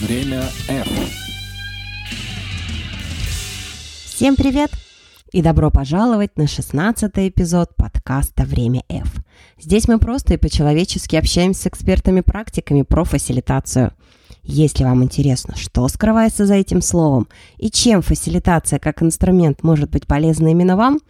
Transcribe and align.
Время 0.00 0.40
F. 0.66 0.88
Всем 4.06 4.34
привет! 4.34 4.70
И 5.30 5.42
добро 5.42 5.70
пожаловать 5.70 6.38
на 6.38 6.46
16 6.46 7.12
эпизод 7.16 7.76
подкаста 7.76 8.44
«Время 8.44 8.82
F». 8.88 9.22
Здесь 9.60 9.88
мы 9.88 9.98
просто 9.98 10.32
и 10.32 10.36
по-человечески 10.38 11.16
общаемся 11.16 11.64
с 11.64 11.66
экспертами-практиками 11.66 12.80
про 12.80 13.04
фасилитацию. 13.04 13.92
Если 14.42 14.84
вам 14.84 15.04
интересно, 15.04 15.54
что 15.54 15.86
скрывается 15.88 16.46
за 16.46 16.54
этим 16.54 16.80
словом 16.80 17.28
и 17.58 17.70
чем 17.70 18.00
фасилитация 18.00 18.78
как 18.78 19.02
инструмент 19.02 19.62
может 19.62 19.90
быть 19.90 20.06
полезна 20.06 20.48
именно 20.48 20.78
вам, 20.78 21.00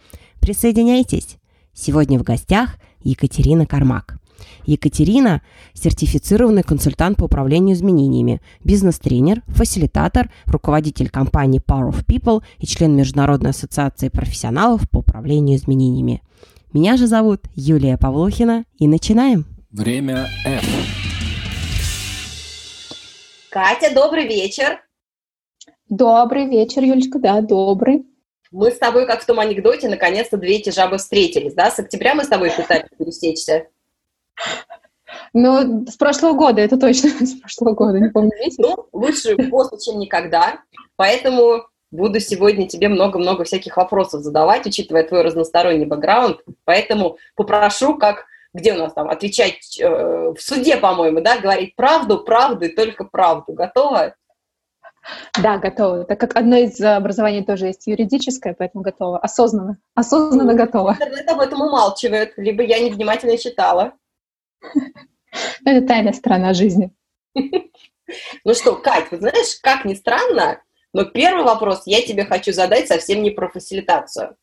присоединяйтесь. 0.41 1.37
Сегодня 1.73 2.19
в 2.19 2.23
гостях 2.23 2.75
Екатерина 3.03 3.65
Кармак. 3.65 4.20
Екатерина– 4.65 5.41
сертифицированный 5.73 6.63
консультант 6.63 7.17
по 7.17 7.25
управлению 7.25 7.75
изменениями, 7.75 8.41
бизнес-тренер, 8.63 9.43
фасилитатор, 9.47 10.31
руководитель 10.45 11.09
компании 11.09 11.61
Power 11.61 11.91
of 11.91 12.05
People 12.05 12.43
и 12.59 12.65
член 12.65 12.95
Международной 12.95 13.51
ассоциации 13.51 14.09
профессионалов 14.09 14.89
по 14.89 14.99
управлению 14.99 15.57
изменениями. 15.57 16.21
Меня 16.73 16.97
же 16.97 17.07
зовут 17.07 17.41
Юлия 17.55 17.97
Павлухина, 17.97 18.65
и 18.77 18.87
начинаем. 18.87 19.45
Время 19.71 20.29
F. 20.45 20.65
Катя, 23.49 23.93
добрый 23.93 24.27
вечер. 24.27 24.79
Добрый 25.89 26.47
вечер, 26.47 26.83
Юлечка, 26.83 27.19
да, 27.19 27.41
добрый. 27.41 28.05
Мы 28.51 28.71
с 28.71 28.77
тобой, 28.77 29.05
как 29.05 29.21
в 29.21 29.25
том 29.25 29.39
анекдоте, 29.39 29.89
наконец-то 29.89 30.37
две 30.37 30.57
эти 30.57 30.69
жабы 30.69 30.97
встретились, 30.97 31.53
да? 31.53 31.71
С 31.71 31.79
октября 31.79 32.15
мы 32.15 32.23
с 32.23 32.27
тобой 32.27 32.51
пытались 32.51 32.89
пересечься. 32.97 33.67
Ну, 35.33 35.85
с 35.87 35.95
прошлого 35.97 36.33
года, 36.33 36.61
это 36.61 36.77
точно, 36.77 37.09
с 37.25 37.33
прошлого 37.39 37.73
года, 37.73 37.99
не 37.99 38.09
помню 38.09 38.31
месяц. 38.39 38.57
Ну, 38.57 38.87
лучше 38.91 39.35
после, 39.49 39.79
чем 39.79 39.99
никогда. 39.99 40.61
Поэтому 40.95 41.63
буду 41.91 42.19
сегодня 42.19 42.67
тебе 42.67 42.87
много-много 42.89 43.43
всяких 43.43 43.77
вопросов 43.77 44.21
задавать, 44.21 44.65
учитывая 44.65 45.03
твой 45.03 45.21
разносторонний 45.21 45.85
бэкграунд. 45.85 46.39
Поэтому 46.65 47.17
попрошу, 47.35 47.97
как 47.97 48.25
где 48.53 48.73
у 48.73 48.77
нас 48.77 48.93
там 48.93 49.09
отвечать 49.09 49.79
э, 49.79 49.87
в 49.87 50.37
суде, 50.39 50.77
по-моему, 50.77 51.21
да, 51.21 51.39
говорить 51.39 51.75
правду, 51.75 52.19
правду 52.23 52.65
и 52.65 52.75
только 52.75 53.05
правду. 53.05 53.53
Готова? 53.53 54.15
Да, 55.41 55.57
готова. 55.57 56.03
Так 56.03 56.19
как 56.19 56.35
одно 56.35 56.57
из 56.57 56.79
образований 56.81 57.43
тоже 57.43 57.67
есть 57.67 57.87
юридическое, 57.87 58.53
поэтому 58.57 58.83
готова. 58.83 59.19
Осознанно. 59.19 59.77
Осознанно 59.95 60.53
готова. 60.53 60.93
Интернет 60.93 61.29
об 61.29 61.39
этом 61.39 61.61
умалчивает, 61.61 62.33
либо 62.37 62.61
я 62.63 62.79
невнимательно 62.79 63.37
читала. 63.37 63.93
Это 65.65 65.87
тайная 65.87 66.13
сторона 66.13 66.53
жизни. 66.53 66.91
Ну 68.43 68.53
что, 68.53 68.75
Кать, 68.75 69.09
вот 69.11 69.21
знаешь, 69.21 69.57
как 69.61 69.85
ни 69.85 69.93
странно, 69.93 70.61
но 70.91 71.05
первый 71.05 71.45
вопрос 71.45 71.83
я 71.85 72.01
тебе 72.01 72.25
хочу 72.25 72.51
задать 72.51 72.87
совсем 72.87 73.23
не 73.23 73.31
про 73.31 73.47
фасилитацию. 73.47 74.35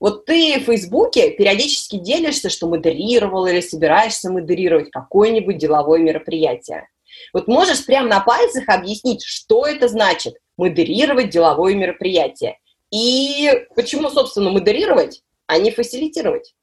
Вот 0.00 0.24
ты 0.24 0.58
в 0.58 0.64
Фейсбуке 0.64 1.30
периодически 1.30 1.96
делишься, 1.96 2.48
что 2.48 2.66
модерировал 2.66 3.46
или 3.46 3.60
собираешься 3.60 4.30
модерировать 4.30 4.90
какое-нибудь 4.90 5.58
деловое 5.58 6.00
мероприятие. 6.00 6.88
Вот 7.32 7.46
можешь 7.46 7.84
прямо 7.86 8.08
на 8.08 8.20
пальцах 8.20 8.64
объяснить, 8.68 9.22
что 9.22 9.66
это 9.66 9.88
значит 9.88 10.34
модерировать 10.56 11.30
деловое 11.30 11.74
мероприятие? 11.74 12.58
И 12.90 13.48
почему, 13.76 14.10
собственно, 14.10 14.50
модерировать, 14.50 15.22
а 15.46 15.58
не 15.58 15.70
фасилитировать? 15.70 16.54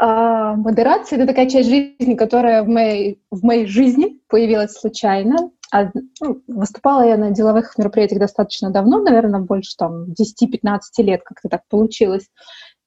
А, 0.05 0.56
модерация— 0.56 1.17
это 1.19 1.28
такая 1.28 1.48
часть 1.48 1.69
жизни, 1.69 2.17
которая 2.17 2.64
в 2.64 2.69
моей, 2.69 3.22
в 3.31 3.45
моей 3.45 3.67
жизни 3.67 4.19
появилась 4.27 4.72
случайно. 4.72 5.53
А, 5.70 5.92
ну, 6.20 6.42
выступала 6.48 7.06
я 7.06 7.17
на 7.17 7.31
деловых 7.31 7.78
мероприятиях 7.78 8.19
достаточно 8.19 8.70
давно, 8.70 9.00
наверное, 9.00 9.39
больше 9.39 9.77
там 9.77 10.06
10-15 10.06 10.81
лет 11.04 11.22
как-то 11.22 11.49
так 11.49 11.62
получилось. 11.69 12.28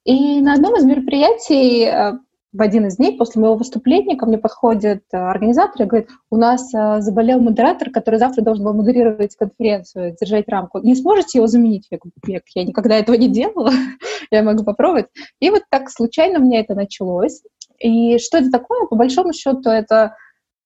И 0.03 0.41
на 0.41 0.55
одном 0.55 0.75
из 0.75 0.83
мероприятий 0.83 1.85
а, 1.85 2.19
в 2.55 2.61
один 2.61 2.87
из 2.87 2.95
дней 2.95 3.17
после 3.17 3.41
моего 3.41 3.55
выступления 3.55 4.15
ко 4.15 4.25
мне 4.25 4.37
подходит 4.37 5.03
э, 5.11 5.17
организатор 5.17 5.81
и 5.81 5.85
говорит, 5.85 6.09
у 6.29 6.37
нас 6.37 6.73
э, 6.73 7.01
заболел 7.01 7.41
модератор, 7.41 7.89
который 7.89 8.17
завтра 8.17 8.43
должен 8.43 8.63
был 8.63 8.73
модерировать 8.73 9.35
конференцию, 9.35 10.15
держать 10.19 10.47
рамку. 10.47 10.79
Не 10.79 10.95
сможете 10.95 11.39
его 11.39 11.47
заменить? 11.47 11.87
Я 11.91 11.97
говорю, 11.97 12.41
я 12.55 12.63
никогда 12.63 12.95
этого 12.95 13.15
не 13.17 13.27
делала, 13.27 13.71
я 14.31 14.41
могу 14.41 14.63
попробовать. 14.63 15.07
И 15.41 15.49
вот 15.49 15.63
так 15.69 15.89
случайно 15.89 16.39
у 16.39 16.43
меня 16.43 16.61
это 16.61 16.75
началось. 16.75 17.41
И 17.79 18.17
что 18.19 18.37
это 18.37 18.49
такое? 18.49 18.87
По 18.87 18.95
большому 18.95 19.33
счету 19.33 19.69
это, 19.69 20.15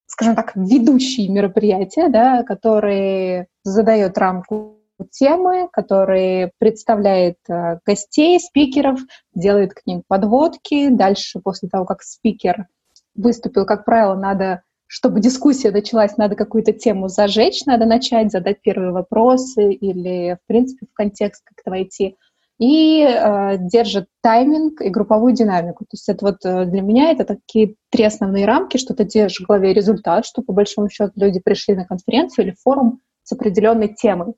скажем 0.06 0.35
так, 0.35 0.51
ведущие 0.56 1.27
мероприятия, 1.29 2.09
да, 2.09 2.44
которые 2.44 3.47
задают 3.63 4.16
рамку 4.19 4.78
темы, 5.06 5.70
который 5.72 6.52
представляет 6.58 7.38
э, 7.48 7.80
гостей, 7.86 8.40
спикеров, 8.40 9.00
делает 9.34 9.74
к 9.74 9.86
ним 9.86 10.04
подводки. 10.08 10.90
Дальше, 10.90 11.40
после 11.40 11.70
того, 11.70 11.86
как 11.86 12.02
спикер 12.04 12.68
выступил, 13.16 13.66
как 13.66 13.86
правило, 13.86 14.16
надо, 14.16 14.64
чтобы 14.88 15.20
дискуссия 15.20 15.72
началась, 15.72 16.18
надо 16.18 16.36
какую-то 16.36 16.74
тему 16.74 17.08
зажечь, 17.08 17.66
надо 17.66 17.86
начать, 17.86 18.32
задать 18.32 18.62
первые 18.62 18.92
вопросы 18.92 19.74
или, 19.74 20.38
в 20.44 20.48
принципе, 20.48 20.86
в 20.86 20.94
контекст 20.94 21.44
как-то 21.46 21.70
войти. 21.72 22.16
И 22.60 23.04
э, 23.04 23.58
держит 23.58 24.08
тайминг 24.22 24.81
и 24.81 24.90
групповую 24.90 25.34
динамику. 25.34 25.86
То 25.86 25.94
есть 25.94 26.10
это 26.10 26.26
вот 26.26 26.38
э, 26.44 26.66
для 26.66 26.81
меня 26.81 27.12
это 27.12 27.24
такие 27.24 27.76
три 27.90 28.04
основные 28.04 28.46
рамки, 28.46 28.78
что 28.78 28.94
ты 28.94 29.06
держишь 29.06 29.40
в 29.40 29.48
голове 29.48 29.74
результат, 29.74 30.26
что 30.26 30.42
по 30.42 30.52
большому 30.52 30.90
счету 30.90 31.14
люди 31.16 31.40
пришли 31.40 31.76
на 31.76 31.86
конференцию 31.86 32.46
или 32.48 32.56
форум 32.62 33.00
с 33.24 33.31
определенной 33.31 33.94
темой. 33.94 34.34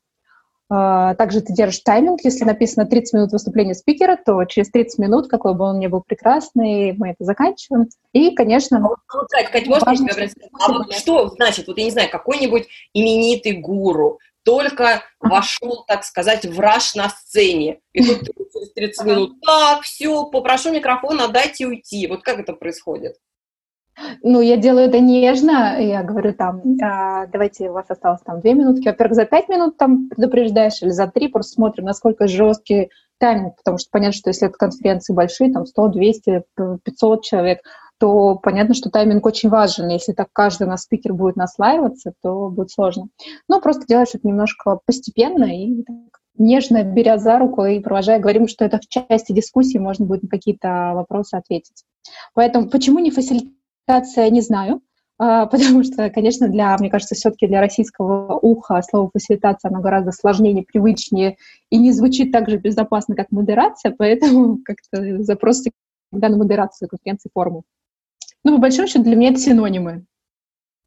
А, 0.74 1.16
также 1.16 1.42
ты 1.42 1.52
держишь 1.52 1.82
тайминг. 1.82 2.22
Если 2.24 2.46
написано 2.46 2.86
30 2.86 3.14
минут 3.14 3.32
выступления 3.34 3.76
спикера, 3.76 4.16
то 4.16 4.46
через 4.46 4.72
30 4.72 5.00
минут, 5.00 5.28
какой 5.28 5.54
бы 5.54 5.66
он 5.66 5.80
ни 5.80 5.88
был 5.88 6.02
прекрасный, 6.02 6.94
мы 6.94 7.10
это 7.10 7.26
заканчиваем. 7.26 7.90
И, 8.14 8.34
конечно... 8.34 8.78
А 8.78 8.88
вот, 8.88 9.28
Кать, 9.30 9.52
Кать, 9.52 9.68
можно 9.68 9.86
важно, 9.86 10.08
тебя 10.08 10.28
А 10.54 10.72
вот 10.72 10.94
что 10.94 11.28
значит, 11.28 11.68
вот 11.68 11.78
я 11.78 11.84
не 11.84 11.92
знаю, 11.92 12.10
какой-нибудь 12.10 12.70
именитый 12.94 13.58
гуру 13.58 14.20
только 14.44 15.04
вошел, 15.20 15.84
так 15.86 16.06
сказать, 16.06 16.46
в 16.46 16.58
раш 16.58 16.96
на 16.96 17.10
сцене. 17.10 17.80
И 17.92 18.02
тут 18.06 18.30
через 18.54 18.72
30 18.72 19.06
минут, 19.06 19.42
так, 19.42 19.82
все, 19.82 20.26
попрошу 20.28 20.72
микрофон 20.72 21.20
отдать 21.20 21.60
и 21.60 21.66
уйти. 21.66 22.08
Вот 22.08 22.24
как 22.24 22.40
это 22.40 22.54
происходит? 22.54 23.18
Ну, 24.24 24.42
я 24.42 24.58
делаю 24.58 24.88
это 24.88 25.00
нежно, 25.00 25.80
я 25.80 26.04
говорю 26.04 26.34
там, 26.34 26.62
а, 26.82 27.28
давайте, 27.28 27.70
у 27.70 27.74
вас 27.74 27.86
осталось 27.90 28.22
там 28.26 28.40
две 28.42 28.54
минутки, 28.54 28.88
во-первых, 28.88 29.16
за 29.16 29.26
пять 29.26 29.50
минут 29.50 29.78
там 29.78 30.10
предупреждаешь 30.10 30.82
или 30.82 30.90
за 30.90 31.08
три, 31.08 31.28
просто 31.28 31.54
смотрим, 31.54 31.86
насколько 31.86 32.28
жесткий 32.28 32.90
тайминг, 33.20 33.56
потому 33.58 33.78
что 33.78 33.90
понятно, 33.92 34.14
что 34.14 34.30
если 34.30 34.48
это 34.48 34.58
конференции 34.58 35.14
большие, 35.14 35.52
там 35.52 35.66
100, 35.66 35.88
200, 35.90 36.44
500 36.84 37.24
человек, 37.24 37.60
то 38.00 38.36
понятно, 38.36 38.74
что 38.74 38.90
тайминг 38.90 39.24
очень 39.26 39.50
важен. 39.50 39.88
Если 39.90 40.14
так 40.14 40.30
каждый 40.34 40.66
на 40.66 40.76
спикер 40.78 41.14
будет 41.14 41.36
наслаиваться, 41.36 42.14
то 42.24 42.50
будет 42.50 42.72
сложно. 42.72 43.10
Ну, 43.48 43.62
просто 43.62 43.86
делаешь 43.86 44.10
это 44.16 44.28
немножко 44.28 44.80
постепенно 44.88 45.44
и 45.46 45.86
нежно 46.36 46.84
беря 46.84 47.20
за 47.20 47.38
руку 47.38 47.64
и 47.64 47.80
провожая, 47.80 48.20
говорим, 48.20 48.48
что 48.48 48.66
это 48.66 48.80
в 48.80 48.88
части 48.88 49.34
дискуссии 49.34 49.78
можно 49.78 50.06
будет 50.08 50.24
на 50.24 50.30
какие-то 50.30 50.94
вопросы 50.96 51.36
ответить. 51.36 51.84
Поэтому 52.34 52.70
почему 52.70 52.98
не 52.98 53.12
фасилитировать 53.12 53.61
фасилитация 53.92 54.30
не 54.30 54.42
знаю, 54.42 54.82
а, 55.18 55.46
потому 55.48 55.84
что, 55.84 56.10
конечно, 56.10 56.48
для, 56.48 56.76
мне 56.78 56.90
кажется, 56.90 57.16
все-таки 57.16 57.48
для 57.48 57.60
российского 57.60 58.38
уха 58.42 58.82
слово 58.82 59.10
фасилитация, 59.14 59.70
оно 59.70 59.82
гораздо 59.82 60.12
сложнее, 60.12 60.54
непривычнее 60.54 61.38
и 61.70 61.78
не 61.78 61.92
звучит 61.92 62.32
так 62.32 62.50
же 62.50 62.58
безопасно, 62.58 63.16
как 63.16 63.32
модерация, 63.32 63.94
поэтому 63.98 64.60
как-то 64.64 65.22
запрос 65.24 65.62
всегда 65.62 66.30
на 66.30 66.38
модерацию 66.38 66.90
конференции 66.90 67.30
форума. 67.34 67.64
Ну, 68.44 68.56
по 68.56 68.62
большому 68.62 68.88
счету, 68.88 69.04
для 69.04 69.16
меня 69.16 69.30
это 69.30 69.40
синонимы. 69.40 70.06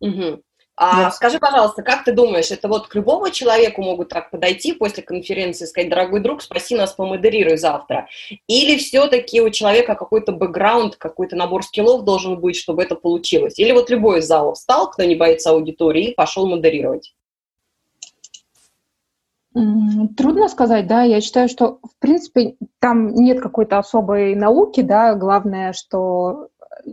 Угу. 0.01 0.43
А 0.77 1.05
да. 1.05 1.11
скажи, 1.13 1.39
пожалуйста, 1.39 1.83
как 1.83 2.05
ты 2.05 2.13
думаешь, 2.13 2.51
это 2.51 2.67
вот 2.67 2.89
к 2.89 2.95
любому 2.97 3.31
человеку 3.31 3.81
могут 3.81 4.09
так 4.09 4.31
подойти 4.31 4.73
после 4.73 5.05
конференции 5.05 5.65
и 5.65 5.67
сказать, 5.69 5.89
дорогой 5.89 6.21
друг, 6.21 6.43
спаси 6.43 6.75
нас, 6.75 6.93
помодерируй 6.93 7.57
завтра? 7.57 8.09
Или 8.49 8.77
все-таки 8.79 9.41
у 9.41 9.51
человека 9.51 9.95
какой-то 9.95 10.33
бэкграунд, 10.33 10.97
какой-то 10.97 11.37
набор 11.37 11.63
скиллов 11.63 12.05
должен 12.05 12.41
быть, 12.41 12.57
чтобы 12.57 12.83
это 12.83 12.97
получилось? 12.97 13.59
Или 13.59 13.71
вот 13.71 13.89
любой 13.89 14.19
из 14.19 14.27
залов 14.27 14.57
встал, 14.57 14.91
кто 14.91 15.05
не 15.05 15.15
боится 15.15 15.51
аудитории, 15.51 16.11
и 16.11 16.15
пошел 16.15 16.49
модерировать? 16.49 17.15
Трудно 19.53 20.49
сказать, 20.49 20.89
да. 20.89 21.05
Я 21.05 21.21
считаю, 21.21 21.49
что, 21.49 21.79
в 21.85 22.01
принципе, 22.01 22.57
там 22.81 23.15
нет 23.15 23.41
какой-то 23.41 23.79
особой 23.79 24.35
науки, 24.35 24.81
да. 24.81 25.15
Главное, 25.15 25.73
что... 25.73 26.49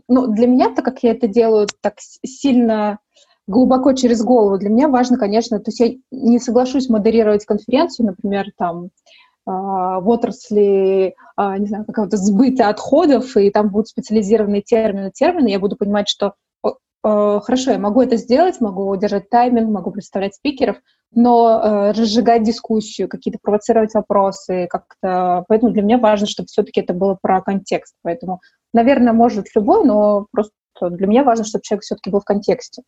Ну, 0.07 0.27
для 0.27 0.45
меня, 0.45 0.69
так 0.69 0.86
как 0.86 1.01
я 1.01 1.12
это 1.12 1.27
делаю 1.27 1.68
так 1.81 1.95
сильно 1.98 3.00
глубоко 3.47 3.93
через 3.93 4.23
голову. 4.23 4.57
Для 4.57 4.69
меня 4.69 4.88
важно, 4.88 5.17
конечно, 5.17 5.59
то 5.59 5.69
есть 5.69 5.79
я 5.79 5.93
не 6.11 6.39
соглашусь 6.39 6.89
модерировать 6.89 7.45
конференцию, 7.45 8.07
например, 8.07 8.47
там, 8.57 8.89
а, 9.45 9.99
в 9.99 10.09
отрасли, 10.09 11.15
а, 11.35 11.57
не 11.57 11.67
знаю, 11.67 11.85
какого-то 11.85 12.17
сбыта 12.17 12.69
отходов, 12.69 13.35
и 13.38 13.49
там 13.49 13.69
будут 13.69 13.88
специализированные 13.88 14.61
термины, 14.61 15.11
термины, 15.11 15.47
я 15.47 15.59
буду 15.59 15.75
понимать, 15.75 16.07
что 16.07 16.35
э, 16.63 16.69
хорошо, 17.03 17.71
я 17.71 17.79
могу 17.79 18.01
это 18.01 18.17
сделать, 18.17 18.61
могу 18.61 18.95
держать 18.95 19.29
тайминг, 19.29 19.69
могу 19.69 19.89
представлять 19.91 20.35
спикеров, 20.35 20.77
но 21.13 21.59
э, 21.63 21.91
разжигать 21.91 22.43
дискуссию, 22.43 23.09
какие-то 23.09 23.39
провоцировать 23.41 23.93
вопросы, 23.95 24.67
как-то... 24.69 25.43
Поэтому 25.47 25.71
для 25.71 25.81
меня 25.81 25.97
важно, 25.97 26.27
чтобы 26.27 26.47
все-таки 26.47 26.81
это 26.81 26.93
было 26.93 27.17
про 27.19 27.41
контекст. 27.41 27.95
Поэтому, 28.03 28.39
наверное, 28.73 29.13
может 29.13 29.47
любой, 29.55 29.83
но 29.83 30.27
просто 30.31 30.53
для 30.79 31.07
меня 31.07 31.23
важно, 31.23 31.43
чтобы 31.43 31.63
человек 31.63 31.83
все-таки 31.83 32.11
был 32.11 32.19
в 32.19 32.25
контексте. 32.25 32.83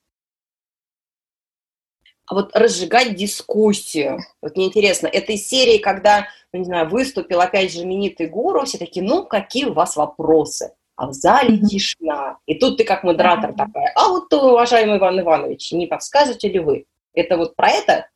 А 2.34 2.36
вот 2.36 2.50
разжигать 2.56 3.14
дискуссию. 3.14 4.18
Вот 4.42 4.56
мне 4.56 4.66
интересно, 4.66 5.06
этой 5.06 5.38
серии, 5.38 5.78
когда, 5.78 6.26
ну, 6.52 6.58
не 6.58 6.66
знаю, 6.66 6.90
выступил 6.90 7.42
опять 7.42 7.72
же 7.72 7.84
именитый 7.84 8.26
гуру, 8.26 8.66
все 8.66 8.80
такие, 8.80 9.06
ну, 9.06 9.24
какие 9.24 9.66
у 9.66 9.74
вас 9.74 9.96
вопросы? 9.96 10.74
А 10.96 11.06
в 11.06 11.14
зале 11.14 11.58
mm-hmm. 11.58 11.68
тишина. 11.68 12.38
И 12.48 12.56
тут 12.56 12.78
ты 12.78 12.86
как 12.86 13.04
модератор 13.04 13.52
mm-hmm. 13.52 13.56
такая, 13.56 13.94
а 13.96 14.08
вот, 14.08 14.34
уважаемый 14.34 14.98
Иван 14.98 15.20
Иванович, 15.20 15.74
не 15.74 15.86
подскажете 15.86 16.50
ли 16.50 16.58
вы? 16.58 16.86
Это 17.14 17.38
вот 17.38 17.56
про 17.56 17.70
это? 17.70 18.08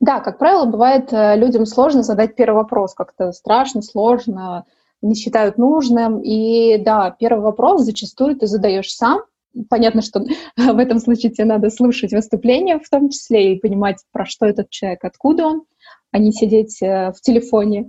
Да, 0.00 0.20
как 0.20 0.36
правило, 0.36 0.66
бывает 0.66 1.10
э, 1.10 1.36
людям 1.36 1.64
сложно 1.64 2.02
задать 2.02 2.36
первый 2.36 2.56
вопрос, 2.56 2.92
как-то 2.92 3.32
страшно, 3.32 3.80
сложно, 3.80 4.66
не 5.00 5.14
считают 5.14 5.56
нужным. 5.56 6.20
И 6.20 6.76
да, 6.76 7.16
первый 7.18 7.40
вопрос 7.40 7.84
зачастую 7.84 8.36
ты 8.36 8.46
задаешь 8.46 8.94
сам, 8.94 9.22
понятно, 9.68 10.02
что 10.02 10.24
в 10.56 10.78
этом 10.78 10.98
случае 10.98 11.32
тебе 11.32 11.44
надо 11.44 11.70
слушать 11.70 12.12
выступление 12.12 12.78
в 12.78 12.88
том 12.88 13.10
числе 13.10 13.54
и 13.54 13.60
понимать, 13.60 13.98
про 14.12 14.24
что 14.26 14.46
этот 14.46 14.70
человек, 14.70 15.04
откуда 15.04 15.46
он, 15.46 15.64
а 16.10 16.18
не 16.18 16.32
сидеть 16.32 16.80
э, 16.82 17.12
в 17.12 17.20
телефоне. 17.20 17.88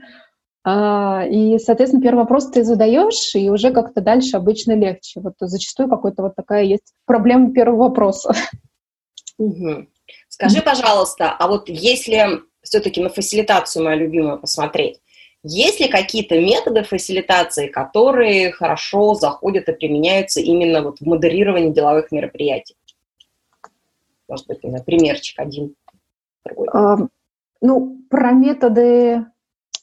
А, 0.68 1.24
и, 1.30 1.60
соответственно, 1.60 2.02
первый 2.02 2.22
вопрос 2.22 2.50
ты 2.50 2.64
задаешь, 2.64 3.36
и 3.36 3.52
уже 3.52 3.72
как-то 3.72 4.02
дальше 4.02 4.36
обычно 4.38 4.74
легче. 4.74 5.22
Вот 5.22 5.36
зачастую 5.40 5.90
какой-то 5.90 6.24
вот 6.24 6.36
такая 6.36 6.64
есть 6.64 6.94
проблема 7.06 7.54
первого 7.54 7.90
вопроса. 7.90 8.34
Угу. 9.38 9.88
Скажи, 10.30 10.62
пожалуйста, 10.62 11.30
а 11.30 11.50
вот 11.50 11.68
если 11.68 12.40
все-таки 12.62 13.02
на 13.02 13.10
фасилитацию 13.10 13.84
мою 13.84 14.00
любимую 14.00 14.40
посмотреть, 14.40 15.02
есть 15.48 15.80
ли 15.80 15.88
какие-то 15.88 16.40
методы 16.40 16.82
фасилитации, 16.84 17.68
которые 17.68 18.52
хорошо 18.52 19.14
заходят 19.14 19.70
и 19.70 19.74
применяются 19.74 20.42
именно 20.42 20.82
вот 20.82 21.00
в 21.00 21.06
модерировании 21.06 21.72
деловых 21.72 22.12
мероприятий? 22.12 22.76
Может 24.28 24.48
быть, 24.48 24.64
например, 24.64 24.84
примерчик 24.84 25.40
один, 25.40 25.76
другой. 26.44 26.68
А, 26.74 26.98
ну, 27.62 28.00
про 28.10 28.32
методы 28.32 29.26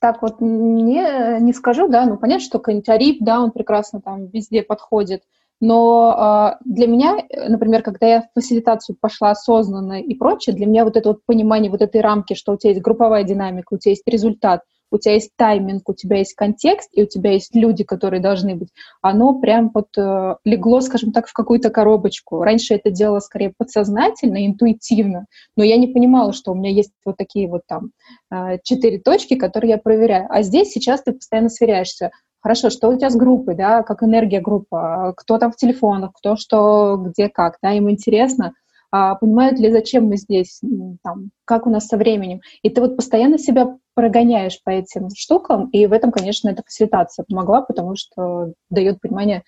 так 0.00 0.20
вот 0.20 0.40
не, 0.40 1.40
не 1.40 1.52
скажу, 1.52 1.86
да, 1.86 2.06
ну, 2.06 2.16
понятно, 2.16 2.44
что 2.44 2.58
какой-нибудь 2.58 3.18
да, 3.20 3.40
он 3.40 3.52
прекрасно 3.52 4.00
там 4.00 4.26
везде 4.26 4.64
подходит, 4.64 5.22
но 5.60 6.56
э, 6.58 6.64
для 6.64 6.88
меня, 6.88 7.18
например, 7.48 7.84
когда 7.84 8.08
я 8.08 8.22
в 8.22 8.30
фасилитацию 8.34 8.96
пошла 9.00 9.30
осознанно 9.30 10.02
и 10.02 10.12
прочее, 10.16 10.56
для 10.56 10.66
меня 10.66 10.84
вот 10.84 10.96
это 10.96 11.10
вот 11.10 11.24
понимание 11.24 11.70
вот 11.70 11.82
этой 11.82 12.00
рамки, 12.00 12.34
что 12.34 12.50
у 12.50 12.56
тебя 12.56 12.70
есть 12.70 12.82
групповая 12.82 13.22
динамика, 13.22 13.74
у 13.74 13.78
тебя 13.78 13.92
есть 13.92 14.02
результат, 14.08 14.62
у 14.92 14.98
тебя 14.98 15.14
есть 15.14 15.30
тайминг, 15.36 15.88
у 15.88 15.94
тебя 15.94 16.18
есть 16.18 16.34
контекст, 16.34 16.90
и 16.92 17.02
у 17.02 17.06
тебя 17.06 17.32
есть 17.32 17.54
люди, 17.54 17.82
которые 17.82 18.20
должны 18.20 18.54
быть, 18.54 18.68
оно 19.00 19.40
прям 19.40 19.70
вот 19.74 19.88
э, 19.96 20.36
легло, 20.44 20.80
скажем 20.80 21.12
так, 21.12 21.26
в 21.26 21.32
какую-то 21.32 21.70
коробочку. 21.70 22.42
Раньше 22.42 22.74
это 22.74 22.90
делала 22.90 23.20
скорее 23.20 23.52
подсознательно, 23.56 24.46
интуитивно, 24.46 25.26
но 25.56 25.64
я 25.64 25.76
не 25.78 25.88
понимала, 25.88 26.32
что 26.32 26.52
у 26.52 26.54
меня 26.54 26.70
есть 26.70 26.92
вот 27.04 27.16
такие 27.16 27.48
вот 27.48 27.62
там 27.66 27.90
э, 28.30 28.58
четыре 28.62 28.98
точки, 28.98 29.34
которые 29.34 29.70
я 29.70 29.78
проверяю. 29.78 30.26
А 30.28 30.42
здесь 30.42 30.70
сейчас 30.70 31.02
ты 31.02 31.12
постоянно 31.12 31.48
сверяешься. 31.48 32.10
Хорошо, 32.40 32.70
что 32.70 32.88
у 32.88 32.98
тебя 32.98 33.08
с 33.08 33.16
группой, 33.16 33.54
да, 33.54 33.82
как 33.82 34.02
энергия 34.02 34.40
группа, 34.40 35.14
кто 35.16 35.38
там 35.38 35.52
в 35.52 35.56
телефонах, 35.56 36.12
кто 36.14 36.36
что, 36.36 36.96
где, 36.96 37.28
как, 37.28 37.58
да, 37.62 37.72
им 37.72 37.88
интересно, 37.88 38.52
понимают 38.92 39.58
ли, 39.58 39.72
зачем 39.72 40.04
мы 40.04 40.18
здесь, 40.18 40.60
там, 41.02 41.30
как 41.46 41.66
у 41.66 41.70
нас 41.70 41.86
со 41.86 41.96
временем. 41.96 42.42
И 42.62 42.68
ты 42.68 42.80
вот 42.82 42.96
постоянно 42.96 43.38
себя 43.38 43.78
прогоняешь 43.94 44.62
по 44.62 44.70
этим 44.70 45.08
штукам, 45.16 45.70
и 45.70 45.86
в 45.86 45.92
этом, 45.92 46.12
конечно, 46.12 46.50
эта 46.50 46.62
фасилитация 46.62 47.24
помогла, 47.26 47.62
потому 47.62 47.96
что 47.96 48.52
дает 48.68 49.00
понимание, 49.00 49.44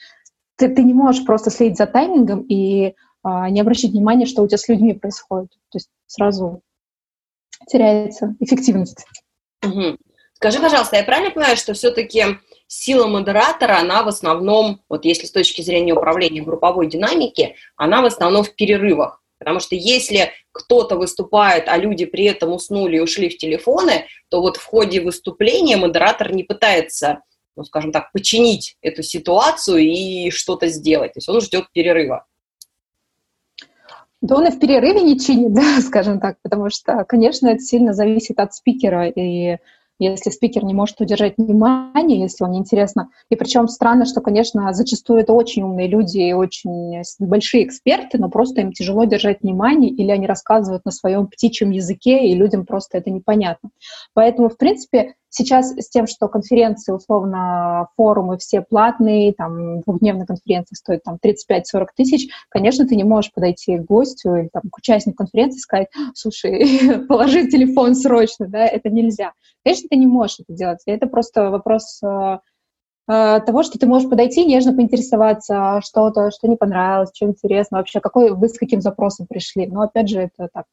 ты, 0.56 0.74
ты 0.74 0.82
не 0.82 0.94
можешь 0.94 1.24
просто 1.24 1.50
следить 1.50 1.76
за 1.76 1.86
таймингом 1.86 2.46
и 2.48 2.94
а, 3.22 3.50
не 3.50 3.60
обращать 3.60 3.90
внимания, 3.90 4.26
что 4.26 4.42
у 4.42 4.48
тебя 4.48 4.58
с 4.58 4.68
людьми 4.68 4.94
происходит. 4.94 5.50
То 5.70 5.76
есть 5.76 5.88
сразу 6.06 6.62
теряется 7.66 8.34
эффективность. 8.40 9.06
Угу. 9.62 9.96
Скажи, 10.34 10.60
пожалуйста, 10.60 10.96
я 10.96 11.04
правильно 11.04 11.30
понимаю, 11.30 11.56
что 11.56 11.72
все-таки 11.74 12.22
сила 12.66 13.06
модератора, 13.06 13.78
она 13.78 14.02
в 14.02 14.08
основном, 14.08 14.82
вот 14.88 15.04
если 15.04 15.26
с 15.26 15.32
точки 15.32 15.62
зрения 15.62 15.94
управления 15.94 16.42
групповой 16.42 16.86
динамики, 16.86 17.56
она 17.76 18.02
в 18.02 18.06
основном 18.06 18.44
в 18.44 18.54
перерывах. 18.54 19.22
Потому 19.44 19.60
что 19.60 19.74
если 19.74 20.32
кто-то 20.52 20.96
выступает, 20.96 21.68
а 21.68 21.76
люди 21.76 22.06
при 22.06 22.24
этом 22.24 22.52
уснули 22.52 22.96
и 22.96 23.00
ушли 23.00 23.28
в 23.28 23.36
телефоны, 23.36 24.06
то 24.30 24.40
вот 24.40 24.56
в 24.56 24.64
ходе 24.64 25.00
выступления 25.00 25.76
модератор 25.76 26.32
не 26.32 26.42
пытается, 26.42 27.20
ну, 27.56 27.64
скажем 27.64 27.92
так, 27.92 28.10
починить 28.12 28.76
эту 28.80 29.02
ситуацию 29.02 29.78
и 29.80 30.30
что-то 30.30 30.68
сделать. 30.68 31.12
То 31.12 31.18
есть 31.18 31.28
он 31.28 31.40
ждет 31.40 31.66
перерыва. 31.72 32.24
Да 34.22 34.36
он 34.36 34.46
и 34.46 34.50
в 34.50 34.58
перерыве 34.58 35.02
не 35.02 35.20
чинит, 35.20 35.52
да, 35.52 35.80
скажем 35.86 36.18
так, 36.18 36.38
потому 36.42 36.70
что, 36.70 37.04
конечно, 37.04 37.48
это 37.48 37.60
сильно 37.60 37.92
зависит 37.92 38.38
от 38.40 38.54
спикера, 38.54 39.08
и 39.08 39.58
если 39.98 40.30
спикер 40.30 40.64
не 40.64 40.74
может 40.74 41.00
удержать 41.00 41.34
внимание, 41.36 42.20
если 42.20 42.44
он 42.44 42.52
неинтересно. 42.52 43.10
И 43.30 43.36
причем 43.36 43.68
странно, 43.68 44.06
что, 44.06 44.20
конечно, 44.20 44.72
зачастую 44.72 45.20
это 45.20 45.32
очень 45.32 45.62
умные 45.62 45.88
люди 45.88 46.18
и 46.18 46.32
очень 46.32 47.02
большие 47.18 47.64
эксперты, 47.64 48.18
но 48.18 48.28
просто 48.28 48.60
им 48.60 48.72
тяжело 48.72 49.04
держать 49.04 49.42
внимание, 49.42 49.90
или 49.90 50.10
они 50.10 50.26
рассказывают 50.26 50.84
на 50.84 50.90
своем 50.90 51.26
птичьем 51.26 51.70
языке, 51.70 52.26
и 52.26 52.34
людям 52.34 52.66
просто 52.66 52.98
это 52.98 53.10
непонятно. 53.10 53.70
Поэтому, 54.14 54.48
в 54.48 54.56
принципе, 54.56 55.14
сейчас 55.34 55.72
с 55.72 55.88
тем, 55.88 56.06
что 56.06 56.28
конференции, 56.28 56.92
условно, 56.92 57.88
форумы 57.96 58.38
все 58.38 58.62
платные, 58.62 59.32
там, 59.32 59.80
двухдневная 59.80 60.26
конференция 60.26 60.76
стоит 60.76 61.02
там 61.02 61.18
35-40 61.22 61.86
тысяч, 61.96 62.30
конечно, 62.48 62.86
ты 62.86 62.94
не 62.94 63.04
можешь 63.04 63.32
подойти 63.32 63.78
к 63.78 63.84
гостю 63.84 64.36
или 64.36 64.48
там, 64.52 64.62
к 64.70 64.78
участнику 64.78 65.18
конференции 65.18 65.58
и 65.58 65.60
сказать, 65.60 65.88
слушай, 66.14 67.04
положи 67.08 67.48
телефон 67.48 67.96
срочно, 67.96 68.46
да, 68.46 68.64
это 68.64 68.90
нельзя. 68.90 69.32
Конечно, 69.64 69.88
ты 69.90 69.96
не 69.96 70.06
можешь 70.06 70.40
это 70.40 70.52
делать. 70.52 70.78
Это 70.86 71.06
просто 71.08 71.50
вопрос 71.50 72.00
э, 72.04 72.38
э, 73.08 73.40
того, 73.40 73.64
что 73.64 73.78
ты 73.78 73.86
можешь 73.86 74.08
подойти, 74.08 74.44
нежно 74.44 74.72
поинтересоваться 74.72 75.80
что-то, 75.82 76.30
что 76.30 76.46
не 76.46 76.56
понравилось, 76.56 77.10
что 77.12 77.26
интересно, 77.26 77.78
вообще, 77.78 78.00
какой 78.00 78.30
вы 78.30 78.48
с 78.48 78.56
каким 78.56 78.80
запросом 78.80 79.26
пришли. 79.26 79.66
Но, 79.66 79.82
опять 79.82 80.08
же, 80.08 80.20
это 80.20 80.48
так, 80.52 80.66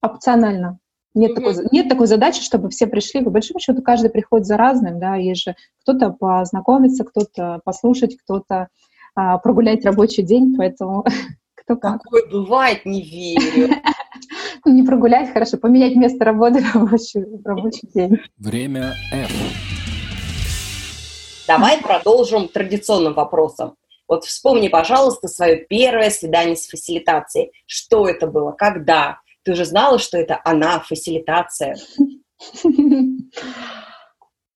опционально. 0.00 0.78
Нет, 1.16 1.30
mm-hmm. 1.30 1.34
такой, 1.34 1.68
нет 1.72 1.88
такой 1.88 2.06
задачи, 2.06 2.42
чтобы 2.42 2.68
все 2.68 2.86
пришли. 2.86 3.24
По 3.24 3.30
большому 3.30 3.58
счету, 3.58 3.80
каждый 3.80 4.10
приходит 4.10 4.46
за 4.46 4.58
разным, 4.58 5.00
да, 5.00 5.16
есть 5.16 5.44
же 5.44 5.56
кто-то 5.80 6.10
познакомиться, 6.10 7.04
кто-то 7.04 7.60
послушать, 7.64 8.18
кто-то 8.18 8.68
а, 9.14 9.38
прогулять 9.38 9.84
рабочий 9.86 10.22
день, 10.22 10.54
поэтому 10.58 11.06
кто 11.54 11.76
как. 11.76 12.02
Такое 12.02 12.26
бывает, 12.30 12.84
не 12.84 13.02
верю. 13.02 13.74
Не 14.64 14.82
прогулять, 14.82 15.32
хорошо, 15.32 15.58
поменять 15.58 15.94
место 15.94 16.24
работы 16.24 16.60
рабочий, 16.74 17.24
рабочий 17.44 17.88
день. 17.94 18.18
Время 18.36 18.94
F. 19.12 19.30
Давай 21.46 21.80
продолжим 21.80 22.48
традиционным 22.48 23.14
вопросом. 23.14 23.76
Вот 24.08 24.24
вспомни, 24.24 24.66
пожалуйста, 24.66 25.28
свое 25.28 25.64
первое 25.68 26.10
свидание 26.10 26.56
с 26.56 26.66
фасилитацией. 26.66 27.52
Что 27.66 28.08
это 28.08 28.26
было? 28.26 28.50
Когда? 28.50 29.20
Ты 29.46 29.52
уже 29.52 29.64
знала, 29.64 30.00
что 30.00 30.18
это 30.18 30.40
она, 30.44 30.80
фасилитация? 30.80 31.76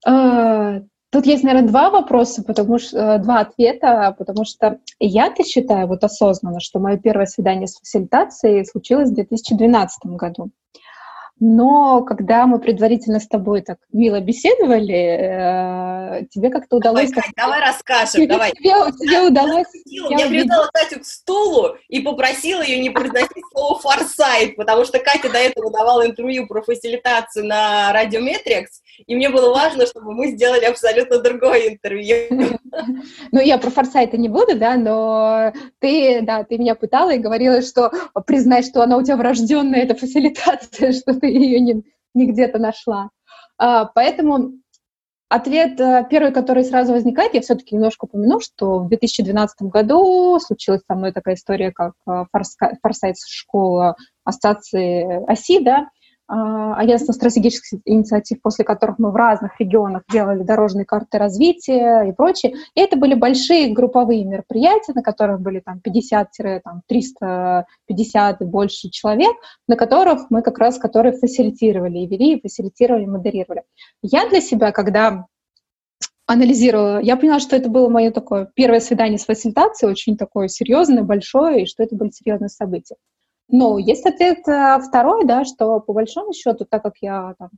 А, 0.04 0.80
Тут 1.12 1.26
есть, 1.26 1.42
наверное, 1.42 1.68
два 1.68 1.90
вопроса, 1.90 2.42
потому 2.44 2.78
что 2.78 2.98
э, 2.98 3.18
два 3.18 3.40
ответа, 3.40 4.14
потому 4.16 4.44
что 4.44 4.78
я-то 5.00 5.42
считаю 5.42 5.88
вот 5.88 6.04
осознанно, 6.04 6.60
что 6.60 6.78
мое 6.78 6.98
первое 6.98 7.26
свидание 7.26 7.66
с 7.66 7.78
фасилитацией 7.78 8.64
случилось 8.64 9.10
в 9.10 9.14
2012 9.14 10.06
году. 10.12 10.50
Но 11.42 12.02
когда 12.02 12.46
мы 12.46 12.58
предварительно 12.58 13.18
с 13.18 13.26
тобой 13.26 13.62
так 13.62 13.78
мило 13.92 14.20
беседовали, 14.20 14.94
э, 14.94 16.26
тебе 16.30 16.50
как-то 16.50 16.76
удалось... 16.76 17.08
Давай, 17.08 17.22
Кать, 17.22 17.32
давай 17.34 17.60
расскажем, 17.60 18.28
давай. 18.28 18.52
Тебе, 18.52 18.74
тебе 18.98 19.22
удалось... 19.22 19.66
Я, 19.86 20.18
я 20.18 20.28
привязала 20.28 20.68
Катю 20.70 21.00
к 21.00 21.06
стулу 21.06 21.76
и 21.88 22.00
попросила 22.00 22.60
ее 22.60 22.78
не 22.78 22.90
произносить 22.90 23.42
слово 23.52 23.78
«форсайт», 23.78 24.54
потому 24.56 24.84
что 24.84 24.98
Катя 24.98 25.32
до 25.32 25.38
этого 25.38 25.72
давала 25.72 26.06
интервью 26.06 26.46
про 26.46 26.60
фасилитацию 26.60 27.46
на 27.46 27.90
Радиометрикс, 27.94 28.82
и 29.06 29.16
мне 29.16 29.30
было 29.30 29.54
важно, 29.54 29.86
чтобы 29.86 30.12
мы 30.12 30.32
сделали 30.32 30.66
абсолютно 30.66 31.20
другое 31.20 31.68
интервью. 31.68 32.58
Ну, 33.32 33.40
я 33.40 33.58
про 33.58 33.70
форсайты 33.70 34.16
не 34.16 34.28
буду, 34.28 34.56
да, 34.56 34.76
но 34.76 35.52
ты, 35.80 36.20
да, 36.22 36.44
ты 36.44 36.56
меня 36.56 36.74
пытала 36.74 37.10
и 37.10 37.18
говорила, 37.18 37.62
что 37.62 37.90
признай, 38.26 38.62
что 38.62 38.82
она 38.82 38.96
у 38.96 39.02
тебя 39.02 39.16
врожденная, 39.16 39.82
эта 39.82 39.94
фасилитация, 39.94 40.92
что 40.92 41.14
ты 41.14 41.29
ее 41.38 41.60
не, 41.60 41.82
не 42.14 42.26
где-то 42.26 42.58
нашла. 42.58 43.10
А, 43.58 43.86
поэтому 43.86 44.60
Ответ 45.30 45.78
э, 45.80 46.04
первый, 46.10 46.32
который 46.32 46.64
сразу 46.64 46.92
возникает, 46.92 47.34
я 47.34 47.40
все-таки 47.40 47.76
немножко 47.76 48.06
упомяну, 48.06 48.40
что 48.40 48.80
в 48.80 48.88
2012 48.88 49.62
году 49.62 50.40
случилась 50.40 50.82
со 50.88 50.96
мной 50.96 51.12
такая 51.12 51.36
история, 51.36 51.70
как 51.70 51.92
э, 52.08 52.24
форсайт 52.82 53.14
школа 53.24 53.94
ассоциации 54.24 55.24
ОСИ, 55.30 55.62
да, 55.62 55.86
а, 56.32 56.74
агентство 56.76 57.12
стратегических 57.12 57.80
инициатив, 57.84 58.40
после 58.40 58.64
которых 58.64 59.00
мы 59.00 59.10
в 59.10 59.16
разных 59.16 59.58
регионах 59.58 60.04
делали 60.08 60.44
дорожные 60.44 60.84
карты 60.84 61.18
развития 61.18 62.04
и 62.08 62.12
прочее. 62.12 62.54
И 62.76 62.80
это 62.80 62.96
были 62.96 63.14
большие 63.14 63.74
групповые 63.74 64.24
мероприятия, 64.24 64.92
на 64.94 65.02
которых 65.02 65.40
были 65.40 65.58
там 65.58 65.80
50-350 65.84 67.64
и 68.38 68.44
больше 68.44 68.90
человек, 68.90 69.32
на 69.66 69.74
которых 69.74 70.30
мы 70.30 70.42
как 70.42 70.58
раз, 70.58 70.78
которые 70.78 71.14
фасилитировали 71.14 71.98
и 71.98 72.06
вели, 72.06 72.36
и 72.36 72.40
фасилитировали, 72.40 73.02
и 73.02 73.08
модерировали. 73.08 73.64
Я 74.00 74.28
для 74.28 74.40
себя, 74.40 74.70
когда 74.70 75.26
анализировала, 76.26 77.00
я 77.00 77.16
поняла, 77.16 77.40
что 77.40 77.56
это 77.56 77.68
было 77.68 77.88
мое 77.88 78.12
такое 78.12 78.48
первое 78.54 78.78
свидание 78.78 79.18
с 79.18 79.24
фасилитацией, 79.24 79.90
очень 79.90 80.16
такое 80.16 80.46
серьезное, 80.46 81.02
большое, 81.02 81.64
и 81.64 81.66
что 81.66 81.82
это 81.82 81.96
были 81.96 82.10
серьезные 82.10 82.50
события. 82.50 82.94
Ну, 83.52 83.78
есть 83.78 84.06
ответ 84.06 84.46
э, 84.46 84.78
второй, 84.80 85.24
да, 85.24 85.44
что 85.44 85.80
по 85.80 85.92
большому 85.92 86.32
счету, 86.32 86.64
так 86.68 86.82
как 86.82 86.94
я 87.00 87.34
там, 87.38 87.50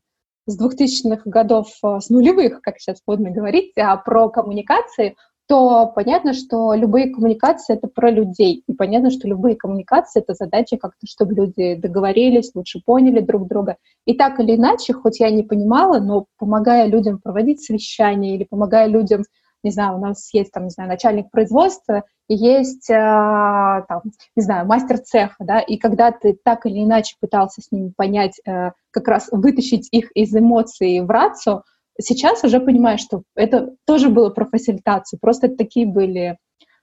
с 0.46 0.58
2000-х 0.60 1.22
годов, 1.26 1.68
э, 1.84 1.98
с 2.00 2.08
нулевых, 2.08 2.62
как 2.62 2.78
сейчас 2.78 3.00
модно 3.06 3.30
говорить, 3.30 3.72
а 3.76 3.96
про 3.96 4.28
коммуникации, 4.30 5.16
то 5.48 5.92
понятно, 5.94 6.32
что 6.32 6.72
любые 6.72 7.12
коммуникации— 7.12 7.74
это 7.76 7.88
про 7.88 8.10
людей. 8.10 8.62
И 8.66 8.72
понятно, 8.72 9.10
что 9.10 9.28
любые 9.28 9.54
коммуникации— 9.54 10.20
это 10.22 10.32
задача 10.34 10.78
как-то, 10.78 11.06
чтобы 11.06 11.34
люди 11.34 11.74
договорились, 11.74 12.52
лучше 12.54 12.80
поняли 12.84 13.20
друг 13.20 13.48
друга. 13.48 13.76
И 14.06 14.14
так 14.14 14.40
или 14.40 14.56
иначе, 14.56 14.94
хоть 14.94 15.20
я 15.20 15.30
не 15.30 15.42
понимала, 15.42 15.98
но 15.98 16.26
помогая 16.38 16.86
людям 16.86 17.20
проводить 17.20 17.62
совещания 17.62 18.34
или 18.34 18.44
помогая 18.44 18.86
людям 18.86 19.24
не 19.62 19.70
знаю, 19.70 19.96
у 19.96 20.00
нас 20.00 20.32
есть 20.32 20.52
там, 20.52 20.64
не 20.64 20.70
знаю, 20.70 20.88
начальник 20.88 21.30
производства, 21.30 22.04
и 22.28 22.34
есть, 22.34 22.90
э, 22.90 22.94
там, 22.94 24.02
не 24.36 24.42
знаю, 24.42 24.66
мастер 24.66 24.98
цеха, 24.98 25.36
да, 25.40 25.60
и 25.60 25.76
когда 25.76 26.10
ты 26.12 26.38
так 26.42 26.66
или 26.66 26.82
иначе 26.82 27.16
пытался 27.20 27.62
с 27.62 27.70
ними 27.70 27.92
понять, 27.96 28.40
э, 28.46 28.72
как 28.90 29.08
раз 29.08 29.28
вытащить 29.32 29.88
их 29.92 30.10
из 30.12 30.34
эмоций 30.34 31.00
в 31.00 31.10
рацию, 31.10 31.64
сейчас 32.00 32.44
уже 32.44 32.60
понимаешь, 32.60 33.00
что 33.00 33.22
это 33.34 33.74
тоже 33.86 34.08
было 34.08 34.30
про 34.30 34.46
фасилитацию, 34.46 35.18
просто 35.20 35.48
такие 35.48 35.86
были, 35.86 36.38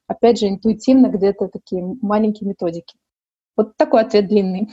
опять 0.07 0.39
же, 0.39 0.47
интуитивно 0.47 1.07
где-то 1.07 1.47
такие 1.47 1.83
маленькие 2.01 2.49
методики. 2.49 2.97
Вот 3.57 3.75
такой 3.77 4.01
ответ 4.01 4.27
длинный. 4.27 4.69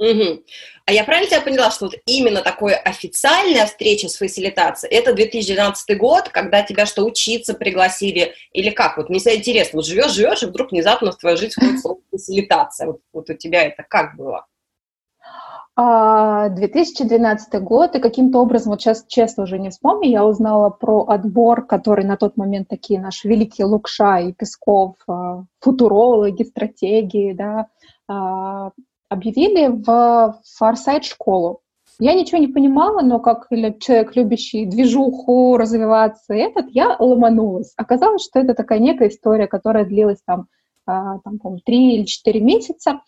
Угу. 0.00 0.42
А 0.86 0.92
я 0.92 1.04
правильно 1.04 1.28
тебя 1.28 1.42
поняла, 1.42 1.70
что 1.70 1.84
вот 1.84 1.94
именно 2.06 2.40
такое 2.40 2.74
официальная 2.74 3.66
встреча 3.66 4.08
с 4.08 4.16
фасилитацией, 4.16 4.96
это 4.96 5.12
2012 5.12 5.98
год, 5.98 6.30
когда 6.30 6.62
тебя 6.62 6.86
что, 6.86 7.04
учиться 7.04 7.52
пригласили, 7.52 8.32
или 8.52 8.70
как? 8.70 8.96
Вот 8.96 9.10
мне 9.10 9.18
всегда 9.18 9.36
интересно, 9.36 9.76
вот 9.76 9.86
живешь, 9.86 10.12
живешь, 10.12 10.42
и 10.42 10.46
вдруг 10.46 10.72
внезапно 10.72 11.12
в 11.12 11.18
твою 11.18 11.36
жизнь 11.36 11.52
входит 11.52 11.80
слово 11.80 12.00
фасилитация. 12.10 12.86
Вот, 12.86 13.00
вот 13.12 13.28
у 13.28 13.34
тебя 13.34 13.64
это 13.64 13.84
как 13.86 14.16
было? 14.16 14.46
2012 15.76 17.54
а, 17.54 17.60
год, 17.60 17.94
и 17.94 18.00
каким-то 18.00 18.38
образом, 18.40 18.72
вот 18.72 18.80
сейчас 18.80 19.04
честно 19.06 19.44
уже 19.44 19.58
не 19.58 19.68
вспомню, 19.68 20.08
я 20.08 20.24
узнала 20.24 20.70
про 20.70 21.04
отбор, 21.08 21.66
который 21.66 22.06
на 22.06 22.16
тот 22.16 22.38
момент 22.38 22.68
такие 22.68 22.98
наши 23.00 23.28
великие 23.28 23.66
Лукша 23.66 24.20
и 24.20 24.32
Песков, 24.32 24.96
а, 25.06 25.44
футурологи, 25.60 26.42
стратегии, 26.42 27.34
да, 27.34 27.66
а, 28.08 28.70
объявили 29.10 29.68
в 29.68 30.40
Форсайт 30.56 31.04
школу. 31.04 31.60
Я 31.98 32.14
ничего 32.14 32.38
не 32.38 32.46
понимала, 32.46 33.02
но 33.02 33.18
как 33.18 33.48
человек, 33.50 34.16
любящий 34.16 34.64
движуху, 34.64 35.58
развиваться, 35.58 36.32
этот, 36.32 36.70
я 36.70 36.96
ломанулась. 36.98 37.74
Оказалось, 37.76 38.24
что 38.24 38.38
это 38.38 38.54
такая 38.54 38.78
некая 38.78 39.08
история, 39.08 39.46
которая 39.46 39.84
длилась 39.84 40.22
там, 40.24 40.46
а, 40.86 41.18
там 41.18 41.38
по-моему, 41.38 41.60
или 41.66 42.04
четыре 42.04 42.40
месяца. 42.40 43.00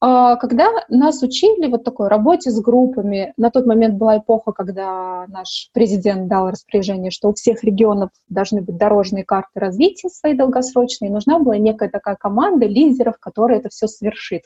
А, 0.00 0.36
когда 0.36 0.68
нас 0.88 1.22
учили 1.22 1.68
вот 1.68 1.82
такой 1.82 2.08
работе 2.08 2.50
с 2.50 2.60
группами, 2.60 3.32
на 3.36 3.50
тот 3.50 3.66
момент 3.66 3.96
была 3.96 4.18
эпоха, 4.18 4.52
когда 4.52 5.26
наш 5.26 5.70
президент 5.72 6.28
дал 6.28 6.50
распоряжение, 6.50 7.10
что 7.10 7.30
у 7.30 7.34
всех 7.34 7.64
регионов 7.64 8.10
должны 8.28 8.60
быть 8.60 8.76
дорожные 8.76 9.24
карты 9.24 9.58
развития 9.58 10.10
свои 10.10 10.34
долгосрочные, 10.34 11.10
нужна 11.10 11.38
была 11.38 11.56
некая 11.56 11.88
такая 11.88 12.16
команда 12.16 12.66
лидеров, 12.66 13.16
которая 13.18 13.58
это 13.58 13.70
все 13.70 13.88
совершит. 13.88 14.42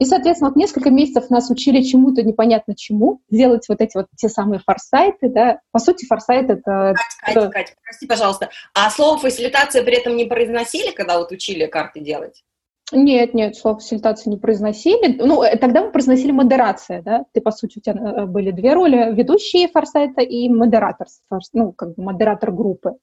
И, 0.00 0.04
соответственно, 0.06 0.50
вот 0.50 0.56
несколько 0.56 0.90
месяцев 0.90 1.30
нас 1.30 1.50
учили 1.50 1.82
чему-то 1.82 2.22
непонятно 2.22 2.74
чему, 2.74 3.20
делать 3.30 3.68
вот 3.68 3.80
эти 3.80 3.96
вот 3.96 4.06
те 4.16 4.28
самые 4.28 4.58
форсайты, 4.58 5.28
да. 5.28 5.60
По 5.70 5.78
сути, 5.78 6.04
форсайт— 6.04 6.44
это... 6.50 6.94
Катя, 7.20 7.40
Катя, 7.40 7.50
Катя, 7.50 7.72
прости, 7.82 8.06
пожалуйста. 8.06 8.50
А 8.74 8.90
слово 8.90 9.18
фасилитация 9.18 9.84
при 9.84 9.96
этом 9.96 10.16
не 10.16 10.24
произносили, 10.24 10.90
когда 10.90 11.18
вот 11.18 11.30
учили 11.30 11.66
карты 11.66 12.00
делать? 12.00 12.42
Нет, 12.92 13.34
нет, 13.34 13.56
слово 13.56 13.78
фасилитация 13.78 14.30
не 14.30 14.36
произносили. 14.36 15.16
Ну, 15.16 15.42
э, 15.42 15.56
тогда 15.56 15.82
мы 15.82 15.90
произносили 15.90 16.32
модерация, 16.32 17.02
да. 17.02 17.24
Ты, 17.32 17.40
по 17.40 17.50
сути, 17.50 17.78
у 17.78 17.80
тебя 17.80 17.94
э, 17.94 18.26
были 18.26 18.50
две 18.50 18.74
роли, 18.74 19.14
ведущие 19.14 19.68
форсайта 19.68 20.22
и 20.22 20.48
модератор, 20.48 21.06
ну, 21.52 21.72
как 21.72 21.94
бы 21.94 22.02
модератор 22.02 22.50
группы. 22.50 22.96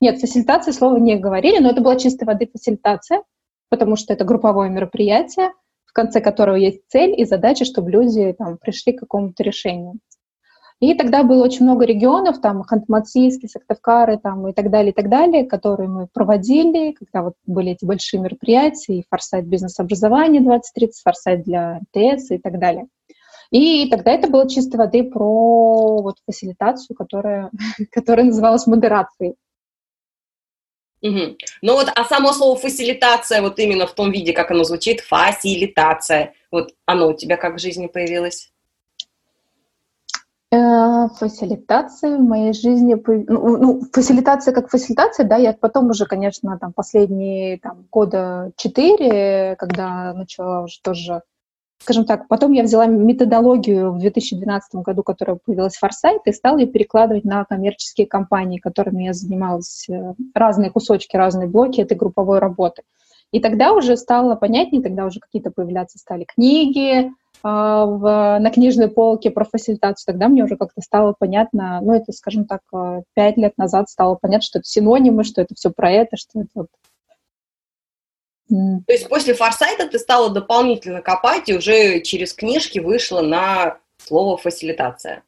Нет, 0.00 0.20
фасилитация 0.20 0.72
слова 0.72 0.98
не 0.98 1.16
говорили, 1.16 1.58
но 1.58 1.70
это 1.70 1.80
была 1.80 1.96
чистой 1.96 2.24
воды 2.24 2.50
фасилитация, 2.52 3.22
потому 3.70 3.96
что 3.96 4.12
это 4.12 4.24
групповое 4.24 4.68
мероприятие, 4.68 5.52
в 5.92 5.94
конце 5.94 6.22
которого 6.22 6.56
есть 6.56 6.80
цель 6.88 7.14
и 7.20 7.26
задача, 7.26 7.66
чтобы 7.66 7.90
люди 7.90 8.34
там, 8.38 8.56
пришли 8.56 8.94
к 8.94 9.00
какому-то 9.00 9.42
решению. 9.42 9.98
И 10.80 10.94
тогда 10.94 11.22
было 11.22 11.44
очень 11.44 11.66
много 11.66 11.84
регионов, 11.84 12.40
там 12.40 12.62
Ханты-Мансийский, 12.62 13.46
Сыктывкары 13.46 14.18
там, 14.18 14.48
и 14.48 14.54
так 14.54 14.70
далее, 14.70 14.92
и 14.92 14.94
так 14.94 15.10
далее, 15.10 15.44
которые 15.44 15.88
мы 15.88 16.08
проводили, 16.12 16.92
когда 16.92 17.22
вот 17.22 17.34
были 17.46 17.72
эти 17.72 17.84
большие 17.84 18.20
мероприятия, 18.20 18.98
и 18.98 19.04
форсайт 19.08 19.44
бизнес-образования 19.44 20.40
2030, 20.40 21.02
форсайт 21.02 21.42
для 21.44 21.80
МТС 21.94 22.30
и 22.30 22.38
так 22.38 22.58
далее. 22.58 22.86
И 23.50 23.88
тогда 23.90 24.12
это 24.12 24.28
было 24.28 24.48
чистой 24.48 24.76
воды 24.76 25.04
про 25.04 26.02
вот 26.02 26.16
фасилитацию, 26.26 26.96
которая, 26.96 27.50
которая 27.92 28.26
называлась 28.26 28.66
модерацией. 28.66 29.34
Угу. 31.02 31.36
Ну 31.62 31.74
вот, 31.74 31.88
а 31.94 32.04
само 32.04 32.32
слово 32.32 32.58
фасилитация, 32.58 33.42
вот 33.42 33.58
именно 33.58 33.86
в 33.86 33.94
том 33.94 34.12
виде, 34.12 34.32
как 34.32 34.50
оно 34.52 34.62
звучит, 34.62 35.00
фасилитация, 35.00 36.32
вот 36.50 36.74
оно 36.86 37.08
у 37.08 37.12
тебя 37.12 37.36
как 37.36 37.56
в 37.56 37.58
жизни 37.58 37.88
появилось? 37.88 38.52
Э, 40.52 41.08
фасилитация 41.18 42.18
в 42.18 42.20
моей 42.20 42.52
жизни, 42.52 42.94
ну, 42.94 43.56
ну, 43.56 43.82
фасилитация 43.92 44.54
как 44.54 44.70
фасилитация, 44.70 45.26
да, 45.26 45.36
я 45.36 45.54
потом 45.54 45.90
уже, 45.90 46.06
конечно, 46.06 46.56
там 46.58 46.72
последние 46.72 47.58
там, 47.58 47.86
года 47.90 48.52
четыре, 48.56 49.56
когда 49.58 50.12
начала 50.12 50.62
уже 50.62 50.80
тоже 50.82 51.22
скажем 51.82 52.04
так, 52.04 52.28
потом 52.28 52.52
я 52.52 52.62
взяла 52.62 52.86
методологию 52.86 53.92
в 53.92 53.98
2012 53.98 54.76
году, 54.76 55.02
которая 55.02 55.38
появилась 55.44 55.74
в 55.74 55.80
Форсайт, 55.80 56.22
и 56.26 56.32
стала 56.32 56.58
ее 56.58 56.66
перекладывать 56.66 57.24
на 57.24 57.44
коммерческие 57.44 58.06
компании, 58.06 58.58
которыми 58.58 59.04
я 59.04 59.12
занималась, 59.12 59.88
э, 59.88 60.14
разные 60.34 60.70
кусочки, 60.70 61.16
разные 61.16 61.48
блоки 61.48 61.80
этой 61.80 61.96
групповой 61.96 62.38
работы. 62.38 62.82
И 63.32 63.40
тогда 63.40 63.72
уже 63.72 63.96
стало 63.96 64.36
понятнее, 64.36 64.82
тогда 64.82 65.06
уже 65.06 65.18
какие-то 65.18 65.50
появляться 65.50 65.98
стали 65.98 66.24
книги, 66.24 67.10
а, 67.42 67.86
в, 67.86 68.38
на 68.38 68.50
книжной 68.50 68.88
полке 68.88 69.30
про 69.30 69.44
фасилитацию, 69.44 70.04
тогда 70.06 70.28
мне 70.28 70.44
уже 70.44 70.56
как-то 70.56 70.80
стало 70.80 71.14
понятно, 71.18 71.80
ну, 71.82 71.92
это, 71.94 72.12
скажем 72.12 72.44
так, 72.44 72.60
э, 72.72 73.02
пять 73.14 73.36
лет 73.36 73.56
назад 73.56 73.88
стало 73.88 74.16
понятно, 74.20 74.44
что 74.44 74.58
это 74.60 74.68
синонимы, 74.68 75.24
что 75.24 75.40
это 75.40 75.54
все 75.56 75.70
про 75.70 75.90
это, 75.90 76.16
что 76.16 76.40
это 76.40 76.50
вот 76.54 76.68
то 78.86 78.92
есть 78.92 79.08
после 79.08 79.32
форсайта 79.32 79.88
ты 79.88 79.98
стала 79.98 80.28
дополнительно 80.28 81.00
копать 81.00 81.48
и 81.48 81.56
уже 81.56 82.00
через 82.00 82.34
книжки 82.34 82.78
вышла 82.80 83.22
на 83.22 83.78
слово 83.96 84.36
фасилитация. 84.36 85.22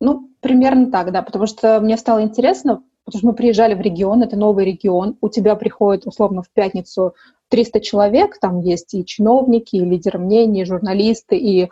Ну, 0.00 0.30
примерно 0.40 0.90
так, 0.90 1.12
да, 1.12 1.22
потому 1.22 1.46
что 1.46 1.80
мне 1.80 1.96
стало 1.96 2.22
интересно, 2.22 2.82
потому 3.04 3.20
что 3.20 3.26
мы 3.28 3.32
приезжали 3.34 3.74
в 3.74 3.80
регион, 3.80 4.22
это 4.22 4.36
новый 4.36 4.64
регион, 4.64 5.16
у 5.20 5.28
тебя 5.28 5.54
приходит, 5.54 6.06
условно, 6.06 6.42
в 6.42 6.50
пятницу 6.50 7.14
300 7.50 7.80
человек, 7.80 8.38
там 8.38 8.60
есть 8.60 8.94
и 8.94 9.04
чиновники, 9.04 9.76
и 9.76 9.84
лидеры 9.84 10.18
мнений, 10.18 10.62
и 10.62 10.64
журналисты, 10.64 11.36
и 11.36 11.64
э, 11.64 11.68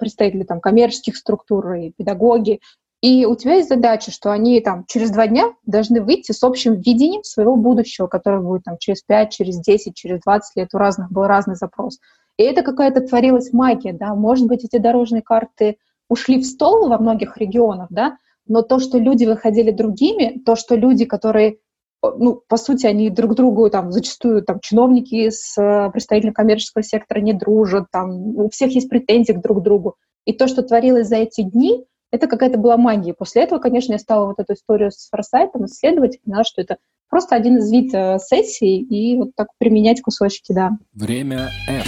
представители 0.00 0.42
там 0.42 0.60
коммерческих 0.60 1.16
структур, 1.16 1.72
и 1.74 1.90
педагоги, 1.90 2.60
и 3.02 3.24
у 3.24 3.34
тебя 3.34 3.54
есть 3.54 3.70
задача, 3.70 4.10
что 4.10 4.30
они 4.30 4.60
там 4.60 4.84
через 4.86 5.10
два 5.10 5.26
дня 5.26 5.54
должны 5.64 6.02
выйти 6.02 6.32
с 6.32 6.42
общим 6.42 6.74
видением 6.74 7.24
своего 7.24 7.56
будущего, 7.56 8.06
которое 8.08 8.40
будет 8.40 8.64
там 8.64 8.76
через 8.78 9.02
5, 9.02 9.32
через 9.32 9.58
10, 9.58 9.94
через 9.94 10.20
20 10.20 10.56
лет. 10.56 10.68
У 10.74 10.78
разных 10.78 11.10
был 11.10 11.24
разный 11.24 11.54
запрос. 11.54 11.98
И 12.36 12.42
это 12.42 12.62
какая-то 12.62 13.00
творилась 13.00 13.52
магия, 13.52 13.94
да. 13.94 14.14
Может 14.14 14.48
быть, 14.48 14.64
эти 14.64 14.76
дорожные 14.76 15.22
карты 15.22 15.78
ушли 16.08 16.40
в 16.40 16.44
стол 16.44 16.88
во 16.88 16.98
многих 16.98 17.38
регионах, 17.38 17.86
да, 17.90 18.16
но 18.46 18.62
то, 18.62 18.80
что 18.80 18.98
люди 18.98 19.24
выходили 19.24 19.70
другими, 19.70 20.40
то, 20.44 20.56
что 20.56 20.74
люди, 20.74 21.04
которые 21.04 21.58
ну, 22.02 22.42
по 22.48 22.56
сути, 22.56 22.86
они 22.86 23.10
друг 23.10 23.34
другу, 23.34 23.68
там, 23.68 23.92
зачастую, 23.92 24.42
там, 24.42 24.58
чиновники 24.60 25.28
с 25.28 25.56
э, 25.60 25.90
представителями 25.90 26.32
коммерческого 26.32 26.82
сектора 26.82 27.20
не 27.20 27.34
дружат, 27.34 27.90
там, 27.92 28.38
у 28.38 28.48
всех 28.48 28.72
есть 28.72 28.88
претензии 28.88 29.32
к 29.32 29.42
друг 29.42 29.62
другу. 29.62 29.96
И 30.24 30.32
то, 30.32 30.48
что 30.48 30.62
творилось 30.62 31.08
за 31.08 31.16
эти 31.16 31.42
дни, 31.42 31.84
это 32.10 32.26
какая-то 32.26 32.58
была 32.58 32.76
магия. 32.76 33.14
После 33.14 33.42
этого, 33.42 33.58
конечно, 33.58 33.92
я 33.92 33.98
стала 33.98 34.26
вот 34.26 34.38
эту 34.38 34.54
историю 34.54 34.90
с 34.90 35.08
форсайтом 35.08 35.66
исследовать 35.66 36.16
и 36.16 36.20
поняла, 36.24 36.44
что 36.44 36.60
это 36.60 36.78
просто 37.08 37.36
один 37.36 37.58
из 37.58 37.70
видов 37.70 38.22
сессий 38.22 38.78
и 38.78 39.16
вот 39.16 39.30
так 39.36 39.48
применять 39.58 40.02
кусочки, 40.02 40.52
да. 40.52 40.72
Время 40.92 41.50
F. 41.68 41.86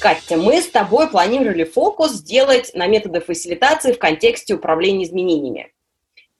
Катя, 0.00 0.38
мы 0.38 0.62
с 0.62 0.68
тобой 0.68 1.08
планировали 1.10 1.64
фокус 1.64 2.12
сделать 2.12 2.70
на 2.74 2.86
методы 2.86 3.20
фасилитации 3.20 3.92
в 3.92 3.98
контексте 3.98 4.54
управления 4.54 5.04
изменениями. 5.04 5.72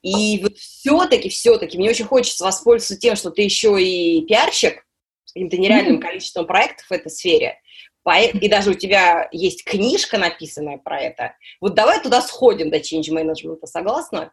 И 0.03 0.41
вот 0.43 0.57
все-таки, 0.57 1.29
все-таки 1.29 1.77
мне 1.77 1.91
очень 1.91 2.07
хочется 2.07 2.45
воспользоваться 2.45 2.99
тем, 2.99 3.17
что 3.17 3.31
ты 3.31 3.43
еще 3.43 3.81
и 3.83 4.25
пиарщик 4.25 4.87
с 5.27 5.33
каким-то 5.33 5.59
нереальным 5.59 6.01
количеством 6.01 6.47
проектов 6.47 6.87
в 6.87 6.93
этой 6.93 7.11
сфере. 7.11 7.61
И 8.07 8.49
даже 8.49 8.71
у 8.71 8.75
тебя 8.75 9.29
есть 9.31 9.65
книжка, 9.65 10.19
написанная 10.19 10.79
про 10.79 11.01
это. 11.01 11.35
Вот 11.61 11.75
давай 11.75 12.03
туда 12.03 12.23
сходим 12.23 12.71
до 12.71 12.79
change 12.79 13.11
management, 13.11 13.59
согласна? 13.65 14.33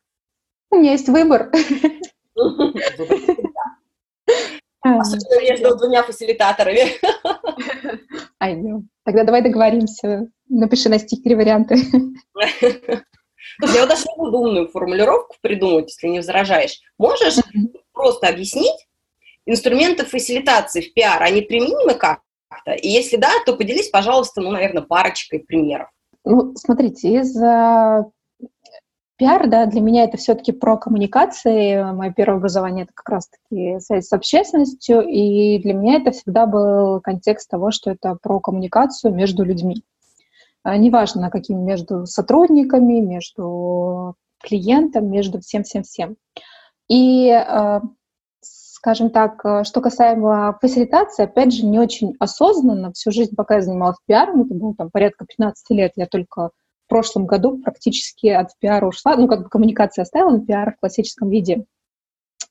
У 0.70 0.78
меня 0.78 0.94
есть 0.94 1.10
выбор. 1.10 1.52
Особенно 4.82 5.42
между 5.42 5.76
двумя 5.78 6.04
фасилитаторами. 6.04 6.94
Ай, 8.40 8.56
ну, 8.56 8.86
тогда 9.04 9.24
давай 9.24 9.42
договоримся. 9.42 10.28
Напиши 10.48 10.88
на 10.90 11.00
стикере 11.00 11.36
варианты. 11.36 11.76
Я 13.62 13.82
вот 13.82 13.90
даже 13.90 14.06
могу 14.18 14.40
умную 14.40 14.68
формулировку 14.68 15.36
придумать, 15.42 15.90
если 15.90 16.08
не 16.08 16.20
возражаешь. 16.20 16.80
Можешь 16.98 17.36
просто 17.92 18.28
объяснить 18.28 18.88
инструменты 19.46 20.06
фасилитации 20.06 20.82
в 20.82 20.94
пиар, 20.94 21.24
они 21.24 21.42
применимы 21.42 21.96
как-то? 22.50 22.72
И 22.72 22.88
если 22.88 23.18
да, 23.18 23.30
то 23.46 23.56
поделись, 23.56 23.90
пожалуйста, 23.90 24.42
ну, 24.42 24.52
наверное, 24.52 24.84
парочкой 24.84 25.40
примеров. 25.40 25.90
Ну, 26.24 26.54
смотрите, 26.56 27.14
из 27.20 27.36
э, 27.42 28.04
пиар, 29.18 29.48
да, 29.48 29.66
для 29.66 29.82
меня 29.82 30.04
это 30.04 30.18
все-таки 30.18 30.52
про 30.52 30.78
коммуникации. 30.78 31.92
Мое 31.94 32.12
первое 32.12 32.38
образование 32.38 32.84
это 32.84 32.94
как 32.94 33.10
раз-таки 33.10 33.80
связь 33.80 34.08
с 34.08 34.14
общественностью, 34.14 35.02
и 35.02 35.60
для 35.60 35.74
меня 35.74 35.96
это 35.96 36.12
всегда 36.12 36.46
был 36.46 37.02
контекст 37.02 37.50
того, 37.50 37.72
что 37.72 37.92
это 37.92 38.18
про 38.22 38.40
коммуникацию 38.40 39.14
между 39.14 39.44
людьми. 39.44 39.84
А, 40.64 40.78
неважно, 40.78 41.30
какими 41.30 41.62
между 41.62 42.06
сотрудниками, 42.06 43.00
между 43.00 44.16
клиентом, 44.44 45.10
между 45.10 45.40
всем-всем-всем. 45.40 46.18
И, 46.90 47.30
а, 47.32 47.82
скажем 48.88 49.10
так, 49.10 49.44
что 49.66 49.82
касаемо 49.82 50.58
фасилитации, 50.62 51.26
опять 51.26 51.52
же, 51.52 51.66
не 51.66 51.78
очень 51.78 52.16
осознанно. 52.20 52.94
Всю 52.94 53.12
жизнь, 53.12 53.36
пока 53.36 53.56
я 53.56 53.62
занималась 53.62 53.98
пиаром, 54.06 54.44
это 54.44 54.54
было 54.54 54.74
там 54.76 54.90
порядка 54.90 55.26
15 55.26 55.70
лет, 55.72 55.92
я 55.98 56.06
только 56.06 56.52
в 56.86 56.90
прошлом 56.90 57.26
году 57.26 57.58
практически 57.58 58.28
от 58.28 58.58
пиара 58.60 58.88
ушла, 58.88 59.18
ну, 59.18 59.28
как 59.28 59.44
бы 59.44 59.50
коммуникация 59.50 60.04
оставила, 60.04 60.38
но 60.38 60.46
пиар 60.46 60.74
в 60.74 60.80
классическом 60.80 61.30
виде. 61.30 61.66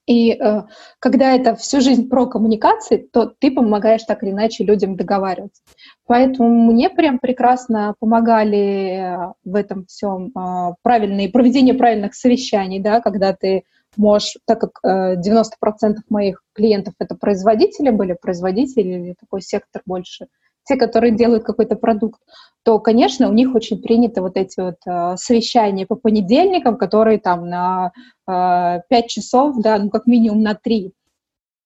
И 0.07 0.33
э, 0.33 0.65
когда 0.99 1.35
это 1.35 1.57
всю 1.57 1.81
жизнь 1.81 2.07
про 2.07 2.27
коммуникации, 2.27 2.99
то 2.99 3.33
ты 3.39 3.51
помогаешь 3.51 4.05
так 4.05 4.23
или 4.23 4.33
иначе 4.33 4.63
людям 4.63 4.95
договариваться. 4.95 5.63
Поэтому 6.07 6.71
мне 6.71 6.91
прям 6.91 7.19
прекрасно 7.19 7.95
помогали 7.99 9.19
в 9.43 9.55
этом 9.55 9.87
всем 9.87 10.33
э, 10.37 10.75
правильные, 10.83 11.31
проведение 11.31 11.73
правильных 11.73 12.15
совещаний, 12.15 12.79
да, 12.79 13.01
когда 13.01 13.33
ты 13.33 13.65
можешь, 13.97 14.37
так 14.47 14.61
как 14.61 14.81
э, 14.83 15.17
90% 15.17 15.97
моих 16.09 16.43
клиентов 16.55 16.95
это 16.99 17.15
производители 17.15 17.91
были, 17.91 18.17
производители 18.21 18.89
или 18.89 19.15
такой 19.19 19.43
сектор 19.43 19.83
больше, 19.87 20.27
те, 20.65 20.77
которые 20.77 21.13
делают 21.13 21.45
какой-то 21.45 21.77
продукт, 21.77 22.21
то, 22.65 22.81
конечно, 22.81 23.29
у 23.29 23.33
них 23.33 23.55
очень 23.55 23.81
приняты 23.81 24.21
вот 24.21 24.37
эти 24.37 24.59
вот 24.61 24.77
э, 24.87 25.17
совещания 25.17 25.87
по 25.87 25.95
понедельникам, 25.95 26.77
которые 26.77 27.19
там 27.19 27.49
на 27.49 27.93
э, 28.29 28.81
5 28.89 29.07
часов, 29.07 29.57
да, 29.61 29.79
ну, 29.79 29.91
как 29.91 30.07
минимум 30.07 30.43
на 30.43 30.55
3. 30.55 30.93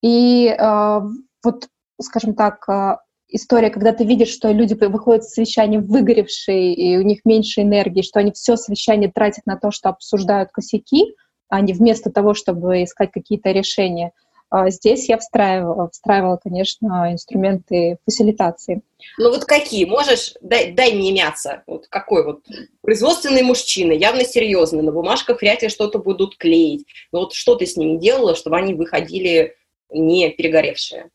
И 0.03 0.47
э, 0.47 0.99
вот, 1.43 1.67
скажем 1.99 2.35
так, 2.35 2.69
э, 2.69 2.97
история, 3.29 3.71
когда 3.71 3.93
ты 3.93 4.05
видишь, 4.05 4.29
что 4.29 4.51
люди 4.51 4.75
выходят 4.75 5.23
с 5.23 5.33
совещания 5.33 5.79
выгоревшие, 5.79 6.73
и 6.73 6.97
у 6.97 7.01
них 7.01 7.21
меньше 7.25 7.61
энергии, 7.61 8.03
что 8.03 8.19
они 8.19 8.31
все 8.31 8.55
совещание 8.55 9.11
тратят 9.11 9.45
на 9.45 9.55
то, 9.55 9.71
что 9.71 9.89
обсуждают 9.89 10.51
косяки, 10.51 11.15
а 11.51 11.61
не 11.61 11.73
вместо 11.73 12.09
того, 12.09 12.33
чтобы 12.33 12.83
искать 12.83 13.11
какие-то 13.11 13.51
решения– 13.51 14.11
а 14.51 14.69
здесь 14.69 15.07
я 15.07 15.17
встраивала, 15.17 15.89
встраивала, 15.89 16.35
конечно, 16.35 17.09
инструменты 17.09 17.97
фасилитации. 18.03 18.81
Ну 19.17 19.29
вот 19.29 19.45
какие? 19.45 19.85
Можешь, 19.85 20.33
дай, 20.41 20.73
дай 20.73 20.93
мне 20.93 21.13
мясо. 21.13 21.63
Вот 21.67 21.87
какой 21.87 22.25
вот? 22.25 22.41
Производственный 22.81 23.43
мужчина, 23.43 23.93
явно 23.93 24.25
серьезный, 24.25 24.83
на 24.83 24.91
бумажках 24.91 25.41
вряд 25.41 25.61
ли 25.61 25.69
что-то 25.69 25.99
будут 25.99 26.35
клеить. 26.35 26.85
Но 27.13 27.21
вот 27.21 27.33
что 27.33 27.55
ты 27.55 27.65
с 27.65 27.77
ними 27.77 27.97
делала, 27.97 28.35
чтобы 28.35 28.57
они 28.57 28.73
выходили 28.73 29.55
не 29.89 30.29
перегоревшие? 30.29 31.11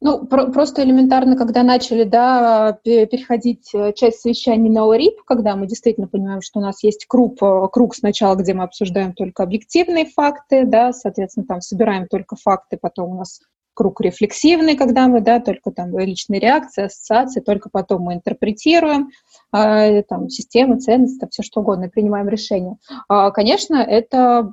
Ну, 0.00 0.26
про- 0.26 0.46
просто 0.46 0.82
элементарно, 0.84 1.36
когда 1.36 1.62
начали, 1.62 2.04
да, 2.04 2.78
переходить 2.84 3.70
э, 3.74 3.92
часть 3.92 4.20
совещаний 4.20 4.70
на 4.70 4.84
ОРИП, 4.84 5.22
когда 5.24 5.56
мы 5.56 5.66
действительно 5.66 6.06
понимаем, 6.06 6.40
что 6.40 6.60
у 6.60 6.62
нас 6.62 6.82
есть 6.84 7.06
круг, 7.06 7.42
э, 7.42 7.68
круг 7.72 7.94
сначала, 7.94 8.36
где 8.36 8.54
мы 8.54 8.64
обсуждаем 8.64 9.12
только 9.12 9.42
объективные 9.42 10.06
факты, 10.06 10.64
да, 10.64 10.92
соответственно, 10.92 11.46
там 11.46 11.60
собираем 11.60 12.06
только 12.06 12.36
факты, 12.36 12.78
потом 12.80 13.10
у 13.10 13.14
нас 13.16 13.40
круг 13.78 14.00
рефлексивный, 14.00 14.76
когда 14.76 15.06
мы, 15.06 15.20
да, 15.20 15.38
только 15.38 15.70
там 15.70 15.96
личные 15.96 16.40
реакции, 16.40 16.86
ассоциации, 16.86 17.38
только 17.38 17.70
потом 17.70 18.02
мы 18.02 18.14
интерпретируем, 18.14 19.10
э, 19.52 20.02
там, 20.02 20.28
системы, 20.28 20.80
ценности, 20.80 21.18
там, 21.20 21.28
все 21.30 21.44
что 21.44 21.60
угодно, 21.60 21.88
принимаем 21.88 22.28
решения. 22.28 22.76
Э, 23.08 23.30
конечно, 23.32 23.76
это 23.76 24.52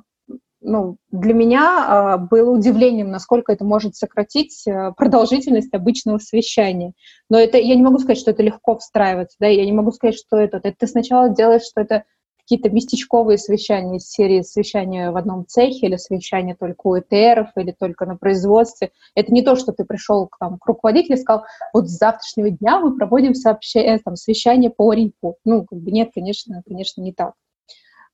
ну, 0.66 0.96
для 1.12 1.32
меня 1.32 2.16
э, 2.18 2.26
было 2.28 2.50
удивлением, 2.50 3.10
насколько 3.10 3.52
это 3.52 3.64
может 3.64 3.94
сократить 3.94 4.66
э, 4.66 4.92
продолжительность 4.96 5.72
обычного 5.72 6.18
совещания. 6.18 6.92
Но 7.30 7.38
это 7.38 7.56
я 7.56 7.76
не 7.76 7.82
могу 7.82 7.98
сказать, 7.98 8.18
что 8.18 8.32
это 8.32 8.42
легко 8.42 8.76
встраивается, 8.76 9.36
да, 9.38 9.46
я 9.46 9.64
не 9.64 9.72
могу 9.72 9.92
сказать, 9.92 10.16
что 10.16 10.36
это. 10.36 10.56
Это 10.58 10.74
ты 10.76 10.86
сначала 10.88 11.28
делаешь, 11.30 11.62
что 11.62 11.80
это 11.80 12.02
какие-то 12.36 12.70
местечковые 12.70 13.38
совещания 13.38 13.98
из 13.98 14.08
серии 14.08 14.42
совещания 14.42 15.12
в 15.12 15.16
одном 15.16 15.46
цехе 15.46 15.86
или 15.86 15.96
совещания 15.96 16.56
только 16.58 16.86
у 16.86 16.98
ЭТРов 16.98 17.48
или 17.56 17.70
только 17.70 18.04
на 18.04 18.16
производстве. 18.16 18.90
Это 19.14 19.32
не 19.32 19.42
то, 19.42 19.54
что 19.54 19.72
ты 19.72 19.84
пришел 19.84 20.26
к, 20.26 20.36
там, 20.38 20.58
к 20.58 20.66
руководителю 20.66 21.16
и 21.16 21.20
сказал, 21.20 21.44
вот 21.72 21.88
с 21.88 21.98
завтрашнего 21.98 22.50
дня 22.50 22.80
мы 22.80 22.96
проводим 22.96 23.34
сообщение, 23.34 23.98
там, 24.04 24.16
совещание 24.16 24.70
по 24.70 24.92
РИПу. 24.92 25.36
Ну, 25.44 25.64
как 25.64 25.78
бы 25.78 25.90
нет, 25.92 26.10
конечно, 26.12 26.62
конечно, 26.66 27.02
не 27.02 27.12
так. 27.12 27.34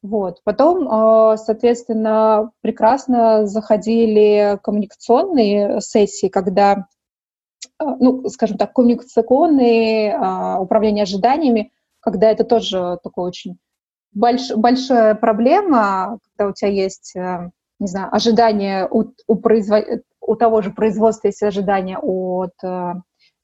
Вот. 0.03 0.41
Потом, 0.43 0.89
а, 0.91 1.37
соответственно, 1.37 2.51
прекрасно 2.61 3.47
заходили 3.47 4.59
коммуникационные 4.63 5.81
сессии, 5.81 6.27
когда, 6.27 6.89
а, 7.79 7.97
ну, 7.97 8.29
скажем 8.29 8.59
так, 8.59 8.73
коммуникационные 8.73 10.17
а, 10.17 10.61
управление 10.61 11.05
ожиданиями, 11.05 11.73
когда 12.01 12.31
это 12.31 12.43
тоже 12.43 12.99
такой 13.05 13.29
очень 13.29 13.59
больш, 14.13 14.51
большая 14.57 15.15
проблема, 15.15 16.19
когда 16.37 16.51
у 16.51 16.53
тебя 16.53 16.71
есть, 16.71 17.15
не 17.15 17.87
знаю, 17.87 18.09
ожидания 18.13 18.89
у, 18.91 19.05
у, 19.29 19.37
производ... 19.37 19.85
у 20.21 20.35
того 20.35 20.63
же 20.63 20.73
производства 20.73 21.29
есть 21.29 21.45
ожидания 21.45 21.99
от 21.99 22.55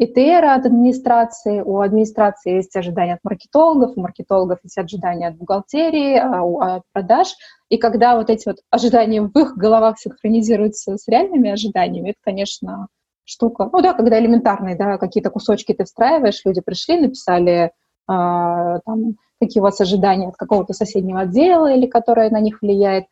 ИТР 0.01 0.45
от 0.45 0.65
администрации, 0.65 1.61
у 1.61 1.81
администрации 1.81 2.55
есть 2.55 2.77
ожидания 2.77 3.15
от 3.15 3.25
маркетологов, 3.25 3.97
у 3.97 4.01
маркетологов 4.01 4.61
есть 4.63 4.79
ожидания 4.79 5.29
от 5.29 5.37
бухгалтерии, 5.37 6.17
а 6.17 6.77
от 6.77 6.83
продаж. 6.93 7.35
И 7.69 7.79
когда 7.79 8.17
вот 8.17 8.31
эти 8.31 8.49
вот 8.49 8.59
ожидания 8.71 9.23
в 9.23 9.37
их 9.37 9.57
головах 9.57 9.99
синхронизируются 9.99 10.97
с 10.97 11.09
реальными 11.09 11.51
ожиданиями, 11.51 12.11
это, 12.11 12.19
конечно, 12.23 12.87
штука. 13.25 13.69
Ну 13.73 13.81
да, 13.83 13.93
когда 13.93 14.19
элементарные, 14.21 14.77
да, 14.77 14.99
какие-то 14.99 15.31
кусочки 15.31 15.75
ты 15.75 15.85
встраиваешь, 15.85 16.43
люди 16.45 16.61
пришли, 16.61 17.01
написали 17.01 17.73
а, 18.07 18.79
там, 18.87 19.17
какие 19.41 19.61
у 19.61 19.65
вас 19.65 19.81
ожидания 19.81 20.29
от 20.29 20.37
какого-то 20.37 20.73
соседнего 20.73 21.21
отдела 21.21 21.71
или 21.73 21.87
которое 21.87 22.31
на 22.31 22.41
них 22.41 22.63
влияет, 22.63 23.05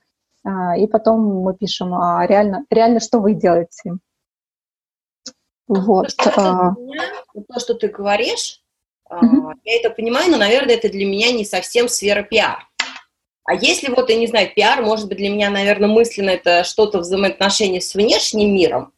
а, 0.44 0.76
и 0.76 0.86
потом 0.86 1.42
мы 1.42 1.54
пишем, 1.54 1.94
а 1.94 2.26
реально, 2.26 2.64
реально 2.70 3.00
что 3.00 3.18
вы 3.18 3.34
делаете. 3.34 3.98
Вот. 5.68 6.14
А... 6.36 6.74
То, 6.74 7.60
что 7.60 7.74
ты 7.74 7.88
говоришь, 7.88 8.60
mm 9.10 9.52
я 9.64 9.76
это 9.76 9.90
понимаю, 9.90 10.30
но, 10.30 10.36
наверное, 10.36 10.74
это 10.74 10.88
для 10.88 11.06
меня 11.06 11.32
не 11.32 11.44
совсем 11.44 11.88
сфера 11.88 12.22
пиар. 12.22 12.66
А 13.44 13.54
если 13.54 13.88
вот, 13.88 14.10
я 14.10 14.16
не 14.16 14.26
знаю, 14.26 14.50
пиар, 14.54 14.82
может 14.82 15.08
быть, 15.08 15.18
для 15.18 15.30
меня, 15.30 15.50
наверное, 15.50 15.88
мысленно 15.88 16.30
это 16.30 16.64
что-то 16.64 16.98
взаимоотношения 16.98 17.80
с 17.80 17.94
внешним 17.94 18.52
миром, 18.52 18.92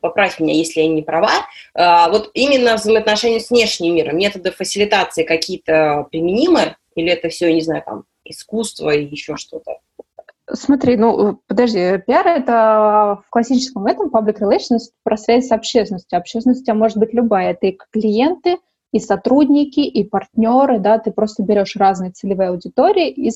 поправь 0.00 0.38
меня, 0.38 0.54
если 0.54 0.80
я 0.80 0.88
не 0.88 1.02
права, 1.02 1.46
а, 1.74 2.08
вот 2.08 2.30
именно 2.34 2.76
взаимоотношения 2.76 3.40
с 3.40 3.50
внешним 3.50 3.94
миром, 3.96 4.16
методы 4.16 4.52
фасилитации 4.52 5.24
какие-то 5.24 6.06
применимы, 6.10 6.76
или 6.94 7.10
это 7.10 7.28
все, 7.28 7.48
я 7.48 7.54
не 7.54 7.60
знаю, 7.60 7.82
там, 7.84 8.04
искусство 8.24 8.90
и 8.90 9.04
еще 9.04 9.36
что-то? 9.36 9.78
Смотри, 10.52 10.96
ну, 10.96 11.40
подожди, 11.48 11.98
пиар— 12.06 12.26
это 12.28 13.20
в 13.26 13.30
классическом 13.30 13.86
этом 13.86 14.10
public 14.10 14.38
relations 14.40 14.90
про 15.02 15.16
связь 15.16 15.48
с 15.48 15.52
общественностью. 15.52 16.18
Общественность 16.18 16.72
может 16.72 16.98
быть 16.98 17.12
любая. 17.12 17.50
Это 17.50 17.66
и 17.66 17.78
клиенты, 17.92 18.58
и 18.92 19.00
сотрудники, 19.00 19.80
и 19.80 20.04
партнеры, 20.04 20.78
да, 20.78 20.98
ты 20.98 21.10
просто 21.10 21.42
берешь 21.42 21.74
разные 21.76 22.12
целевые 22.12 22.50
аудитории 22.50 23.10
и 23.10 23.30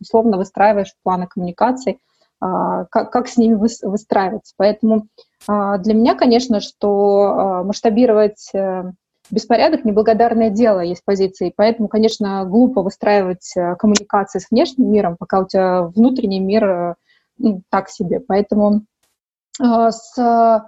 условно 0.00 0.36
выстраиваешь 0.36 0.94
планы 1.02 1.26
коммуникаций, 1.26 1.98
а, 2.40 2.84
как, 2.86 3.10
как 3.10 3.28
с 3.28 3.36
ними 3.36 3.54
выстраиваться. 3.54 4.54
Поэтому 4.56 5.08
а, 5.48 5.78
для 5.78 5.94
меня, 5.94 6.14
конечно, 6.14 6.60
что 6.60 7.22
а, 7.22 7.62
масштабировать 7.64 8.50
э, 8.54 8.92
беспорядок– 9.32 9.84
неблагодарное 9.84 10.50
дело, 10.50 10.80
есть 10.80 11.04
позиции. 11.04 11.52
Поэтому, 11.54 11.88
конечно, 11.88 12.44
глупо 12.44 12.82
выстраивать 12.82 13.52
э, 13.56 13.74
коммуникации 13.76 14.38
с 14.38 14.50
внешним 14.50 14.92
миром, 14.92 15.16
пока 15.18 15.40
у 15.40 15.46
тебя 15.46 15.82
внутренний 15.82 16.40
мир 16.40 16.64
э, 16.64 16.94
ну, 17.38 17.62
так 17.70 17.88
себе. 17.88 18.20
Поэтому 18.20 18.82
с 19.58 20.62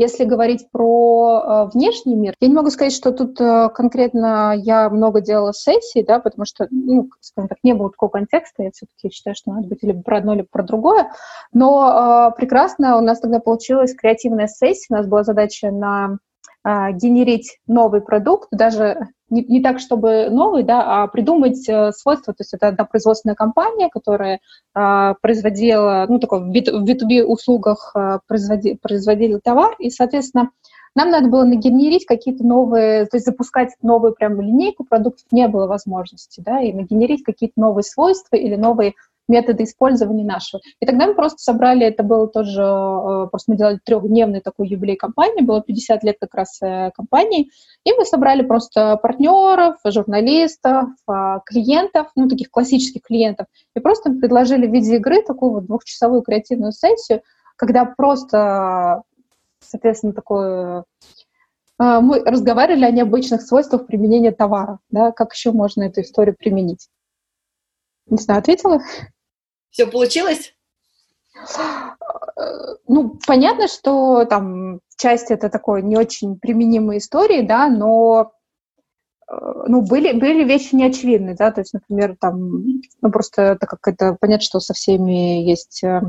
если 0.00 0.24
говорить 0.24 0.70
про 0.72 1.42
э, 1.44 1.70
внешний 1.74 2.14
мир, 2.14 2.32
я 2.40 2.48
не 2.48 2.54
могу 2.54 2.70
сказать, 2.70 2.94
что 2.94 3.12
тут 3.12 3.38
э, 3.38 3.68
конкретно 3.68 4.54
я 4.56 4.88
много 4.88 5.20
делала 5.20 5.52
сессий, 5.52 6.02
да, 6.02 6.20
потому 6.20 6.46
что, 6.46 6.66
ну, 6.70 7.10
скажем 7.20 7.48
так, 7.50 7.58
не 7.62 7.74
было 7.74 7.90
такого 7.90 8.08
контекста, 8.08 8.62
я 8.62 8.70
все-таки 8.70 9.14
считаю, 9.14 9.36
что 9.36 9.52
надо 9.52 9.68
быть 9.68 9.82
либо 9.82 10.00
про 10.02 10.16
одно, 10.16 10.32
либо 10.32 10.48
про 10.50 10.62
другое, 10.62 11.10
но 11.52 12.30
э, 12.32 12.36
прекрасно 12.38 12.96
у 12.96 13.02
нас 13.02 13.20
тогда 13.20 13.40
получилась 13.40 13.94
креативная 13.94 14.46
сессия, 14.46 14.86
у 14.88 14.94
нас 14.94 15.06
была 15.06 15.22
задача 15.22 15.70
на 15.70 16.14
э, 16.14 16.16
генерить 16.64 17.58
новый 17.66 18.00
продукт, 18.00 18.48
даже 18.50 19.08
не, 19.30 19.44
не 19.44 19.62
так, 19.62 19.78
чтобы 19.78 20.28
новый, 20.30 20.64
да, 20.64 21.02
а 21.02 21.06
придумать 21.06 21.66
э, 21.68 21.92
свойства. 21.92 22.34
То 22.34 22.42
есть 22.42 22.52
это 22.52 22.68
одна 22.68 22.84
производственная 22.84 23.36
компания, 23.36 23.88
которая 23.88 24.40
э, 24.74 25.14
производила, 25.22 26.04
ну, 26.08 26.18
такой 26.18 26.40
в 26.40 26.50
B2B 26.50 27.22
услугах 27.22 27.92
э, 27.94 28.18
производи, 28.26 28.74
производили 28.74 29.38
товар, 29.38 29.74
и, 29.78 29.90
соответственно, 29.90 30.50
нам 30.96 31.10
надо 31.10 31.28
было 31.28 31.44
нагенерить 31.44 32.04
какие-то 32.04 32.44
новые, 32.44 33.06
то 33.06 33.16
есть 33.16 33.26
запускать 33.26 33.70
новую 33.80 34.12
прям 34.12 34.40
линейку 34.40 34.84
продуктов 34.84 35.24
не 35.30 35.46
было 35.46 35.68
возможности, 35.68 36.40
да, 36.40 36.60
и 36.60 36.72
нагенерить 36.72 37.22
какие-то 37.22 37.60
новые 37.60 37.84
свойства 37.84 38.34
или 38.34 38.56
новые 38.56 38.94
методы 39.30 39.64
использования 39.64 40.24
нашего. 40.24 40.60
И 40.80 40.86
тогда 40.86 41.06
мы 41.06 41.14
просто 41.14 41.38
собрали, 41.38 41.86
это 41.86 42.02
было 42.02 42.28
тоже, 42.28 42.60
э, 42.60 43.28
просто 43.30 43.52
мы 43.52 43.56
делали 43.56 43.78
трехдневный 43.82 44.40
такой 44.40 44.68
юбилей 44.68 44.96
компании, 44.96 45.42
было 45.42 45.62
50 45.62 46.04
лет 46.04 46.16
как 46.20 46.34
раз 46.34 46.60
э, 46.60 46.90
компании, 46.94 47.50
и 47.84 47.92
мы 47.92 48.04
собрали 48.04 48.42
просто 48.42 48.96
партнеров, 48.96 49.76
журналистов, 49.86 50.88
э, 51.08 51.38
клиентов, 51.46 52.08
ну, 52.16 52.28
таких 52.28 52.50
классических 52.50 53.02
клиентов, 53.02 53.46
и 53.74 53.80
просто 53.80 54.10
предложили 54.10 54.66
в 54.66 54.72
виде 54.72 54.96
игры 54.96 55.22
такую 55.22 55.52
вот 55.52 55.66
двухчасовую 55.66 56.22
креативную 56.22 56.72
сессию, 56.72 57.22
когда 57.56 57.84
просто, 57.84 59.02
соответственно, 59.60 60.12
такое 60.12 60.84
мы 61.78 62.22
разговаривали 62.26 62.84
о 62.84 62.90
необычных 62.90 63.40
свойствах 63.40 63.86
применения 63.86 64.32
товара, 64.32 64.80
да, 64.90 65.12
как 65.12 65.32
еще 65.32 65.52
можно 65.52 65.84
эту 65.84 66.02
историю 66.02 66.36
применить. 66.38 66.90
Не 68.10 68.18
знаю, 68.18 68.40
ответила? 68.40 68.80
Все 69.70 69.86
получилось? 69.86 70.54
Ну, 72.86 73.18
понятно, 73.26 73.68
что 73.68 74.24
там 74.24 74.80
часть 74.96 75.30
это 75.30 75.48
такой 75.48 75.82
не 75.82 75.96
очень 75.96 76.38
применимой 76.38 76.98
истории, 76.98 77.42
да, 77.42 77.68
но 77.68 78.32
э, 79.30 79.34
ну, 79.66 79.82
были, 79.82 80.12
были 80.12 80.44
вещи 80.44 80.74
неочевидные, 80.74 81.34
да, 81.34 81.50
то 81.50 81.60
есть, 81.60 81.72
например, 81.72 82.16
там, 82.20 82.62
ну, 83.00 83.10
просто 83.10 83.56
так 83.58 83.70
как 83.70 83.88
это 83.88 84.16
понятно, 84.20 84.44
что 84.44 84.60
со 84.60 84.74
всеми 84.74 85.42
есть 85.42 85.82
э, 85.84 86.02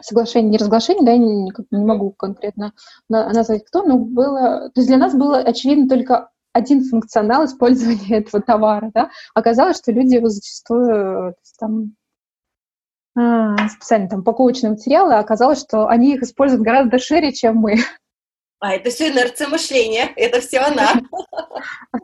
соглашение, 0.00 0.50
не 0.50 0.58
разглашение, 0.58 1.04
да, 1.04 1.12
я 1.12 1.18
не, 1.18 1.52
не 1.70 1.84
могу 1.84 2.10
конкретно 2.10 2.72
назвать 3.08 3.64
кто, 3.64 3.82
но 3.82 3.98
было, 3.98 4.70
то 4.74 4.80
есть 4.80 4.88
для 4.88 4.98
нас 4.98 5.14
было 5.14 5.38
очевидно 5.38 5.88
только 5.88 6.30
один 6.52 6.84
функционал 6.84 7.46
использования 7.46 8.18
этого 8.18 8.42
товара, 8.42 8.90
да, 8.94 9.10
оказалось, 9.34 9.78
что 9.78 9.92
люди 9.92 10.16
его 10.16 10.28
зачастую 10.28 11.34
там, 11.58 11.82
а, 11.84 12.01
специально 13.14 14.08
там 14.08 14.20
упаковочные 14.20 14.70
материалы, 14.70 15.14
а 15.14 15.18
оказалось, 15.18 15.60
что 15.60 15.86
они 15.88 16.14
их 16.14 16.22
используют 16.22 16.62
гораздо 16.62 16.98
шире, 16.98 17.32
чем 17.32 17.56
мы. 17.56 17.76
А 18.64 18.74
это 18.74 18.90
все 18.90 19.10
инерция 19.10 19.48
мышления, 19.48 20.12
это 20.14 20.40
все 20.40 20.60
она. 20.60 20.92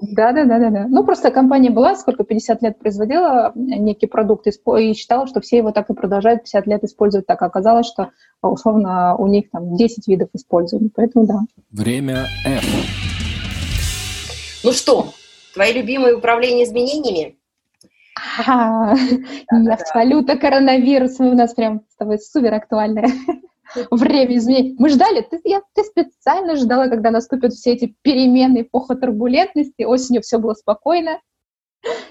Да, 0.00 0.32
да, 0.32 0.44
да, 0.44 0.58
да, 0.58 0.70
да. 0.70 0.86
Ну, 0.88 1.04
просто 1.04 1.30
компания 1.30 1.70
была, 1.70 1.94
сколько, 1.94 2.24
50 2.24 2.62
лет 2.62 2.80
производила 2.80 3.52
некий 3.54 4.08
продукт 4.08 4.44
и 4.48 4.92
считала, 4.92 5.28
что 5.28 5.40
все 5.40 5.58
его 5.58 5.70
так 5.70 5.88
и 5.88 5.94
продолжают 5.94 6.42
50 6.42 6.66
лет 6.66 6.82
использовать 6.82 7.26
так. 7.28 7.40
А 7.42 7.46
оказалось, 7.46 7.86
что, 7.86 8.10
условно, 8.42 9.14
у 9.16 9.28
них 9.28 9.50
там 9.50 9.76
10 9.76 10.08
видов 10.08 10.30
использования, 10.32 10.90
поэтому 10.92 11.26
да. 11.26 11.38
Время 11.70 12.26
F. 12.44 12.64
Ну 14.64 14.72
что, 14.72 15.12
твои 15.54 15.72
любимые 15.72 16.16
управления 16.16 16.64
изменениями? 16.64 17.37
Нет, 19.50 19.82
валюта, 19.94 20.36
коронавирус, 20.36 21.20
у 21.20 21.34
нас 21.34 21.54
прям 21.54 21.82
с 21.90 21.96
тобой 21.96 22.18
супер 22.18 22.54
актуальное 22.54 23.08
время 23.90 24.36
изменений. 24.36 24.76
Мы 24.78 24.88
ждали, 24.88 25.22
ты, 25.22 25.40
я, 25.44 25.62
ты 25.74 25.84
специально 25.84 26.56
ждала, 26.56 26.88
когда 26.88 27.10
наступят 27.10 27.52
все 27.52 27.72
эти 27.72 27.94
перемены, 28.02 28.62
эпоха 28.62 28.94
турбулентности, 28.94 29.82
осенью 29.82 30.22
все 30.22 30.38
было 30.38 30.54
спокойно, 30.54 31.20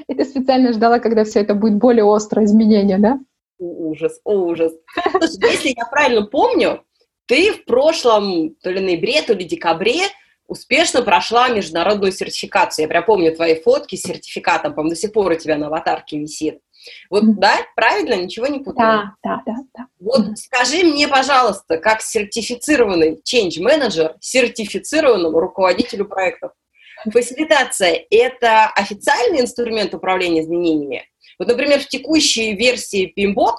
и 0.07 0.13
ты 0.13 0.23
специально 0.23 0.73
ждала, 0.73 0.99
когда 0.99 1.23
все 1.23 1.41
это 1.41 1.53
будет 1.53 1.75
более 1.75 2.05
острое 2.05 2.45
изменение, 2.45 2.97
да? 2.97 3.19
Ужас, 3.59 4.19
ужас. 4.23 4.73
Слушай, 5.11 5.51
если 5.51 5.69
я 5.75 5.85
правильно 5.85 6.25
помню, 6.25 6.83
ты 7.25 7.53
в 7.53 7.65
прошлом, 7.65 8.55
то 8.61 8.69
ли 8.69 8.79
ноябре, 8.79 9.21
то 9.23 9.33
ли 9.33 9.43
декабре, 9.43 10.03
успешно 10.47 11.01
прошла 11.01 11.49
международную 11.49 12.11
сертификацию. 12.11 12.83
Я 12.83 12.89
прям 12.89 13.05
помню 13.05 13.35
твои 13.35 13.61
фотки 13.61 13.95
с 13.95 14.01
сертификатом, 14.01 14.73
по 14.73 14.83
до 14.83 14.95
сих 14.95 15.11
пор 15.11 15.31
у 15.31 15.35
тебя 15.35 15.57
на 15.57 15.67
аватарке 15.67 16.17
висит. 16.17 16.59
Вот, 17.09 17.23
mm-hmm. 17.23 17.35
да, 17.37 17.57
правильно, 17.75 18.13
ничего 18.15 18.47
не 18.47 18.59
путаю? 18.59 18.75
Да, 18.77 19.15
да, 19.23 19.41
да. 19.45 19.55
да. 19.75 19.87
Вот 19.99 20.21
mm-hmm. 20.21 20.35
скажи 20.35 20.83
мне, 20.83 21.07
пожалуйста, 21.07 21.77
как 21.77 22.01
сертифицированный 22.01 23.21
change 23.23 23.61
менеджер 23.61 24.15
сертифицированному 24.21 25.39
руководителю 25.39 26.05
проектов, 26.05 26.53
фасилитация– 27.11 28.05
это 28.09 28.67
официальный 28.67 29.41
инструмент 29.41 29.93
управления 29.93 30.41
изменениями? 30.41 31.09
Вот, 31.39 31.47
например, 31.47 31.79
в 31.79 31.87
текущей 31.87 32.53
версии 32.55 33.13
PMBOK, 33.17 33.55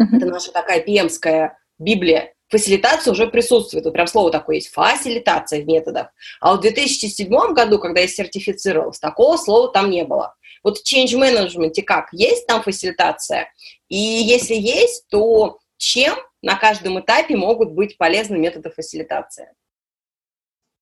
mm-hmm. 0.00 0.16
это 0.16 0.26
наша 0.26 0.52
такая 0.52 0.84
PM-ская 0.84 1.58
Библия, 1.78 2.34
фасилитация 2.52 3.12
уже 3.12 3.26
присутствует. 3.26 3.84
Вот 3.86 3.94
прям 3.94 4.06
слово 4.06 4.30
такое 4.30 4.56
есть, 4.56 4.68
фасилитация 4.68 5.62
в 5.62 5.66
методах. 5.66 6.12
А 6.38 6.54
в 6.54 6.60
2007 6.60 7.54
году, 7.54 7.78
когда 7.78 8.00
я 8.00 8.08
сертифицировалась, 8.08 8.98
такого 8.98 9.38
слова 9.38 9.72
там 9.72 9.88
не 9.88 10.04
было. 10.04 10.34
Вот 10.62 10.78
в 10.78 10.82
change 10.84 11.18
management 11.18 11.80
как? 11.82 12.12
Есть 12.12 12.46
там 12.46 12.62
фасилитация? 12.62 13.50
И 13.88 13.96
если 13.96 14.54
есть, 14.54 15.08
то 15.08 15.58
чем 15.78 16.14
на 16.42 16.56
каждом 16.56 17.00
этапе 17.00 17.36
могут 17.36 17.72
быть 17.72 17.96
полезны 17.96 18.36
методы 18.36 18.70
фасилитации? 18.70 19.48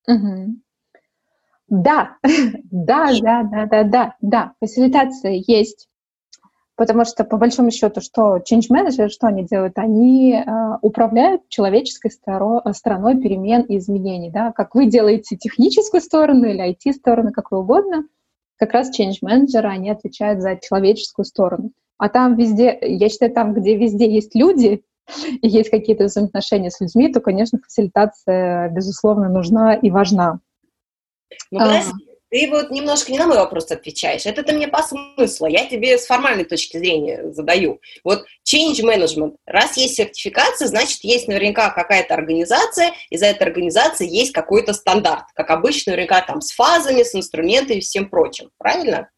Угу. 0.09 0.57
Да, 1.69 2.17
да, 2.23 3.13
да, 3.21 3.43
да, 3.45 3.67
да, 3.67 3.85
да, 3.85 4.17
да, 4.21 4.53
фасилитация 4.59 5.41
есть. 5.47 5.89
Потому 6.81 7.05
что, 7.05 7.25
по 7.25 7.37
большому 7.37 7.71
счету, 7.71 8.01
что 8.01 8.39
change 8.39 8.71
manager, 8.73 9.11
что 9.11 9.27
они 9.27 9.45
делают? 9.45 9.77
Они 9.77 10.33
э, 10.33 10.43
управляют 10.81 11.47
человеческой 11.51 12.11
сторо- 12.11 12.63
стороной 12.73 13.21
перемен 13.21 13.61
и 13.69 13.77
изменений. 13.77 14.31
Да? 14.31 14.51
Как 14.53 14.75
вы 14.75 14.87
делаете 14.87 15.37
техническую 15.37 16.01
сторону 16.01 16.47
или 16.47 16.71
IT-сторону, 16.73 17.33
как 17.33 17.51
вы 17.51 17.59
угодно, 17.59 18.05
как 18.57 18.73
раз 18.73 18.99
change 18.99 19.17
manager, 19.23 19.65
они 19.65 19.91
отвечают 19.91 20.41
за 20.41 20.57
человеческую 20.57 21.27
сторону. 21.27 21.73
А 21.99 22.09
там 22.09 22.35
везде, 22.37 22.79
я 22.81 23.11
считаю, 23.11 23.35
там, 23.35 23.53
где 23.53 23.77
везде 23.77 24.11
есть 24.11 24.35
люди, 24.35 24.83
и 25.43 25.49
есть 25.49 25.69
какие-то 25.69 26.05
взаимоотношения 26.05 26.71
с 26.71 26.81
людьми, 26.81 27.13
то, 27.13 27.21
конечно, 27.21 27.59
фасилитация, 27.63 28.71
безусловно, 28.71 29.29
нужна 29.29 29.75
и 29.75 29.91
важна. 29.91 30.41
Ну, 31.51 31.59
подожди, 31.59 31.93
ты 32.31 32.49
вот 32.49 32.71
немножко 32.71 33.13
не 33.13 33.19
на 33.19 33.27
мой 33.27 33.37
вопрос 33.37 33.71
отвечаешь. 33.71 34.25
Это 34.25 34.43
ты 34.43 34.53
мне 34.53 34.69
по 34.69 34.83
смыслу. 34.83 35.47
Я 35.49 35.67
тебе 35.67 35.99
с 35.99 36.07
формальной 36.07 36.45
точки 36.45 36.77
зрения 36.79 37.33
задаю. 37.33 37.81
Вот 38.05 38.25
change 38.47 38.83
management. 38.85 39.35
Раз 39.47 39.77
есть 39.77 39.97
сертификация, 39.97 40.69
значит, 40.69 41.03
есть 41.03 41.29
наверняка 41.29 41.71
какая-то 41.71 42.15
организация, 42.15 42.93
и 43.11 43.17
за 43.17 43.27
этой 43.27 43.43
организацией 43.43 44.11
есть 44.11 44.33
какой-то 44.33 44.73
стандарт. 44.73 45.25
Как 45.35 45.51
обычно, 45.51 45.93
наверняка 45.93 46.21
там 46.23 46.41
с 46.41 46.53
фазами, 46.53 47.03
с 47.03 47.15
инструментами 47.15 47.79
и 47.79 47.81
всем 47.81 48.09
прочим. 48.09 48.51
Правильно? 48.59 49.11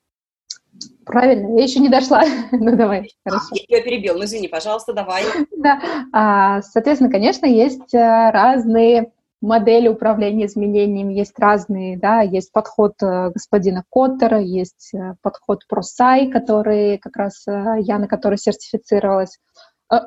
Правильно, 1.05 1.59
я 1.59 1.65
еще 1.65 1.81
не 1.81 1.89
дошла. 1.89 2.25
ну, 2.53 2.77
давай, 2.77 3.11
хорошо. 3.25 3.49
Я 3.53 3.65
тебя 3.65 3.83
перебил, 3.83 4.17
ну, 4.17 4.25
извини, 4.25 4.49
пожалуйста, 4.49 4.93
давай. 4.93 5.25
да, 5.57 5.81
а, 6.13 6.63
соответственно, 6.63 7.11
конечно, 7.11 7.47
есть 7.47 7.93
э, 7.93 8.31
разные 8.31 9.13
модели 9.43 9.89
управления 9.89 10.47
изменениями 10.47 11.13
есть 11.13 11.39
разные, 11.39 11.99
да, 11.99 12.23
есть 12.23 12.53
подход 12.53 12.95
э, 13.03 13.31
господина 13.31 13.85
Коттера, 13.91 14.41
есть 14.41 14.95
э, 14.95 15.15
подход 15.21 15.65
ProSci, 15.71 16.31
который 16.31 16.99
как 16.99 17.17
раз 17.17 17.47
э, 17.47 17.81
я 17.81 17.99
на 17.99 18.07
который 18.07 18.39
сертифицировалась. 18.39 19.39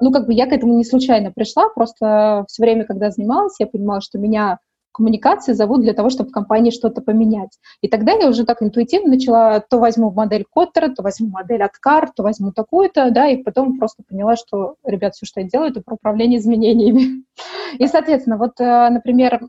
Ну, 0.01 0.11
как 0.11 0.25
бы 0.25 0.33
я 0.33 0.47
к 0.47 0.51
этому 0.51 0.75
не 0.77 0.83
случайно 0.83 1.31
пришла, 1.31 1.69
просто 1.69 2.45
все 2.47 2.63
время, 2.63 2.85
когда 2.85 3.11
занималась, 3.11 3.59
я 3.59 3.67
понимала, 3.67 4.01
что 4.01 4.17
меня 4.17 4.57
коммуникации 4.95 5.53
зовут 5.53 5.81
для 5.81 5.93
того, 5.93 6.09
чтобы 6.09 6.29
в 6.29 6.33
компании 6.33 6.71
что-то 6.71 7.01
поменять. 7.01 7.59
И 7.81 7.87
тогда 7.87 8.13
я 8.13 8.29
уже 8.29 8.45
так 8.45 8.63
интуитивно 8.63 9.09
начала, 9.09 9.59
то 9.59 9.79
возьму 9.79 10.11
модель 10.11 10.45
Коттера, 10.49 10.87
то 10.89 11.03
возьму 11.03 11.29
модель 11.29 11.63
от 11.63 11.73
кар, 11.73 12.11
то 12.15 12.23
возьму 12.23 12.51
такую-то, 12.51 13.11
да, 13.11 13.27
и 13.27 13.43
потом 13.43 13.77
просто 13.77 14.03
поняла, 14.07 14.35
что, 14.35 14.75
ребят, 14.83 15.15
все, 15.15 15.25
что 15.25 15.41
я 15.41 15.47
делаю, 15.47 15.71
это 15.71 15.81
про 15.81 15.95
управление 15.95 16.39
изменениями. 16.39 17.25
И, 17.77 17.87
соответственно, 17.87 18.37
вот, 18.37 18.59
э, 18.59 18.89
например, 18.89 19.41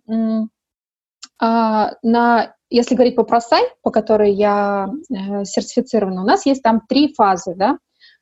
а, 1.41 1.93
на, 2.03 2.55
если 2.71 2.95
говорить 2.95 3.15
по 3.15 3.23
просай, 3.23 3.63
по 3.83 3.91
которой 3.91 4.33
я 4.33 4.89
э, 5.11 5.45
сертифицирована, 5.45 6.23
у 6.23 6.27
нас 6.27 6.47
есть 6.47 6.63
там 6.63 6.83
три 6.89 7.15
фазы, 7.15 7.55
да, 7.55 7.79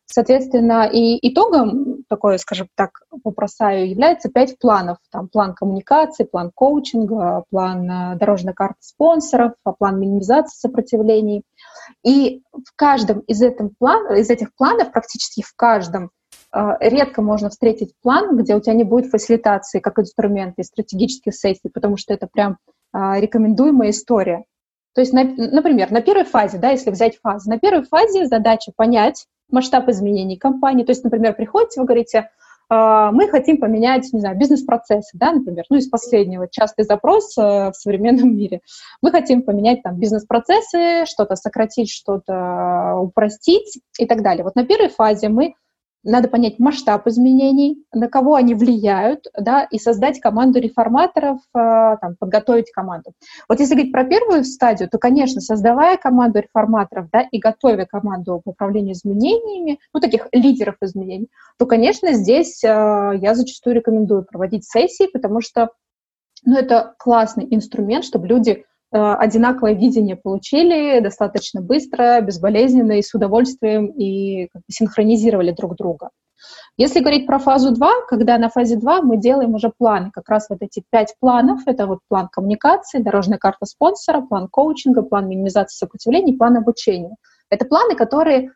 Соответственно, 0.06 0.88
и 0.90 1.18
итогом 1.28 2.04
такой, 2.08 2.38
скажем 2.38 2.68
так, 2.76 3.02
по 3.22 3.30
просаю 3.30 3.88
является 3.88 4.28
пять 4.28 4.58
планов. 4.58 4.98
Там 5.10 5.28
план 5.28 5.54
коммуникации, 5.54 6.24
план 6.24 6.50
коучинга, 6.54 7.44
план 7.50 7.90
э, 7.90 8.16
дорожной 8.18 8.52
карты 8.52 8.76
спонсоров, 8.80 9.52
план 9.78 9.98
минимизации 9.98 10.58
сопротивлений. 10.58 11.42
И 12.04 12.42
в 12.52 12.76
каждом 12.76 13.20
из, 13.20 13.40
этих, 13.40 13.76
план, 13.78 14.14
из 14.14 14.28
этих 14.28 14.54
планов, 14.54 14.92
практически 14.92 15.42
в 15.42 15.54
каждом, 15.56 16.10
э, 16.52 16.60
редко 16.80 17.22
можно 17.22 17.48
встретить 17.48 17.94
план, 18.02 18.36
где 18.36 18.54
у 18.54 18.60
тебя 18.60 18.74
не 18.74 18.84
будет 18.84 19.10
фасилитации 19.10 19.80
как 19.80 19.98
инструмента 19.98 20.60
и 20.60 20.64
стратегических 20.64 21.34
сессий, 21.34 21.70
потому 21.72 21.96
что 21.96 22.12
это 22.12 22.28
прям 22.30 22.58
э, 22.92 23.20
рекомендуемая 23.20 23.90
история. 23.90 24.44
То 24.94 25.00
есть, 25.00 25.12
например, 25.12 25.90
на 25.90 26.02
первой 26.02 26.24
фазе, 26.24 26.58
да, 26.58 26.70
если 26.70 26.90
взять 26.90 27.18
фазу, 27.20 27.50
на 27.50 27.58
первой 27.58 27.82
фазе 27.82 28.26
задача 28.26 28.70
понять, 28.76 29.26
масштаб 29.54 29.88
изменений 29.88 30.36
компании. 30.36 30.84
То 30.84 30.90
есть, 30.92 31.04
например, 31.04 31.34
приходите, 31.34 31.80
вы 31.80 31.86
говорите, 31.86 32.28
«А, 32.68 33.12
мы 33.12 33.28
хотим 33.28 33.58
поменять, 33.58 34.12
не 34.12 34.20
знаю, 34.20 34.36
бизнес-процессы, 34.36 35.16
да, 35.16 35.32
например, 35.32 35.64
ну, 35.68 35.76
из 35.76 35.88
последнего, 35.88 36.48
частый 36.50 36.84
запрос 36.84 37.36
э, 37.36 37.70
в 37.70 37.74
современном 37.74 38.34
мире. 38.36 38.60
Мы 39.02 39.10
хотим 39.10 39.42
поменять 39.42 39.82
там 39.82 39.98
бизнес-процессы, 39.98 41.04
что-то 41.06 41.36
сократить, 41.36 41.90
что-то 41.90 42.96
упростить 42.98 43.80
и 43.98 44.06
так 44.06 44.22
далее. 44.22 44.44
Вот 44.44 44.54
на 44.54 44.64
первой 44.64 44.88
фазе 44.88 45.28
мы 45.28 45.54
надо 46.04 46.28
понять 46.28 46.58
масштаб 46.58 47.06
изменений, 47.06 47.84
на 47.92 48.08
кого 48.08 48.34
они 48.34 48.54
влияют, 48.54 49.26
да, 49.38 49.64
и 49.64 49.78
создать 49.78 50.20
команду 50.20 50.60
реформаторов, 50.60 51.38
э, 51.54 51.96
там, 52.00 52.16
подготовить 52.18 52.70
команду. 52.70 53.12
Вот 53.48 53.58
если 53.58 53.74
говорить 53.74 53.92
про 53.92 54.04
первую 54.04 54.44
стадию, 54.44 54.88
то, 54.88 54.98
конечно, 54.98 55.40
создавая 55.40 55.96
команду 55.96 56.40
реформаторов, 56.40 57.08
да, 57.10 57.22
и 57.22 57.38
готовя 57.38 57.86
команду 57.86 58.40
по 58.44 58.50
управлению 58.50 58.92
изменениями, 58.92 59.78
ну, 59.92 60.00
таких 60.00 60.28
лидеров 60.32 60.76
изменений, 60.80 61.28
то, 61.58 61.66
конечно, 61.66 62.12
здесь 62.12 62.62
э, 62.62 62.68
я 62.68 63.34
зачастую 63.34 63.76
рекомендую 63.76 64.24
проводить 64.24 64.64
сессии, 64.64 65.08
потому 65.10 65.40
что, 65.40 65.70
ну, 66.44 66.56
это 66.56 66.94
классный 66.98 67.46
инструмент, 67.50 68.04
чтобы 68.04 68.28
люди 68.28 68.64
одинаковое 68.94 69.74
видение 69.74 70.16
получили 70.16 71.00
достаточно 71.00 71.60
быстро, 71.60 72.20
безболезненно 72.20 72.92
и 72.92 73.02
с 73.02 73.12
удовольствием 73.14 73.86
и 73.86 74.48
синхронизировали 74.70 75.50
друг 75.50 75.76
друга. 75.76 76.10
Если 76.76 77.00
говорить 77.00 77.26
про 77.26 77.38
фазу 77.38 77.72
2, 77.72 78.06
когда 78.08 78.36
на 78.38 78.48
фазе 78.48 78.76
2 78.76 79.02
мы 79.02 79.16
делаем 79.16 79.54
уже 79.54 79.70
планы, 79.76 80.10
как 80.12 80.28
раз 80.28 80.48
вот 80.50 80.58
эти 80.60 80.82
пять 80.90 81.14
планов, 81.20 81.60
это 81.66 81.86
вот 81.86 82.00
план 82.08 82.28
коммуникации, 82.30 83.00
дорожная 83.00 83.38
карта 83.38 83.66
спонсора, 83.66 84.20
план 84.22 84.48
коучинга, 84.48 85.02
план 85.02 85.28
минимизации 85.28 85.76
сопротивлений, 85.76 86.36
план 86.36 86.56
обучения. 86.56 87.14
Это 87.48 87.64
планы, 87.64 87.94
которые 87.94 88.50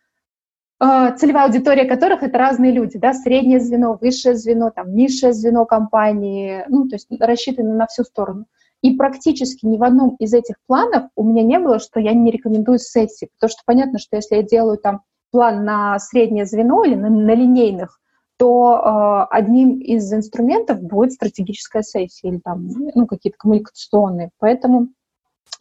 э, 0.81 1.16
целевая 1.16 1.46
аудитория 1.46 1.85
которых 1.85 2.22
это 2.24 2.37
разные 2.38 2.72
люди, 2.72 2.98
да, 2.98 3.12
среднее 3.12 3.61
звено, 3.61 3.96
высшее 4.01 4.35
звено, 4.35 4.70
там, 4.70 4.94
низшее 4.94 5.33
звено 5.33 5.64
компании, 5.64 6.64
ну, 6.68 6.88
то 6.88 6.96
есть 6.96 7.07
рассчитаны 7.20 7.74
на 7.74 7.87
всю 7.87 8.03
сторону. 8.03 8.46
И 8.83 8.95
практически 8.95 9.67
ни 9.67 9.77
в 9.77 9.83
одном 9.83 10.14
из 10.21 10.33
этих 10.35 10.57
планов 10.67 11.05
у 11.17 11.25
меня 11.25 11.43
не 11.43 11.59
было, 11.59 11.79
что 11.81 11.99
я 11.99 12.12
не 12.12 12.31
рекомендую 12.31 12.79
сессии, 12.79 13.29
потому 13.35 13.51
что 13.51 13.62
понятно, 13.67 13.99
что 13.99 14.17
если 14.17 14.37
я 14.37 14.43
делаю 14.43 14.79
там 14.79 15.03
план 15.31 15.64
на 15.64 15.99
среднее 15.99 16.47
звено 16.47 16.85
или 16.85 16.95
на, 16.95 17.11
на 17.11 17.35
линейных, 17.35 17.99
то 18.38 19.27
э, 19.31 19.35
одним 19.35 19.81
из 19.81 20.12
инструментов 20.12 20.81
будет 20.81 21.12
стратегическая 21.12 21.83
сессия 21.83 22.29
или 22.29 22.38
там 22.38 22.69
ну, 22.95 23.07
какие-то 23.07 23.37
коммуникационные. 23.37 24.31
Поэтому 24.38 24.88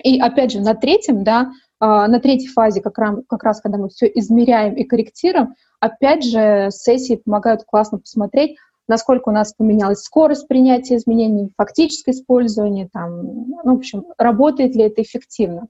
и 0.03 0.19
опять 0.19 0.51
же 0.51 0.62
на 0.62 0.75
третьем, 0.75 1.23
да, 1.23 1.51
э, 1.82 1.86
на 1.86 2.19
третьей 2.19 2.49
фазе, 2.49 2.82
как, 2.82 2.97
рам, 2.99 3.23
как 3.27 3.43
раз 3.43 3.62
когда 3.62 3.80
мы 3.80 3.89
все 3.89 4.06
измеряем 4.06 4.75
и 4.75 4.84
корректируем, 4.84 5.56
опять 5.80 6.23
же 6.23 6.69
сессии 6.71 7.15
помогают 7.15 7.63
классно 7.63 7.97
посмотреть, 7.97 8.58
насколько 8.88 9.30
у 9.30 9.32
нас 9.32 9.54
поменялась 9.54 10.02
скорость 10.02 10.47
принятия 10.47 10.97
изменений, 10.97 11.52
фактическое 11.58 12.13
использование, 12.13 12.89
там, 12.91 13.21
ну, 13.63 13.76
в 13.76 13.78
общем, 13.78 14.06
работает 14.17 14.76
ли 14.76 14.84
это 14.84 15.02
эффективно. 15.02 15.67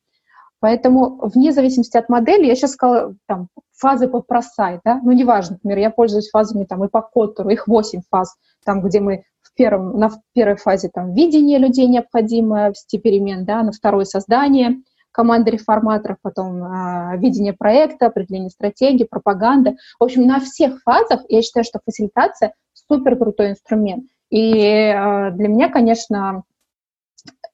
Поэтому 0.59 1.19
вне 1.21 1.51
зависимости 1.51 1.97
от 1.97 2.09
модели, 2.09 2.47
я 2.47 2.55
сейчас 2.55 2.73
сказала, 2.73 3.15
там, 3.27 3.47
фазы 3.73 4.07
по 4.07 4.21
просай, 4.21 4.79
да, 4.83 4.99
ну, 5.03 5.11
неважно, 5.11 5.55
например, 5.55 5.77
я 5.77 5.91
пользуюсь 5.91 6.29
фазами 6.29 6.65
там 6.65 6.83
и 6.83 6.89
по 6.89 7.01
Коттеру, 7.01 7.49
их 7.49 7.67
8 7.67 8.01
фаз, 8.09 8.35
там, 8.65 8.81
где 8.81 8.99
мы 8.99 9.23
в 9.41 9.53
первом, 9.53 9.99
на 9.99 10.09
первой 10.33 10.55
фазе 10.55 10.89
там 10.91 11.13
видение 11.13 11.59
людей 11.59 11.87
необходимо, 11.87 12.71
в 12.73 13.01
перемен, 13.01 13.45
да, 13.45 13.61
на 13.63 13.71
второй 13.71 14.05
создание– 14.05 14.81
команда 15.17 15.49
реформаторов, 15.49 16.17
потом 16.21 16.63
э, 16.63 17.17
видение 17.17 17.51
проекта, 17.51 18.05
определение 18.05 18.51
стратегии, 18.51 19.03
пропаганда. 19.03 19.75
В 19.99 20.03
общем, 20.03 20.27
на 20.27 20.39
всех 20.39 20.79
фазах 20.83 21.21
я 21.27 21.41
считаю, 21.41 21.63
что 21.63 21.79
фасилитация 21.83 22.53
супер 22.87 23.17
крутой 23.17 23.51
инструмент. 23.51 24.05
И 24.29 24.61
э, 24.61 25.31
для 25.31 25.47
меня, 25.47 25.69
конечно, 25.69 26.43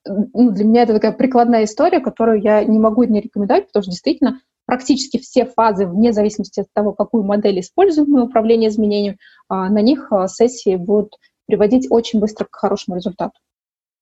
ну, 0.05 0.51
для 0.51 0.65
меня 0.65 0.83
это 0.83 0.93
такая 0.93 1.11
прикладная 1.11 1.65
история, 1.65 1.99
которую 1.99 2.41
я 2.41 2.63
не 2.63 2.79
могу 2.79 3.03
не 3.03 3.21
рекомендовать, 3.21 3.67
потому 3.67 3.83
что 3.83 3.91
действительно 3.91 4.41
практически 4.65 5.19
все 5.19 5.45
фазы, 5.45 5.85
вне 5.85 6.13
зависимости 6.13 6.61
от 6.61 6.67
того, 6.73 6.93
какую 6.93 7.23
модель 7.23 7.59
используем 7.59 8.09
мы 8.09 8.23
управление 8.23 8.69
изменением, 8.69 9.15
э, 9.15 9.17
на 9.49 9.81
них 9.81 10.11
э, 10.11 10.27
сессии 10.27 10.75
будут 10.75 11.15
приводить 11.45 11.87
очень 11.89 12.19
быстро 12.19 12.45
к 12.45 12.55
хорошему 12.55 12.95
результату. 12.95 13.33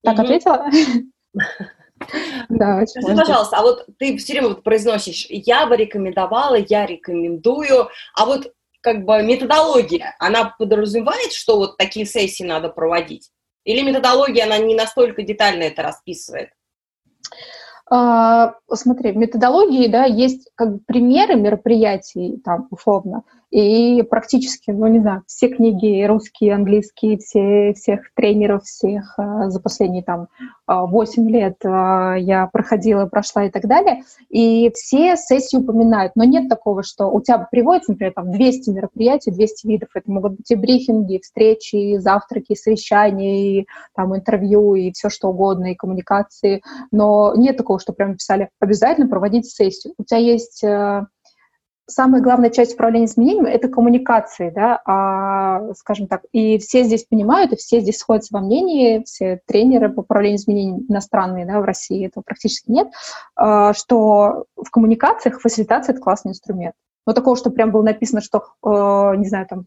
Так 0.03 0.17
mm-hmm. 0.17 0.21
ответила? 0.21 0.69
Да, 2.49 2.83
Скажи, 2.87 3.15
пожалуйста, 3.15 3.57
а 3.57 3.61
вот 3.61 3.85
ты 3.99 4.17
все 4.17 4.33
время 4.33 4.49
вот 4.49 4.63
произносишь, 4.63 5.27
я 5.29 5.67
бы 5.67 5.77
рекомендовала, 5.77 6.55
я 6.55 6.87
рекомендую, 6.87 7.89
а 8.15 8.25
вот 8.25 8.51
как 8.81 9.05
бы 9.05 9.21
методология, 9.23 10.15
она 10.19 10.53
подразумевает, 10.57 11.31
что 11.31 11.57
вот 11.57 11.77
такие 11.77 12.05
сессии 12.05 12.43
надо 12.43 12.69
проводить? 12.69 13.31
Или 13.63 13.81
методология, 13.81 14.45
она 14.45 14.57
не 14.57 14.75
настолько 14.75 15.21
детально 15.21 15.63
это 15.63 15.83
расписывает? 15.83 16.49
А, 17.89 18.55
смотри, 18.73 19.11
в 19.11 19.17
методологии, 19.17 19.87
да, 19.87 20.05
есть 20.05 20.49
как 20.55 20.73
бы 20.73 20.79
примеры 20.79 21.35
мероприятий, 21.35 22.41
там, 22.43 22.67
условно, 22.71 23.23
и 23.51 24.01
практически, 24.03 24.71
ну, 24.71 24.87
не 24.87 24.99
знаю, 24.99 25.23
все 25.27 25.49
книги 25.49 26.03
русские, 26.05 26.55
английские, 26.55 27.17
все, 27.17 27.73
всех 27.73 28.13
тренеров, 28.15 28.63
всех 28.63 29.13
а, 29.17 29.49
за 29.49 29.59
последние 29.59 30.03
там 30.03 30.27
8 30.67 31.29
лет 31.29 31.57
а, 31.65 32.15
я 32.15 32.47
проходила, 32.47 33.07
прошла 33.07 33.45
и 33.45 33.49
так 33.49 33.67
далее. 33.67 34.03
И 34.29 34.71
все 34.73 35.17
сессии 35.17 35.57
упоминают. 35.57 36.13
Но 36.15 36.23
нет 36.23 36.47
такого, 36.47 36.81
что 36.81 37.07
у 37.07 37.21
тебя 37.21 37.39
приводится, 37.51 37.91
например, 37.91 38.13
там 38.13 38.31
200 38.31 38.69
мероприятий, 38.69 39.31
200 39.31 39.67
видов. 39.67 39.89
Это 39.95 40.09
могут 40.09 40.37
быть 40.37 40.49
и 40.49 40.55
брифинги, 40.55 41.15
и 41.15 41.21
встречи, 41.21 41.75
и 41.75 41.97
завтраки, 41.97 42.53
и 42.53 42.55
совещания, 42.55 43.59
и 43.59 43.67
там 43.93 44.15
интервью, 44.15 44.75
и 44.75 44.93
все 44.93 45.09
что 45.09 45.27
угодно, 45.27 45.73
и 45.73 45.75
коммуникации. 45.75 46.61
Но 46.91 47.33
нет 47.35 47.57
такого, 47.57 47.81
что 47.81 47.91
прям 47.91 48.13
писали 48.13 48.49
обязательно 48.61 49.09
проводить 49.09 49.51
сессию. 49.51 49.93
У 49.97 50.05
тебя 50.05 50.19
есть 50.19 50.63
э, 50.63 51.05
самая 51.87 52.21
главная 52.21 52.49
часть 52.49 52.73
управления 52.73 53.05
изменениями— 53.05 53.49
это 53.51 53.67
коммуникации, 53.67 54.49
да, 54.49 54.81
а, 54.85 55.73
скажем 55.75 56.07
так, 56.07 56.23
и 56.31 56.57
все 56.57 56.83
здесь 56.83 57.05
понимают, 57.05 57.53
и 57.53 57.57
все 57.57 57.79
здесь 57.81 57.97
сходятся 57.97 58.33
во 58.33 58.41
мнении, 58.41 59.03
все 59.03 59.41
тренеры 59.45 59.89
по 59.89 60.01
управлению 60.01 60.37
изменениями 60.37 60.85
иностранные, 60.87 61.45
да, 61.45 61.59
в 61.59 61.65
России 61.65 62.05
этого 62.05 62.23
практически 62.23 62.71
нет, 62.71 62.87
а, 63.35 63.73
что 63.73 64.45
в 64.55 64.69
коммуникациях 64.71 65.41
фасилитация— 65.41 65.93
это 65.93 66.01
классный 66.01 66.31
инструмент. 66.31 66.75
Но 67.05 67.13
такого, 67.13 67.35
что 67.35 67.49
прям 67.49 67.71
было 67.71 67.81
написано, 67.83 68.21
что, 68.21 68.43
э, 68.63 69.17
не 69.17 69.27
знаю, 69.27 69.47
там, 69.47 69.65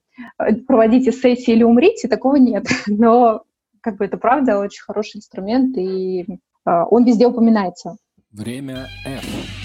проводите 0.66 1.10
сессии 1.10 1.52
или 1.52 1.64
умрите, 1.64 2.06
такого 2.06 2.36
нет. 2.36 2.66
Но, 2.86 3.42
как 3.80 3.96
бы, 3.96 4.04
это 4.04 4.16
правда 4.18 4.58
очень 4.60 4.82
хороший 4.82 5.16
инструмент, 5.16 5.76
и 5.76 6.22
э, 6.22 6.26
он 6.64 7.04
везде 7.04 7.26
упоминается. 7.26 7.96
Время 8.30 8.86
F. 9.04 9.63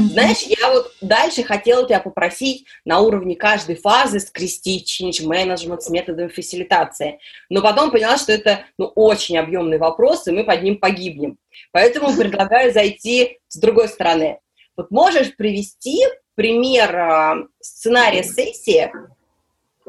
Знаешь, 0.00 0.42
я 0.42 0.70
вот 0.72 0.92
дальше 1.00 1.42
хотела 1.42 1.86
тебя 1.86 2.00
попросить 2.00 2.66
на 2.84 3.00
уровне 3.00 3.36
каждой 3.36 3.76
фазы 3.76 4.20
скрестить 4.20 4.88
change 4.88 5.26
management 5.26 5.80
с 5.80 5.90
методом 5.90 6.30
фасилитации. 6.30 7.18
Но 7.48 7.62
потом 7.62 7.90
поняла, 7.90 8.16
что 8.16 8.32
это 8.32 8.64
ну, 8.78 8.86
очень 8.94 9.38
объемный 9.38 9.78
вопрос, 9.78 10.26
и 10.26 10.32
мы 10.32 10.44
под 10.44 10.62
ним 10.62 10.78
погибнем. 10.78 11.38
Поэтому 11.72 12.12
предлагаю 12.16 12.72
зайти 12.72 13.38
с 13.48 13.56
другой 13.56 13.88
стороны. 13.88 14.38
Вот 14.76 14.90
можешь 14.90 15.34
привести 15.36 16.04
пример 16.34 16.96
а, 16.96 17.36
сценария 17.60 18.22
сессии, 18.22 18.92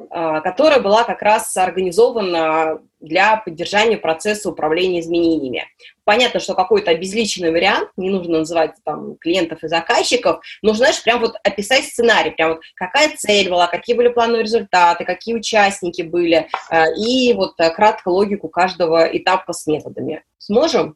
которая 0.10 0.80
была 0.80 1.04
как 1.04 1.22
раз 1.22 1.56
организована 1.58 2.80
для 3.00 3.38
поддержания 3.38 3.98
процесса 3.98 4.50
управления 4.50 5.00
изменениями. 5.00 5.66
Понятно, 6.04 6.40
что 6.40 6.54
какой-то 6.54 6.92
обезличенный 6.92 7.52
вариант, 7.52 7.90
не 7.98 8.10
нужно 8.10 8.40
называть 8.40 8.76
там 8.84 9.16
клиентов 9.16 9.64
и 9.64 9.68
заказчиков, 9.68 10.42
нужно, 10.62 10.86
знаешь, 10.86 11.04
прям 11.04 11.22
вот 11.22 11.36
описать 11.44 11.86
сценарий, 11.86 12.32
прям 12.32 12.52
вот 12.52 12.62
какая 12.76 13.16
цель 13.16 13.50
была, 13.50 13.68
какие 13.68 13.96
были 13.96 14.10
плановые 14.10 14.44
результаты, 14.44 15.06
какие 15.06 15.36
участники 15.36 16.02
были, 16.02 16.48
а, 16.70 16.88
и 16.90 17.34
вот 17.34 17.54
э, 17.60 17.70
кратко 17.70 18.10
логику 18.10 18.50
каждого 18.50 19.06
этапа 19.06 19.54
с 19.54 19.68
методами. 19.68 20.24
Сможем? 20.38 20.96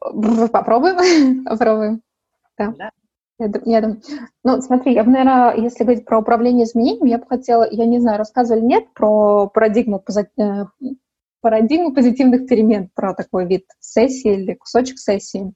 Попробуем. 0.00 1.44
Попробуем. 1.48 2.02
Да. 2.58 2.74
да. 2.76 2.90
Я, 3.38 3.50
я 3.64 3.80
думаю, 3.80 4.00
ну, 4.42 4.60
смотри, 4.60 4.94
я 4.94 5.04
бы, 5.04 5.10
наверное, 5.10 5.54
если 5.56 5.84
говорить 5.84 6.04
про 6.04 6.18
управление 6.18 6.64
изменениями, 6.64 7.10
я 7.10 7.18
бы 7.18 7.26
хотела, 7.26 7.68
я 7.70 7.86
не 7.86 8.00
знаю, 8.00 8.18
рассказывали 8.18 8.62
нет 8.62 8.92
про 8.94 9.46
парадигму, 9.46 10.02
э, 10.36 10.64
парадигму 11.40 11.94
позитивных 11.94 12.48
перемен, 12.48 12.90
про 12.94 13.14
такой 13.14 13.46
вид 13.46 13.64
сессии 13.78 14.34
или 14.34 14.54
кусочек 14.54 14.98
сессии. 14.98 15.52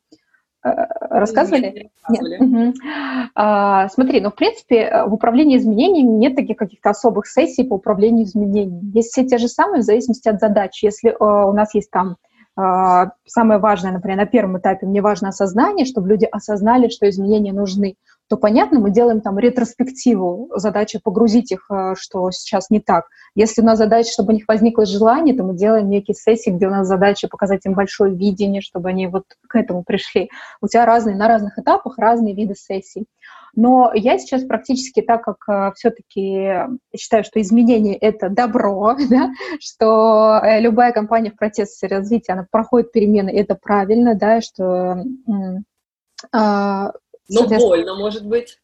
Э, 0.65 0.71
рассказывали? 1.11 1.91
Нет. 2.09 2.23
нет. 2.23 2.41
Угу. 2.41 2.75
А, 3.35 3.89
смотри, 3.89 4.21
ну, 4.21 4.31
в 4.31 4.37
принципе, 4.37 5.05
в 5.07 5.15
управлении 5.15 5.57
изменениями 5.57 6.19
нет 6.19 6.37
таких 6.37 6.57
каких-то 6.57 6.91
особых 6.91 7.27
сессий 7.27 7.65
по 7.65 7.75
управлению 7.75 8.27
изменениями. 8.27 8.93
Есть 8.95 9.11
все 9.11 9.25
те 9.25 9.39
же 9.39 9.49
самые 9.49 9.81
в 9.81 9.85
зависимости 9.85 10.29
от 10.29 10.39
задач. 10.39 10.83
Если 10.85 11.11
э, 11.11 11.17
у 11.19 11.53
нас 11.53 11.75
есть 11.75 11.91
там 11.91 12.17
самое 12.57 13.61
важное, 13.61 13.93
например, 13.93 14.19
на 14.19 14.27
первом 14.27 14.59
этапе 14.59 14.87
мне 14.87 15.01
важно 15.01 15.29
осознание, 15.29 15.87
чтобы 15.87 16.09
люди 16.09 16.27
осознали, 16.31 16.89
что 16.89 17.09
изменения 17.09 17.53
нужны, 17.53 17.97
то, 18.29 18.39
понятно, 18.39 18.79
мы 18.79 18.91
делаем 18.91 19.21
там 19.21 19.39
ретроспективу, 19.39 20.51
задача 20.55 21.01
погрузить 21.05 21.53
их, 21.53 21.67
а, 21.69 21.95
что 21.95 22.31
сейчас 22.31 22.71
не 22.71 22.81
так. 22.81 23.05
Если 23.35 23.61
у 23.61 23.65
нас 23.65 23.77
задача, 23.77 24.11
чтобы 24.11 24.33
у 24.33 24.37
них 24.37 24.45
возникло 24.49 24.87
желание, 24.87 25.37
то 25.37 25.45
мы 25.45 25.55
делаем 25.55 25.91
некие 25.91 26.15
сессии, 26.15 26.49
где 26.49 26.67
у 26.67 26.71
нас 26.71 26.87
задача 26.87 27.29
показать 27.29 27.67
им 27.67 27.75
большое 27.75 28.15
видение, 28.15 28.63
чтобы 28.63 28.89
они 28.89 29.07
вот 29.07 29.25
к 29.47 29.55
этому 29.55 29.83
пришли. 29.83 30.31
У 30.63 30.69
тебя 30.69 30.87
разные, 30.87 31.15
на 31.15 31.29
разных 31.29 31.59
этапах 31.59 31.99
разные 31.99 32.35
виды 32.35 32.55
сессий. 32.55 33.05
Но 33.55 33.93
я 33.95 34.19
сейчас 34.19 34.45
практически 34.45 35.03
так, 35.03 35.23
как 35.23 35.37
э, 35.49 35.73
все-таки 35.77 36.69
считаю, 36.97 37.23
что 37.23 37.41
изменение— 37.41 37.97
это 38.01 38.31
добро, 38.31 38.97
да, 39.11 39.31
что 39.61 40.41
э, 40.43 40.61
любая 40.61 40.93
компания 40.93 41.31
в 41.31 41.37
процессе 41.37 41.87
развития, 41.87 42.33
она 42.33 42.47
проходит 42.51 42.93
перемены, 42.93 43.31
это 43.31 43.55
правильно, 43.55 44.15
да, 44.15 44.41
что... 44.41 45.05
Э, 46.33 46.93
Но 47.29 47.47
больно, 47.49 47.95
может 47.95 48.27
быть. 48.27 48.59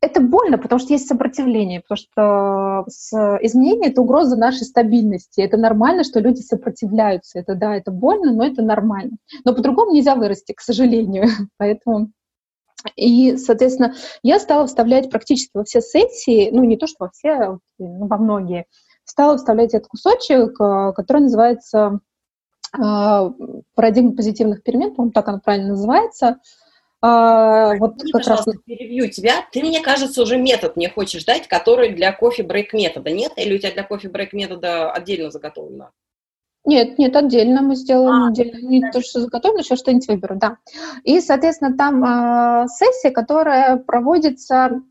Это 0.00 0.20
больно, 0.20 0.58
потому 0.58 0.78
что 0.78 0.92
есть 0.92 1.08
сопротивление, 1.08 1.80
потому 1.80 1.98
что 1.98 2.84
с 2.88 3.12
изменение— 3.42 3.90
это 3.90 4.00
угроза 4.00 4.36
нашей 4.36 4.64
стабильности. 4.64 5.40
Это 5.40 5.56
нормально, 5.56 6.04
что 6.04 6.20
люди 6.20 6.40
сопротивляются. 6.40 7.40
Это 7.40 7.56
да, 7.56 7.74
это 7.74 7.90
больно, 7.90 8.32
но 8.32 8.46
это 8.46 8.62
нормально. 8.62 9.16
Но 9.44 9.54
по-другому 9.54 9.92
нельзя 9.92 10.14
вырасти, 10.14 10.52
к 10.52 10.60
сожалению. 10.60 11.24
Поэтому 11.58 12.12
и, 12.96 13.36
соответственно, 13.36 13.94
я 14.22 14.38
стала 14.38 14.66
вставлять 14.66 15.10
практически 15.10 15.50
во 15.54 15.64
все 15.64 15.80
сессии, 15.80 16.50
ну, 16.52 16.64
не 16.64 16.76
то, 16.76 16.86
что 16.86 16.96
во 17.00 17.10
все, 17.10 17.30
а 17.30 17.58
ну, 17.78 18.06
во 18.06 18.18
многие, 18.18 18.66
стала 19.04 19.36
вставлять 19.36 19.74
этот 19.74 19.88
кусочек, 19.88 20.60
э, 20.60 20.92
который 20.94 21.22
называется 21.22 22.00
э, 22.76 23.30
парадигма 23.74 24.14
позитивных 24.14 24.62
перемен, 24.62 24.94
по-моему, 24.94 25.12
так 25.12 25.28
она 25.28 25.38
правильно 25.38 25.70
называется. 25.70 26.38
А, 27.00 27.76
вот 27.76 27.96
Извини, 27.98 28.12
как 28.12 28.26
раз... 28.26 28.44
перебью 28.64 29.08
тебя. 29.08 29.46
Ты, 29.52 29.62
мне 29.62 29.80
кажется, 29.80 30.20
уже 30.20 30.36
метод 30.36 30.76
не 30.76 30.88
хочешь 30.88 31.24
дать, 31.24 31.46
который 31.46 31.90
для 31.90 32.12
кофе-брейк 32.12 32.72
метода, 32.72 33.10
нет? 33.12 33.32
Или 33.36 33.54
у 33.54 33.58
тебя 33.58 33.70
для 33.70 33.84
кофе-брейк 33.84 34.32
метода 34.32 34.90
отдельно 34.90 35.30
заготовлено? 35.30 35.90
Нет, 36.64 36.98
нет, 36.98 37.16
отдельно 37.16 37.62
мы 37.62 37.76
сделаем, 37.76 38.24
а, 38.24 38.28
отдельно. 38.28 38.58
Не 38.66 38.80
да. 38.80 38.90
то, 38.90 39.00
что 39.00 39.20
заготовлено, 39.20 39.60
еще 39.60 39.76
что-нибудь 39.76 40.08
выберу, 40.08 40.36
да. 40.36 40.58
И, 41.02 41.20
соответственно, 41.20 41.76
там 41.76 42.04
э, 42.04 42.66
сессия, 42.68 43.10
которая 43.10 43.76
проводится 43.78 44.82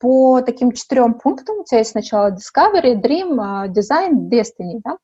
по 0.00 0.40
таким 0.40 0.72
четырем 0.72 1.14
пунктам. 1.14 1.60
У 1.60 1.64
тебя 1.64 1.78
есть 1.78 1.90
сначала 1.90 2.32
Discovery, 2.32 3.00
Dream, 3.00 3.68
Design, 3.68 4.28
Destiny. 4.30 4.80
Да? 4.82 4.96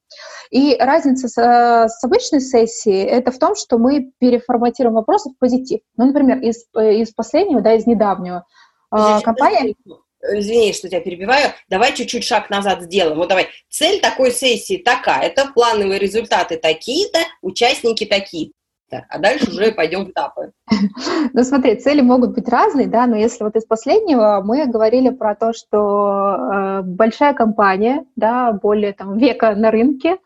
И 0.50 0.76
разница 0.78 1.28
с, 1.28 1.34
с 1.34 2.04
обычной 2.04 2.40
сессией 2.40 3.04
это 3.04 3.30
в 3.30 3.38
том, 3.38 3.54
что 3.54 3.78
мы 3.78 4.12
переформатируем 4.18 4.94
вопросы 4.94 5.30
в 5.30 5.38
позитив. 5.38 5.80
Ну, 5.96 6.06
например, 6.06 6.38
из, 6.40 6.64
из 6.74 7.12
последнего, 7.12 7.60
да, 7.60 7.74
из 7.74 7.86
недавнего. 7.86 8.46
Э, 8.94 9.20
компания 9.22 9.74
извини, 10.22 10.72
что 10.72 10.88
тебя 10.88 11.00
перебиваю, 11.00 11.52
давай 11.68 11.94
чуть-чуть 11.94 12.24
шаг 12.24 12.50
назад 12.50 12.82
сделаем. 12.82 13.18
Вот 13.18 13.28
давай, 13.28 13.48
цель 13.68 14.00
такой 14.00 14.30
сессии 14.30 14.76
такая, 14.76 15.26
это 15.26 15.50
плановые 15.52 15.98
результаты 15.98 16.56
такие-то, 16.56 17.20
участники 17.42 18.04
такие 18.04 18.52
-то. 18.90 19.02
А 19.08 19.18
дальше 19.18 19.50
уже 19.50 19.72
пойдем 19.72 20.04
в 20.04 20.10
этапы. 20.10 20.52
Ну 21.32 21.44
смотри, 21.44 21.76
цели 21.76 22.00
могут 22.00 22.34
быть 22.34 22.48
разные, 22.48 22.86
да, 22.86 23.06
но 23.06 23.16
если 23.16 23.44
вот 23.44 23.56
из 23.56 23.64
последнего 23.64 24.42
мы 24.44 24.66
говорили 24.66 25.10
про 25.10 25.34
то, 25.34 25.52
что 25.52 26.36
э, 26.36 26.82
большая 26.82 27.34
компания, 27.34 28.04
да, 28.16 28.52
более 28.52 28.92
там 28.92 29.16
века 29.16 29.54
на 29.54 29.70
рынке, 29.70 30.18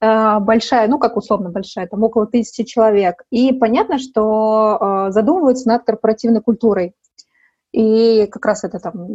э, 0.00 0.38
большая, 0.40 0.88
ну 0.88 0.98
как 0.98 1.16
условно 1.16 1.50
большая, 1.50 1.86
там 1.86 2.02
около 2.02 2.26
тысячи 2.26 2.64
человек, 2.64 3.22
и 3.30 3.52
понятно, 3.52 3.98
что 3.98 4.78
э, 4.80 5.12
задумываются 5.12 5.68
над 5.68 5.84
корпоративной 5.84 6.42
культурой, 6.42 6.94
и 7.72 8.26
как 8.26 8.44
раз 8.46 8.64
это 8.64 8.78
там 8.78 9.06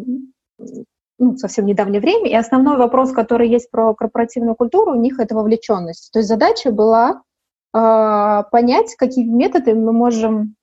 ну, 1.18 1.38
совсем 1.38 1.66
недавнее 1.66 2.02
время. 2.02 2.30
И 2.30 2.36
основной 2.36 2.78
вопрос, 2.78 3.12
который 3.12 3.50
есть 3.50 3.70
про 3.72 3.94
корпоративную 3.94 4.56
культуру, 4.56 4.92
у 4.92 5.00
них 5.00 5.20
это 5.20 5.36
вовлеченность. 5.36 6.12
То 6.12 6.20
есть 6.20 6.30
задача 6.30 6.72
была 6.72 7.22
э, 7.74 8.44
понять, 8.52 8.96
какие 8.96 9.26
методы 9.26 9.76
мы 9.76 9.94
можем 9.94 10.56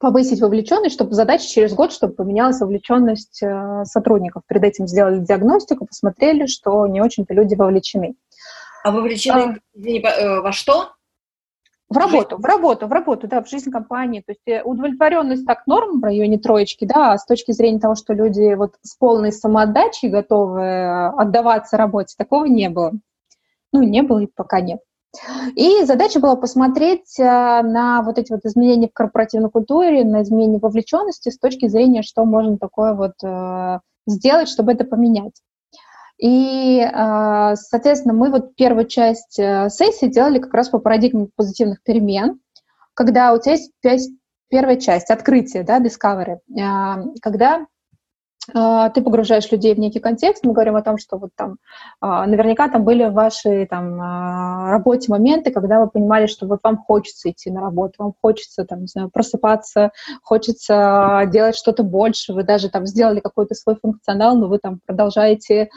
повысить 0.00 0.40
вовлеченность, 0.40 0.94
чтобы 0.94 1.14
задача 1.14 1.46
через 1.46 1.72
год, 1.74 1.92
чтобы 1.92 2.14
поменялась 2.14 2.60
вовлеченность 2.60 3.42
э, 3.42 3.84
сотрудников. 3.84 4.42
Перед 4.46 4.64
этим 4.64 4.86
сделали 4.86 5.20
диагностику, 5.20 5.86
посмотрели, 5.86 6.46
что 6.46 6.86
не 6.86 7.00
очень-то 7.00 7.34
люди 7.34 7.54
вовлечены. 7.54 8.14
А 8.84 8.90
вовлечены, 8.90 9.40
а, 9.40 9.58
извини, 9.74 10.00
э, 10.00 10.40
во 10.40 10.52
что? 10.52 10.92
В 11.90 11.96
работу, 11.96 12.36
в 12.36 12.44
работу, 12.44 12.86
в 12.86 12.92
работу, 12.92 13.28
да, 13.28 13.42
в 13.42 13.48
жизнь 13.48 13.70
компании. 13.70 14.20
То 14.20 14.32
есть 14.32 14.46
э, 14.46 14.62
удовлетворенность 14.62 15.46
так 15.46 15.66
норм 15.66 16.00
в 16.00 16.04
районе 16.04 16.38
троечки, 16.38 16.84
да, 16.84 17.12
а 17.12 17.18
с 17.18 17.24
точки 17.24 17.52
зрения 17.52 17.80
того, 17.80 17.94
что 17.94 18.12
люди 18.12 18.54
вот 18.54 18.74
с 18.82 18.94
полной 18.94 19.32
самоотдачей 19.32 20.10
готовы 20.10 20.60
э, 20.60 21.08
отдаваться 21.16 21.78
работе, 21.78 22.14
такого 22.18 22.44
не 22.44 22.68
было. 22.68 22.92
Ну, 23.72 23.82
не 23.82 24.02
было 24.02 24.18
и 24.18 24.26
пока 24.26 24.60
нет. 24.60 24.80
И 25.56 25.82
задача 25.84 26.20
была 26.20 26.36
посмотреть 26.36 27.18
э, 27.18 27.22
на 27.24 28.02
вот 28.02 28.18
эти 28.18 28.32
вот 28.32 28.44
изменения 28.44 28.88
в 28.88 28.92
корпоративной 28.92 29.50
культуре, 29.50 30.04
на 30.04 30.22
изменения 30.22 30.58
вовлеченности 30.58 31.30
с 31.30 31.38
точки 31.38 31.68
зрения, 31.68 32.02
что 32.02 32.26
можно 32.26 32.58
такое 32.58 32.92
вот 32.92 33.80
сделать, 34.06 34.48
чтобы 34.48 34.72
это 34.72 34.84
поменять. 34.84 35.40
И, 36.18 36.80
а, 36.80 37.54
соответственно, 37.56 38.12
мы 38.12 38.30
вот 38.30 38.56
первую 38.56 38.86
часть 38.86 39.38
э, 39.38 39.68
сессии 39.70 40.06
делали 40.06 40.40
как 40.40 40.52
раз 40.52 40.68
по 40.68 40.80
парадигме 40.80 41.28
позитивных 41.36 41.82
перемен, 41.82 42.40
когда 42.94 43.32
у 43.32 43.40
тебя 43.40 43.54
есть 43.92 44.10
первая 44.48 44.76
часть, 44.76 45.10
открытие, 45.10 45.62
да, 45.62 45.80
discovery, 45.80 46.38
а, 46.60 47.04
когда 47.22 47.66
ты 48.52 49.02
погружаешь 49.02 49.50
людей 49.52 49.74
в 49.74 49.78
некий 49.78 50.00
контекст, 50.00 50.44
мы 50.44 50.52
говорим 50.52 50.76
о 50.76 50.82
том, 50.82 50.98
что 50.98 51.18
вот 51.18 51.30
там 51.36 51.56
а, 52.00 52.26
наверняка 52.26 52.68
там 52.68 52.84
были 52.84 53.04
в 53.04 53.12
вашей 53.12 53.66
там 53.66 54.00
а, 54.00 54.70
работе 54.70 55.10
моменты, 55.10 55.50
когда 55.50 55.80
вы 55.80 55.90
понимали, 55.90 56.26
что 56.26 56.46
вот 56.46 56.60
вам 56.62 56.78
хочется 56.78 57.30
идти 57.30 57.50
на 57.50 57.60
работу, 57.60 57.94
вам 57.98 58.14
хочется 58.20 58.64
там, 58.64 58.82
не 58.82 58.86
знаю, 58.86 59.10
просыпаться, 59.12 59.90
хочется 60.22 61.24
делать 61.26 61.56
что-то 61.56 61.82
больше, 61.82 62.32
вы 62.32 62.42
даже 62.42 62.70
там 62.70 62.86
сделали 62.86 63.20
какой-то 63.20 63.54
свой 63.54 63.76
функционал, 63.76 64.36
но 64.36 64.48
вы 64.48 64.58
там 64.58 64.80
продолжаете 64.86 65.68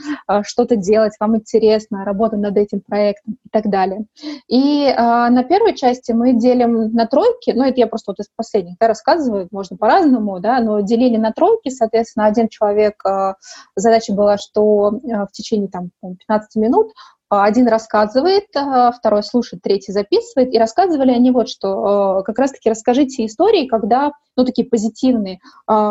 что-то 0.43 0.75
делать, 0.75 1.13
вам 1.19 1.37
интересно, 1.37 2.05
работа 2.05 2.37
над 2.37 2.55
этим 2.57 2.81
проектом 2.81 3.37
и 3.45 3.49
так 3.51 3.69
далее. 3.69 4.05
И 4.47 4.85
на 4.97 5.43
первой 5.43 5.75
части 5.75 6.11
мы 6.11 6.33
делим 6.33 6.93
на 6.93 7.05
тройки, 7.05 7.51
ну 7.51 7.63
это 7.63 7.79
я 7.79 7.87
просто 7.87 8.11
вот 8.11 8.19
из 8.19 8.29
последних 8.35 8.77
да, 8.79 8.87
рассказываю, 8.87 9.47
можно 9.51 9.77
по-разному, 9.77 10.39
да, 10.39 10.59
но 10.59 10.79
делили 10.81 11.17
на 11.17 11.31
тройки, 11.31 11.69
соответственно, 11.69 12.27
один 12.27 12.47
человек 12.47 12.60
человек, 12.61 13.03
э, 13.05 13.33
задача 13.75 14.13
была, 14.13 14.37
что 14.37 14.91
э, 15.03 15.25
в 15.25 15.31
течение 15.31 15.69
там, 15.69 15.91
15 16.01 16.55
минут 16.55 16.91
один 17.33 17.69
рассказывает, 17.69 18.47
э, 18.55 18.91
второй 18.97 19.23
слушает, 19.23 19.63
третий 19.63 19.93
записывает, 19.93 20.53
и 20.53 20.59
рассказывали 20.59 21.11
они 21.11 21.31
вот 21.31 21.47
что. 21.47 22.23
Как 22.25 22.37
раз-таки 22.37 22.69
расскажите 22.69 23.25
истории, 23.25 23.67
когда, 23.67 24.11
ну, 24.35 24.43
такие 24.43 24.67
позитивные, 24.67 25.39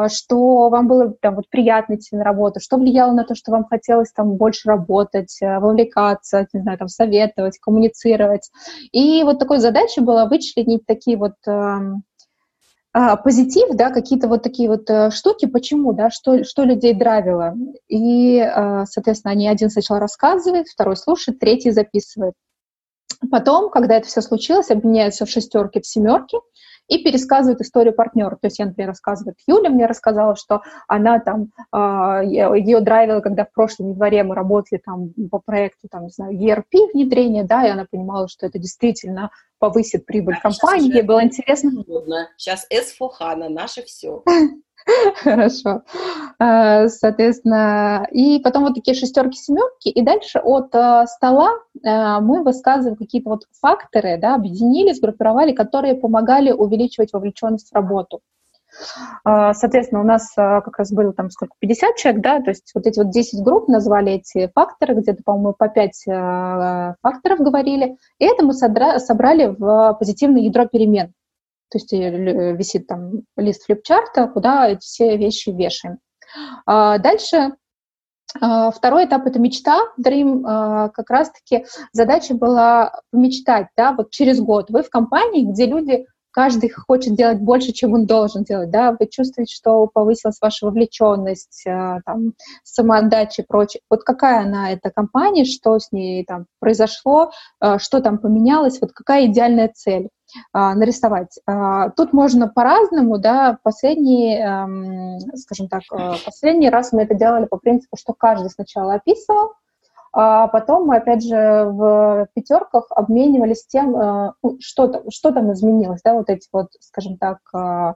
что 0.09 0.69
вам 0.69 0.87
было 0.87 1.15
там 1.21 1.37
вот 1.37 1.49
приятно 1.49 1.95
идти 1.95 2.15
на 2.15 2.25
работу, 2.25 2.61
что 2.61 2.77
влияло 2.77 3.13
на 3.13 3.25
то, 3.25 3.35
что 3.35 3.53
вам 3.53 3.65
хотелось 3.65 4.13
там 4.13 4.37
больше 4.37 4.69
работать, 4.69 5.39
вовлекаться, 5.41 6.47
не 6.53 6.61
знаю, 6.61 6.77
там 6.77 6.89
советовать, 6.89 7.59
коммуницировать. 7.59 8.51
И 8.93 9.23
вот 9.25 9.39
такой 9.39 9.59
задачей 9.61 10.03
была 10.03 10.27
вычленить 10.27 10.85
такие 10.85 11.17
вот 11.17 11.37
эм, 11.47 12.03
а, 12.93 13.17
позитив, 13.17 13.69
да, 13.75 13.91
какие-то 13.91 14.27
вот 14.27 14.43
такие 14.43 14.69
вот 14.69 14.91
а, 14.91 15.11
штуки, 15.11 15.47
почему, 15.47 15.93
да, 15.93 16.11
что, 16.11 16.43
что 16.45 16.65
людей 16.65 16.93
драйвило. 16.93 17.55
И, 17.89 18.41
а, 18.41 18.85
соответственно, 18.87 19.33
они 19.33 19.49
один 19.49 19.71
сначала 19.71 20.01
рассказывает, 20.01 20.67
второй 20.69 20.97
слушает, 20.97 21.39
третий 21.39 21.71
записывает. 21.71 22.35
Потом, 23.31 23.71
когда 23.71 23.97
это 23.97 24.09
все 24.09 24.23
случилось, 24.23 24.71
обменяются 24.71 25.25
в 25.25 25.31
шестерки, 25.31 25.81
в 25.81 25.87
семерки, 25.87 26.39
и 26.91 27.03
пересказывает 27.03 27.61
историю 27.61 27.95
партнера. 27.95 28.31
То 28.31 28.49
есть 28.49 28.59
я, 28.59 28.67
например, 28.67 28.89
рассказываю, 28.89 29.35
Юля 29.47 29.71
мне 29.71 29.87
рассказала, 29.87 30.35
что 30.37 30.63
она 30.89 31.21
там, 31.21 31.53
э, 31.73 32.23
ее 32.27 32.81
драйвила, 32.81 33.21
когда 33.21 33.45
в 33.45 33.53
прошлом 33.53 33.91
январе 33.91 34.25
мы 34.25 34.35
работали 34.35 34.81
там 34.85 35.13
по 35.31 35.39
проекту, 35.39 35.89
там, 35.91 36.05
не 36.05 36.11
знаю, 36.11 36.37
ERP 36.37 36.93
внедрения, 36.93 37.45
да, 37.45 37.67
и 37.67 37.71
она 37.71 37.87
понимала, 37.89 38.29
что 38.29 38.47
это 38.47 38.59
действительно 38.59 39.31
повысит 39.61 40.05
прибыль 40.05 40.37
а 40.39 40.41
компании, 40.41 40.93
ей 40.93 41.03
было 41.03 41.23
интересно. 41.23 41.71
Сейчас 42.37 42.67
S4HANA, 42.73 43.49
наше 43.49 43.83
все. 43.83 44.25
Хорошо. 45.17 45.83
А, 46.39 46.89
соответственно, 46.89 48.07
и 48.11 48.41
потом 48.41 48.65
вот 48.65 48.75
такие 48.75 48.95
шестерки, 48.97 49.37
семерки, 49.37 49.89
и 49.89 50.03
дальше 50.03 50.39
от 50.39 50.75
э, 50.75 51.07
стола 51.07 51.51
э, 51.83 52.21
мы 52.21 52.43
высказываем 52.43 52.97
какие-то 52.97 53.31
вот 53.31 53.45
факторы, 53.61 54.19
да, 54.19 54.35
объединили, 54.35 54.93
сгруппировали, 54.93 55.53
которые 55.53 55.95
помогали 55.95 56.51
увеличивать 56.51 57.13
вовлеченность 57.13 57.71
в 57.71 57.75
работу. 57.75 58.21
Соответственно, 59.25 60.01
у 60.01 60.05
нас 60.05 60.33
э, 60.39 60.61
как 60.65 60.79
раз 60.79 60.93
было 60.93 61.13
там 61.13 61.29
сколько, 61.31 61.55
50 61.59 61.97
человек, 61.97 62.23
да, 62.23 62.41
то 62.41 62.51
есть 62.51 62.71
вот 62.73 62.87
эти 62.87 63.01
вот 63.01 63.11
10 63.11 63.43
групп 63.43 63.67
назвали 63.67 64.13
эти 64.13 64.49
факторы, 64.55 64.95
где-то, 64.95 65.23
по-моему, 65.25 65.55
по 65.59 65.69
5 65.69 66.97
факторов 67.03 67.41
говорили, 67.41 67.97
и 68.19 68.25
это 68.25 68.45
мы 68.45 68.53
собрали 68.53 69.55
в 69.59 69.97
позитивное 69.99 70.43
ядро 70.43 70.67
перемен. 70.67 71.13
То 71.71 71.79
есть 71.79 71.93
э, 71.93 72.57
висит 72.57 72.87
там 72.87 73.23
лист 73.37 73.65
флипчарта, 73.65 74.27
куда 74.27 74.69
эти 74.69 74.81
все 74.81 75.17
вещи 75.17 75.51
вешаем. 75.51 75.99
А 76.67 76.99
дальше 76.99 77.53
а, 78.41 78.71
Второй 78.71 79.07
этап— 79.07 79.27
это 79.27 79.39
мечта, 79.39 79.81
Dream. 80.01 80.43
А, 80.47 80.89
как 80.91 81.11
раз-таки 81.11 81.67
задача 81.93 82.35
была 82.35 83.01
помечтать, 83.11 83.69
да, 83.77 83.93
вот 83.93 84.11
через 84.11 84.41
год 84.41 84.71
вы 84.71 84.83
в 84.83 84.91
компании, 84.91 85.51
где 85.51 85.67
люди 85.67 86.07
каждый 86.31 86.71
хочет 86.71 87.15
делать 87.15 87.41
больше, 87.41 87.73
чем 87.73 87.95
он 87.95 88.07
должен 88.07 88.45
делать, 88.45 88.71
да, 88.71 88.97
вы 88.99 89.07
чувствуете, 89.07 89.55
что 89.55 89.87
повысилась 89.87 90.39
ваша 90.41 90.67
вовлеченность, 90.67 91.65
там, 91.65 92.35
самоотдача 92.65 93.43
и 93.43 93.47
прочее. 93.47 93.83
Вот 93.91 94.03
какая 94.03 94.43
она, 94.43 94.73
эта 94.73 94.91
компания, 94.91 95.45
что 95.45 95.79
с 95.79 95.93
ней 95.93 96.25
там 96.25 96.47
произошло, 96.61 97.31
что 97.79 98.01
там 98.01 98.19
поменялось, 98.19 98.81
вот 98.81 98.93
какая 98.93 99.27
идеальная 99.27 99.71
цель 99.75 100.09
а, 100.53 100.75
нарисовать. 100.75 101.39
Тут 101.97 102.13
можно 102.13 102.49
по-разному, 102.49 103.19
да, 103.19 103.59
последний, 103.63 104.37
эм, 104.37 105.19
скажем 105.37 105.69
так, 105.69 105.83
э, 105.93 106.13
последний 106.25 106.71
раз 106.71 106.93
мы 106.93 107.03
это 107.03 107.15
делали 107.15 107.47
по 107.47 107.57
принципу, 107.57 107.97
что 107.97 108.13
каждый 108.13 108.51
сначала 108.51 108.95
описывал, 108.95 109.55
а 110.13 110.49
потом 110.49 110.87
мы, 110.87 110.97
опять 110.97 111.23
же, 111.23 111.37
в 111.37 112.29
пятерках 112.35 112.87
обменивались 112.91 113.67
тем, 113.67 113.95
э, 113.95 114.33
ну, 114.43 114.57
что, 114.59 114.89
там, 114.89 115.03
что 115.11 115.31
там 115.31 115.53
изменилось, 115.53 116.01
да, 116.05 116.15
вот 116.15 116.29
эти 116.29 116.49
вот, 116.53 116.69
скажем 116.81 117.17
так, 117.17 117.39
э, 117.55 117.95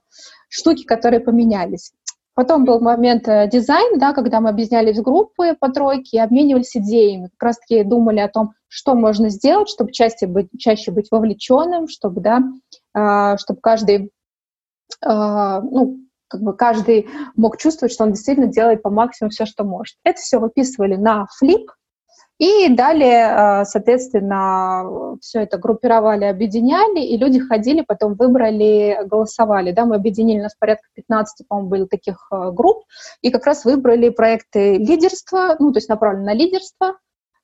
штуки, 0.49 0.85
которые 0.85 1.19
поменялись. 1.19 1.93
Потом 2.35 2.65
был 2.65 2.81
момент 2.81 3.27
э, 3.27 3.49
дизайн, 3.49 3.99
да, 3.99 4.13
когда 4.13 4.41
мы 4.41 4.51
объединялись 4.51 4.99
в 4.99 5.03
группы 5.03 5.57
по 5.59 5.71
тройке 5.71 6.19
и 6.19 6.21
обменивались 6.21 6.77
идеями. 6.77 7.31
Как 7.37 7.49
раз-таки 7.49 7.83
думали 7.83 8.21
о 8.21 8.29
том, 8.29 8.53
что 8.69 8.95
можно 8.95 9.29
сделать, 9.29 9.69
чтобы 9.69 9.91
чаще 9.91 10.29
быть, 10.29 10.49
чаще 10.57 10.93
быть 10.93 11.09
вовлеченным, 11.11 11.89
чтобы, 11.89 12.21
да, 12.21 13.37
чтобы 13.39 13.61
каждый, 13.61 14.11
ну, 15.01 16.01
как 16.27 16.43
бы 16.43 16.57
каждый 16.57 17.09
мог 17.37 17.57
чувствовать, 17.57 17.93
что 17.93 18.03
он 18.03 18.13
действительно 18.13 18.49
делает 18.49 18.83
по 18.83 18.91
максимуму 18.91 19.31
все, 19.31 19.47
что 19.47 19.63
может. 19.63 19.97
Это 20.03 20.21
все 20.21 20.39
выписывали 20.39 20.97
на 20.97 21.27
флип, 21.39 21.71
и 22.39 22.69
далее, 22.69 23.27
а, 23.27 23.65
соответственно, 23.65 25.17
все 25.21 25.43
это 25.43 25.57
группировали, 25.57 26.25
объединяли, 26.25 27.01
и 27.01 27.17
люди 27.17 27.39
ходили, 27.39 27.85
потом 27.87 28.15
выбрали, 28.15 28.99
голосовали. 29.05 29.71
Да, 29.71 29.85
мы 29.85 29.97
объединили, 29.97 30.41
у 30.41 30.43
нас 30.43 30.57
порядка 30.59 30.89
15, 30.95 31.47
по-моему, 31.47 31.71
было 31.71 31.87
таких 31.87 32.27
а, 32.31 32.51
групп, 32.51 32.85
и 33.23 33.31
как 33.31 33.47
раз 33.47 33.65
выбрали 33.65 34.09
проекты 34.09 34.79
лидерства, 34.79 35.57
ну, 35.61 35.73
то 35.73 35.79
есть 35.79 35.89
направлены 35.89 36.27
на 36.27 36.35
лидерство, 36.35 36.99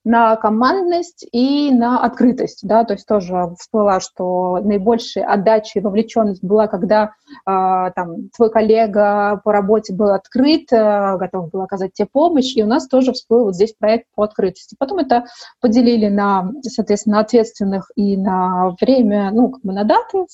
на 0.05 0.37
командность 0.37 1.27
и 1.31 1.71
на 1.71 2.03
открытость, 2.03 2.61
да, 2.67 2.85
то 2.85 2.95
есть 2.95 3.07
тоже 3.07 3.55
всплыла, 3.59 4.01
что 4.01 4.59
наибольшая 4.63 5.25
отдача 5.25 5.79
и 5.79 5.83
вовлеченность 5.83 6.43
была, 6.43 6.69
когда 6.69 7.13
э, 7.47 7.91
там 7.95 8.31
твой 8.35 8.51
коллега 8.51 9.41
по 9.45 9.53
работе 9.53 9.93
был 9.93 10.11
открыт, 10.11 10.73
э, 10.73 11.17
готов 11.19 11.51
был 11.51 11.63
оказать 11.63 11.93
тебе 11.93 12.09
помощь, 12.11 12.57
и 12.57 12.63
у 12.63 12.67
нас 12.67 12.89
тоже 12.89 13.13
всплыл 13.13 13.45
вот 13.45 13.55
здесь 13.55 13.75
проект 13.79 14.07
по 14.15 14.23
открытости. 14.23 14.75
Потом 14.79 14.99
это 14.99 15.25
поделили 15.61 16.09
на, 16.09 16.51
соответственно, 16.63 17.21
ответственных 17.21 17.91
и 17.95 18.17
на 18.17 18.75
время, 18.81 19.31
ну, 19.33 19.51
как 19.51 19.63
бы 19.63 19.73
на 19.73 19.85
даты, 19.85 20.27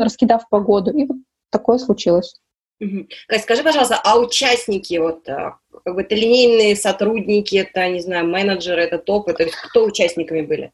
раскидав 0.00 0.48
погоду, 0.48 0.90
и 0.90 1.06
вот 1.06 1.18
такое 1.50 1.78
случилось. 1.78 2.34
Угу. 2.80 3.06
Кать, 3.28 3.42
скажи, 3.42 3.62
пожалуйста, 3.62 4.00
а 4.04 4.18
участники, 4.18 4.98
вот, 4.98 5.28
э, 5.28 5.52
как 5.84 5.94
бы 5.94 6.02
это 6.02 6.14
линейные 6.14 6.76
сотрудники, 6.76 7.56
это, 7.56 7.88
не 7.88 8.00
знаю, 8.00 8.26
менеджеры, 8.26 8.82
это 8.82 8.98
топы, 8.98 9.32
то 9.32 9.42
есть 9.42 9.56
кто 9.56 9.84
участниками 9.84 10.42
были? 10.42 10.72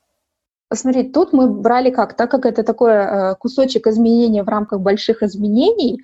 Смотри, 0.75 1.05
тут 1.05 1.33
мы 1.33 1.49
брали 1.49 1.91
как, 1.91 2.17
так 2.17 2.31
как 2.31 2.47
это 2.47 2.65
такой 2.65 2.93
э, 2.93 3.35
кусочек 3.37 3.87
изменения 3.87 4.43
в 4.43 4.49
рамках 4.49 4.81
больших 4.81 5.23
изменений, 5.23 6.01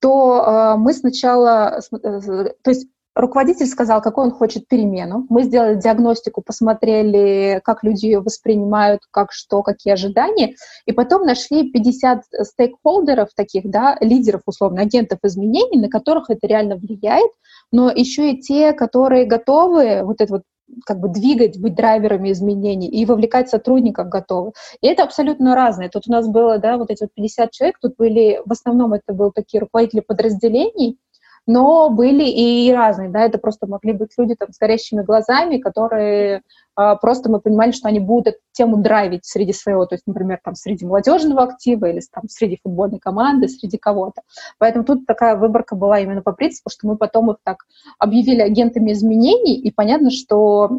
то 0.00 0.44
э, 0.44 0.78
мы 0.78 0.94
сначала, 0.94 1.80
то 1.90 2.70
есть 2.70 2.86
Руководитель 3.14 3.66
сказал, 3.66 4.00
какой 4.00 4.24
он 4.24 4.30
хочет 4.30 4.66
перемену. 4.68 5.26
Мы 5.28 5.42
сделали 5.42 5.78
диагностику, 5.78 6.40
посмотрели, 6.40 7.60
как 7.62 7.84
люди 7.84 8.06
ее 8.06 8.20
воспринимают, 8.20 9.02
как 9.10 9.32
что, 9.32 9.62
какие 9.62 9.92
ожидания. 9.92 10.54
И 10.86 10.92
потом 10.92 11.26
нашли 11.26 11.70
50 11.70 12.22
стейкхолдеров 12.42 13.28
таких, 13.36 13.68
да, 13.70 13.98
лидеров, 14.00 14.42
условно, 14.46 14.82
агентов 14.82 15.18
изменений, 15.24 15.78
на 15.78 15.90
которых 15.90 16.30
это 16.30 16.46
реально 16.46 16.76
влияет, 16.76 17.30
но 17.70 17.90
еще 17.90 18.30
и 18.30 18.40
те, 18.40 18.72
которые 18.72 19.26
готовы 19.26 20.04
вот 20.04 20.20
это 20.20 20.32
вот 20.32 20.42
как 20.86 21.00
бы 21.00 21.08
двигать, 21.08 21.60
быть 21.60 21.74
драйверами 21.74 22.32
изменений 22.32 22.88
и 22.88 23.04
вовлекать 23.04 23.50
сотрудников 23.50 24.08
готовы. 24.08 24.52
И 24.80 24.86
это 24.86 25.02
абсолютно 25.02 25.54
разное. 25.54 25.90
Тут 25.90 26.04
у 26.08 26.12
нас 26.12 26.26
было, 26.26 26.58
да, 26.58 26.78
вот 26.78 26.90
эти 26.90 27.02
вот 27.02 27.10
50 27.14 27.50
человек, 27.50 27.78
тут 27.80 27.96
были, 27.98 28.40
в 28.44 28.52
основном 28.52 28.94
это 28.94 29.12
были 29.12 29.30
такие 29.34 29.60
руководители 29.60 30.00
подразделений, 30.00 30.98
но 31.46 31.90
были 31.90 32.24
и 32.24 32.72
разные, 32.72 33.08
да, 33.08 33.20
это 33.22 33.38
просто 33.38 33.66
могли 33.66 33.92
быть 33.92 34.10
люди 34.16 34.34
там 34.34 34.52
с 34.52 34.58
горящими 34.58 35.02
глазами, 35.02 35.58
которые 35.58 36.42
а, 36.74 36.96
просто 36.96 37.30
мы 37.30 37.40
понимали, 37.40 37.72
что 37.72 37.88
они 37.88 38.00
будут 38.00 38.28
эту 38.28 38.38
тему 38.52 38.78
драйвить 38.78 39.26
среди 39.26 39.52
своего, 39.52 39.84
то 39.86 39.94
есть, 39.94 40.06
например, 40.06 40.40
там 40.42 40.54
среди 40.54 40.86
молодежного 40.86 41.42
актива 41.42 41.86
или 41.86 42.00
там 42.10 42.28
среди 42.28 42.58
футбольной 42.62 42.98
команды, 42.98 43.48
среди 43.48 43.76
кого-то. 43.76 44.22
Поэтому 44.58 44.84
тут 44.84 45.06
такая 45.06 45.36
выборка 45.36 45.76
была 45.76 46.00
именно 46.00 46.22
по 46.22 46.32
принципу, 46.32 46.70
что 46.70 46.86
мы 46.86 46.96
потом 46.96 47.30
их 47.30 47.38
так 47.44 47.58
объявили 47.98 48.40
агентами 48.40 48.92
изменений, 48.92 49.56
и 49.56 49.70
понятно, 49.70 50.10
что 50.10 50.70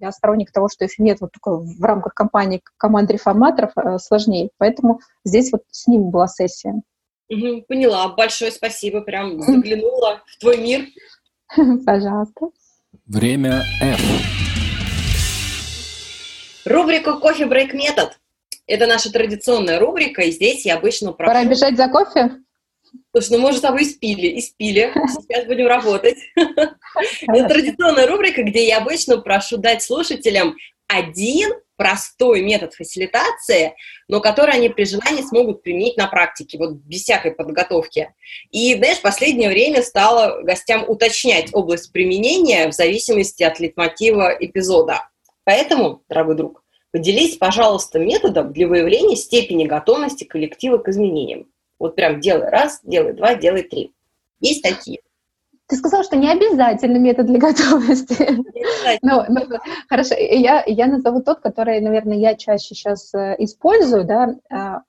я 0.00 0.12
сторонник 0.12 0.52
того, 0.52 0.68
что 0.68 0.84
если 0.84 1.02
нет 1.02 1.20
вот 1.20 1.32
такой 1.32 1.64
в 1.64 1.82
рамках 1.82 2.14
компании 2.14 2.62
команды 2.76 3.14
реформаторов, 3.14 3.72
э, 3.76 3.98
сложнее. 3.98 4.50
Поэтому 4.58 5.00
здесь 5.24 5.50
вот 5.50 5.62
с 5.70 5.86
ними 5.86 6.04
была 6.04 6.28
сессия. 6.28 6.82
Угу, 7.28 7.62
поняла. 7.68 8.08
Большое 8.08 8.50
спасибо. 8.50 9.00
Прям 9.00 9.40
заглянула 9.40 10.22
в 10.26 10.38
твой 10.38 10.58
мир. 10.58 10.86
Пожалуйста. 11.84 12.48
Время 13.06 13.62
F. 13.82 14.00
Рубрика 16.64 17.14
«Кофе 17.14 17.46
брейк 17.46 17.74
метод». 17.74 18.18
Это 18.66 18.86
наша 18.86 19.12
традиционная 19.12 19.78
рубрика, 19.78 20.22
и 20.22 20.30
здесь 20.30 20.64
я 20.64 20.76
обычно 20.76 21.12
прошу... 21.12 21.30
Пора 21.30 21.44
бежать 21.44 21.76
за 21.76 21.88
кофе? 21.88 22.40
Слушай, 23.12 23.36
ну 23.36 23.38
мы 23.40 23.52
же 23.52 23.58
с 23.58 23.60
тобой 23.60 23.82
испили, 23.82 24.38
испили. 24.38 24.92
Сейчас 24.94 25.44
будем 25.44 25.66
работать. 25.66 26.16
Это 26.36 27.48
традиционная 27.48 28.06
рубрика, 28.06 28.42
где 28.42 28.66
я 28.66 28.78
обычно 28.78 29.18
прошу 29.18 29.58
дать 29.58 29.82
слушателям 29.82 30.56
один 30.86 31.52
простой 31.76 32.42
метод 32.42 32.74
фасилитации, 32.74 33.74
но 34.08 34.20
который 34.20 34.54
они 34.54 34.68
при 34.68 34.84
желании 34.84 35.22
смогут 35.22 35.62
применить 35.62 35.96
на 35.96 36.06
практике, 36.06 36.58
вот 36.58 36.74
без 36.74 37.02
всякой 37.02 37.32
подготовки. 37.32 38.14
И, 38.50 38.74
знаешь, 38.74 38.98
в 38.98 39.02
последнее 39.02 39.48
время 39.48 39.82
стала 39.82 40.42
гостям 40.42 40.84
уточнять 40.88 41.50
область 41.52 41.92
применения 41.92 42.68
в 42.68 42.72
зависимости 42.72 43.42
от 43.42 43.60
литмотива 43.60 44.34
эпизода. 44.38 45.08
Поэтому, 45.44 46.02
дорогой 46.08 46.36
друг, 46.36 46.64
поделись, 46.90 47.36
пожалуйста, 47.36 47.98
методом 47.98 48.52
для 48.52 48.66
выявления 48.66 49.16
степени 49.16 49.64
готовности 49.66 50.24
коллектива 50.24 50.78
к 50.78 50.88
изменениям. 50.88 51.46
Вот 51.78 51.96
прям 51.96 52.20
делай 52.20 52.48
раз, 52.48 52.80
делай 52.82 53.12
два, 53.12 53.34
делай 53.34 53.62
три. 53.62 53.92
Есть 54.40 54.62
такие. 54.62 55.00
Ты 55.66 55.76
сказал, 55.76 56.04
что 56.04 56.16
не 56.16 56.30
обязательно 56.30 56.98
метод 56.98 57.26
для 57.26 57.38
готовности. 57.40 58.28
ну, 59.02 59.24
ну, 59.28 59.40
хорошо, 59.88 60.14
я, 60.14 60.62
я 60.66 60.86
назову 60.86 61.22
тот, 61.22 61.40
который, 61.40 61.80
наверное, 61.80 62.16
я 62.16 62.34
чаще 62.34 62.74
сейчас 62.74 63.14
э, 63.14 63.36
использую, 63.38 64.04
да, 64.04 64.34
а, 64.50 64.82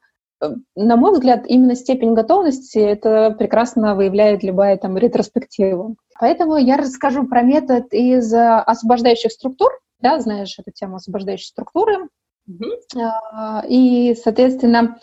на 0.76 0.98
мой 0.98 1.14
взгляд, 1.14 1.46
именно 1.48 1.76
степень 1.76 2.14
готовности 2.14 2.78
это 2.78 3.32
прекрасно 3.32 3.96
выявляет 3.96 4.44
любая 4.44 4.78
там 4.78 4.98
ретроспектива. 4.98 5.96
Поэтому 6.20 6.58
я 6.58 6.78
расскажу 6.78 7.26
про 7.26 7.42
метод 7.42 7.94
из 7.94 8.34
освобождающих 8.34 9.32
структур, 9.32 9.72
да, 10.00 10.20
знаешь 10.20 10.58
эту 10.60 10.72
тему 10.72 10.98
освобождающей 10.98 11.48
структуры. 11.48 12.10
Mm-hmm. 12.50 13.66
И, 13.70 14.16
соответственно, 14.22 14.98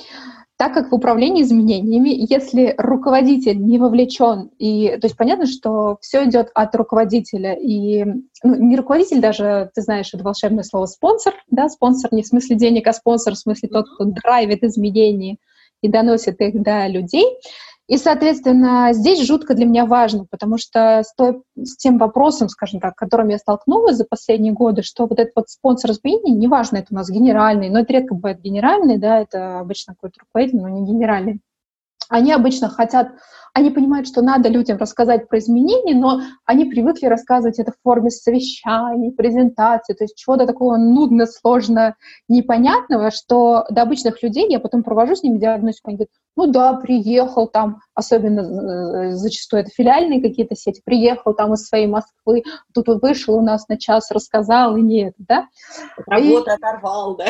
так 0.62 0.74
как 0.74 0.92
в 0.92 0.94
управлении 0.94 1.42
изменениями, 1.42 2.10
если 2.10 2.76
руководитель 2.78 3.58
не 3.58 3.78
вовлечен, 3.78 4.52
и, 4.60 4.90
то 4.90 5.06
есть 5.06 5.16
понятно, 5.16 5.46
что 5.46 5.96
все 6.00 6.24
идет 6.24 6.52
от 6.54 6.72
руководителя, 6.76 7.54
и 7.54 8.04
ну, 8.04 8.54
не 8.54 8.76
руководитель 8.76 9.20
даже, 9.20 9.72
ты 9.74 9.82
знаешь, 9.82 10.14
это 10.14 10.22
волшебное 10.22 10.62
слово 10.62 10.86
спонсор, 10.86 11.34
да, 11.50 11.68
спонсор 11.68 12.14
не 12.14 12.22
в 12.22 12.28
смысле 12.28 12.54
денег, 12.54 12.86
а 12.86 12.92
спонсор 12.92 13.34
в 13.34 13.38
смысле 13.38 13.70
тот, 13.70 13.86
кто 13.92 14.04
драйвит 14.04 14.62
изменения 14.62 15.38
и 15.80 15.88
доносит 15.88 16.40
их 16.40 16.62
до 16.62 16.86
людей, 16.86 17.26
и, 17.88 17.96
соответственно, 17.98 18.90
здесь 18.92 19.26
жутко 19.26 19.54
для 19.54 19.66
меня 19.66 19.86
важно, 19.86 20.26
потому 20.30 20.56
что 20.56 21.02
с, 21.02 21.12
той, 21.14 21.42
с 21.56 21.76
тем 21.76 21.98
вопросом, 21.98 22.48
скажем 22.48 22.80
так, 22.80 22.94
которым 22.94 23.28
я 23.28 23.38
столкнулась 23.38 23.96
за 23.96 24.04
последние 24.04 24.52
годы, 24.52 24.82
что 24.82 25.06
вот 25.06 25.18
этот 25.18 25.32
вот 25.34 25.48
спонсор 25.48 25.90
изменений, 25.90 26.32
неважно, 26.32 26.78
это 26.78 26.88
у 26.90 26.94
нас 26.94 27.10
генеральный, 27.10 27.70
но 27.70 27.80
это 27.80 27.92
редко 27.92 28.14
бывает 28.14 28.40
генеральный, 28.40 28.98
да, 28.98 29.20
это 29.20 29.60
обычно 29.60 29.94
какой-то 29.94 30.20
руководитель, 30.20 30.62
но 30.62 30.68
не 30.68 30.86
генеральный, 30.86 31.40
они 32.08 32.32
обычно 32.32 32.68
хотят 32.68 33.08
они 33.54 33.70
понимают, 33.70 34.08
что 34.08 34.22
надо 34.22 34.48
людям 34.48 34.78
рассказать 34.78 35.28
про 35.28 35.38
изменения, 35.38 35.94
но 35.94 36.22
они 36.46 36.64
привыкли 36.64 37.06
рассказывать 37.06 37.58
это 37.58 37.72
в 37.72 37.82
форме 37.82 38.10
совещаний, 38.10 39.12
презентаций, 39.12 39.94
то 39.94 40.04
есть 40.04 40.16
чего-то 40.16 40.46
такого 40.46 40.78
нудно, 40.78 41.26
сложно, 41.26 41.96
непонятного, 42.28 43.10
что 43.10 43.66
до 43.68 43.82
обычных 43.82 44.22
людей 44.22 44.50
я 44.50 44.58
потом 44.58 44.82
провожу 44.82 45.16
с 45.16 45.22
ними 45.22 45.38
диагностику, 45.38 45.90
они 45.90 45.96
говорят, 45.98 46.10
ну 46.36 46.46
да, 46.46 46.74
приехал 46.74 47.46
там, 47.46 47.80
особенно 47.94 48.40
э, 48.40 49.12
зачастую 49.12 49.62
это 49.62 49.70
филиальные 49.70 50.22
какие-то 50.22 50.56
сети, 50.56 50.80
приехал 50.84 51.34
там 51.34 51.52
из 51.52 51.66
своей 51.66 51.86
Москвы, 51.86 52.42
тут 52.72 52.88
вышел 53.02 53.34
у 53.36 53.42
нас 53.42 53.68
на 53.68 53.76
час, 53.76 54.10
рассказал, 54.10 54.76
и 54.76 54.82
нет, 54.82 55.14
да. 55.18 55.48
От 55.98 56.08
работы 56.08 56.50
и... 56.50 56.54
оторвал, 56.54 57.16
да? 57.16 57.26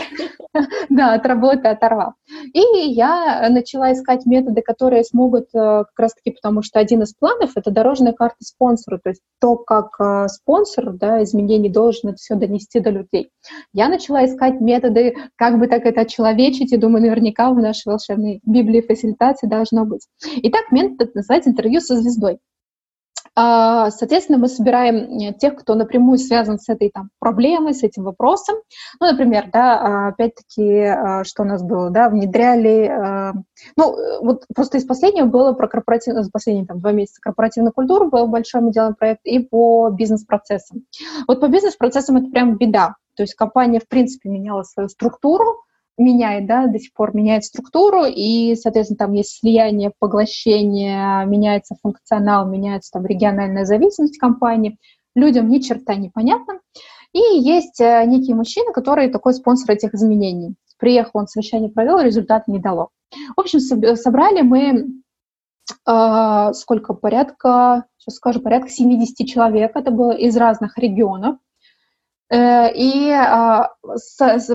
Да, 0.88 1.14
от 1.14 1.26
работы 1.26 1.68
оторвал. 1.68 2.12
И 2.52 2.60
я 2.60 3.48
начала 3.50 3.92
искать 3.92 4.26
методы, 4.26 4.62
которые 4.62 5.02
смогут 5.04 5.46
э, 5.54 5.84
как 5.84 5.98
раз 5.98 6.12
раз-таки 6.12 6.30
потому, 6.34 6.62
что 6.62 6.78
один 6.78 7.02
из 7.02 7.14
планов— 7.14 7.52
это 7.56 7.70
дорожная 7.70 8.12
карта 8.12 8.36
спонсора, 8.40 8.98
то 9.02 9.10
есть 9.10 9.22
то, 9.40 9.56
как 9.56 9.88
э, 10.00 10.28
спонсор 10.28 10.92
да, 10.92 11.22
изменений 11.22 11.68
должен 11.68 12.10
это 12.10 12.16
все 12.16 12.34
донести 12.34 12.80
до 12.80 12.90
людей. 12.90 13.30
Я 13.72 13.88
начала 13.88 14.24
искать 14.24 14.60
методы, 14.60 15.14
как 15.36 15.58
бы 15.58 15.66
так 15.66 15.84
это 15.84 16.04
человечить, 16.04 16.72
и 16.72 16.76
думаю, 16.76 17.02
наверняка 17.02 17.50
в 17.50 17.58
нашей 17.58 17.88
волшебной 17.88 18.40
Библии 18.44 18.80
фасилитации 18.94 19.46
должно 19.46 19.84
быть. 19.84 20.06
Итак, 20.42 20.70
метод 20.70 21.14
называется 21.14 21.50
«Интервью 21.50 21.80
со 21.80 21.96
звездой». 21.96 22.38
А, 23.34 23.90
соответственно, 23.90 24.38
мы 24.38 24.48
собираем 24.48 24.96
э, 24.96 25.32
тех, 25.32 25.56
кто 25.56 25.74
напрямую 25.74 26.18
связан 26.18 26.58
с 26.58 26.68
этой 26.68 26.90
там, 26.90 27.08
проблемой, 27.18 27.72
с 27.72 27.82
этим 27.82 28.02
вопросом. 28.04 28.56
Ну, 29.00 29.10
например, 29.10 29.48
да, 29.50 29.80
а, 29.80 30.08
опять-таки, 30.08 30.80
а, 30.82 31.24
что 31.24 31.42
у 31.42 31.46
нас 31.46 31.62
было, 31.62 31.88
да, 31.88 32.10
внедряли, 32.10 33.32
ну, 33.76 33.96
вот 34.22 34.44
просто 34.54 34.78
из 34.78 34.84
последнего 34.84 35.26
было 35.26 35.52
про 35.52 35.68
корпоративную, 35.68 36.24
за 36.24 36.30
последние 36.30 36.66
там, 36.66 36.80
два 36.80 36.92
месяца 36.92 37.20
корпоративную 37.22 37.72
культуру 37.72 38.10
был 38.10 38.26
большой 38.26 38.60
мы 38.60 38.72
делаем 38.72 38.94
проект, 38.94 39.24
и 39.24 39.38
по 39.38 39.88
бизнес-процессам. 39.90 40.84
Вот 41.26 41.40
по 41.40 41.48
бизнес-процессам 41.48 42.16
это 42.18 42.30
прям 42.30 42.56
беда. 42.58 42.96
То 43.16 43.22
есть 43.22 43.34
компания, 43.34 43.80
в 43.80 43.88
принципе, 43.88 44.28
меняла 44.28 44.62
свою 44.62 44.88
структуру, 44.88 45.62
меняет, 45.98 46.46
да, 46.46 46.66
до 46.66 46.78
сих 46.78 46.92
пор 46.92 47.14
меняет 47.14 47.44
структуру, 47.44 48.04
и, 48.04 48.54
соответственно, 48.56 48.98
там 48.98 49.12
есть 49.12 49.38
слияние, 49.38 49.92
поглощение, 49.98 51.26
меняется 51.26 51.76
функционал, 51.82 52.48
меняется 52.48 52.90
там 52.92 53.06
региональная 53.06 53.64
зависимость 53.64 54.18
компании. 54.18 54.78
Людям 55.14 55.48
ни 55.48 55.58
черта 55.58 55.94
не 55.94 56.08
понятно. 56.08 56.60
И 57.12 57.18
есть 57.18 57.80
э, 57.80 58.04
некий 58.06 58.32
мужчина, 58.32 58.72
который 58.72 59.10
такой 59.10 59.34
спонсор 59.34 59.72
этих 59.72 59.92
изменений. 59.94 60.54
Приехал, 60.78 61.20
он 61.20 61.28
совещание 61.28 61.68
провел, 61.68 62.00
результат 62.00 62.48
не 62.48 62.58
дало. 62.58 62.88
В 63.36 63.40
общем, 63.40 63.60
собрали 63.60 64.40
мы 64.40 64.86
э, 65.86 66.52
сколько, 66.54 66.94
порядка, 66.94 67.84
сейчас 67.98 68.16
скажу, 68.16 68.40
порядка 68.40 68.70
70 68.70 69.28
человек. 69.28 69.76
Это 69.76 69.90
было 69.90 70.12
из 70.12 70.36
разных 70.36 70.78
регионов. 70.78 71.36
Э, 72.32 72.72
и 72.74 73.10
а, 73.10 73.68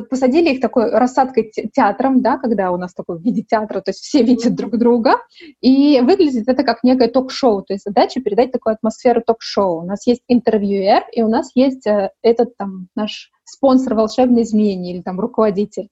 посадили 0.10 0.54
их 0.54 0.62
такой 0.62 0.90
рассадкой 0.90 1.52
театром, 1.72 2.24
да, 2.24 2.40
когда 2.40 2.72
у 2.72 2.78
нас 2.78 2.96
такой 2.96 3.20
в 3.20 3.22
виде 3.22 3.44
театра, 3.44 3.82
то 3.82 3.92
есть 3.92 4.00
все 4.00 4.24
видят 4.24 4.56
друг 4.56 4.78
друга, 4.78 5.18
и 5.62 6.02
выглядит 6.02 6.48
это 6.48 6.64
как 6.64 6.84
некое 6.84 7.08
ток-шоу, 7.08 7.62
то 7.62 7.74
есть 7.74 7.84
задача 7.86 8.20
передать 8.20 8.52
такую 8.52 8.74
атмосферу 8.74 9.22
ток-шоу. 9.22 9.84
У 9.84 9.86
нас 9.86 10.08
есть 10.08 10.24
интервьюер, 10.28 11.04
и 11.14 11.22
у 11.22 11.28
нас 11.28 11.52
есть 11.54 11.86
э, 11.86 12.10
этот 12.24 12.58
там 12.58 12.88
наш 12.96 13.30
спонсор 13.44 13.94
волшебной 13.94 14.42
изменений 14.42 14.96
или 14.96 15.04
там 15.04 15.20
руководитель. 15.20 15.90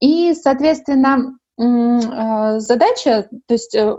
И, 0.00 0.32
соответственно, 0.32 1.38
задача, 1.60 3.28
то 3.46 3.54
есть 3.54 3.74
э, 3.74 3.96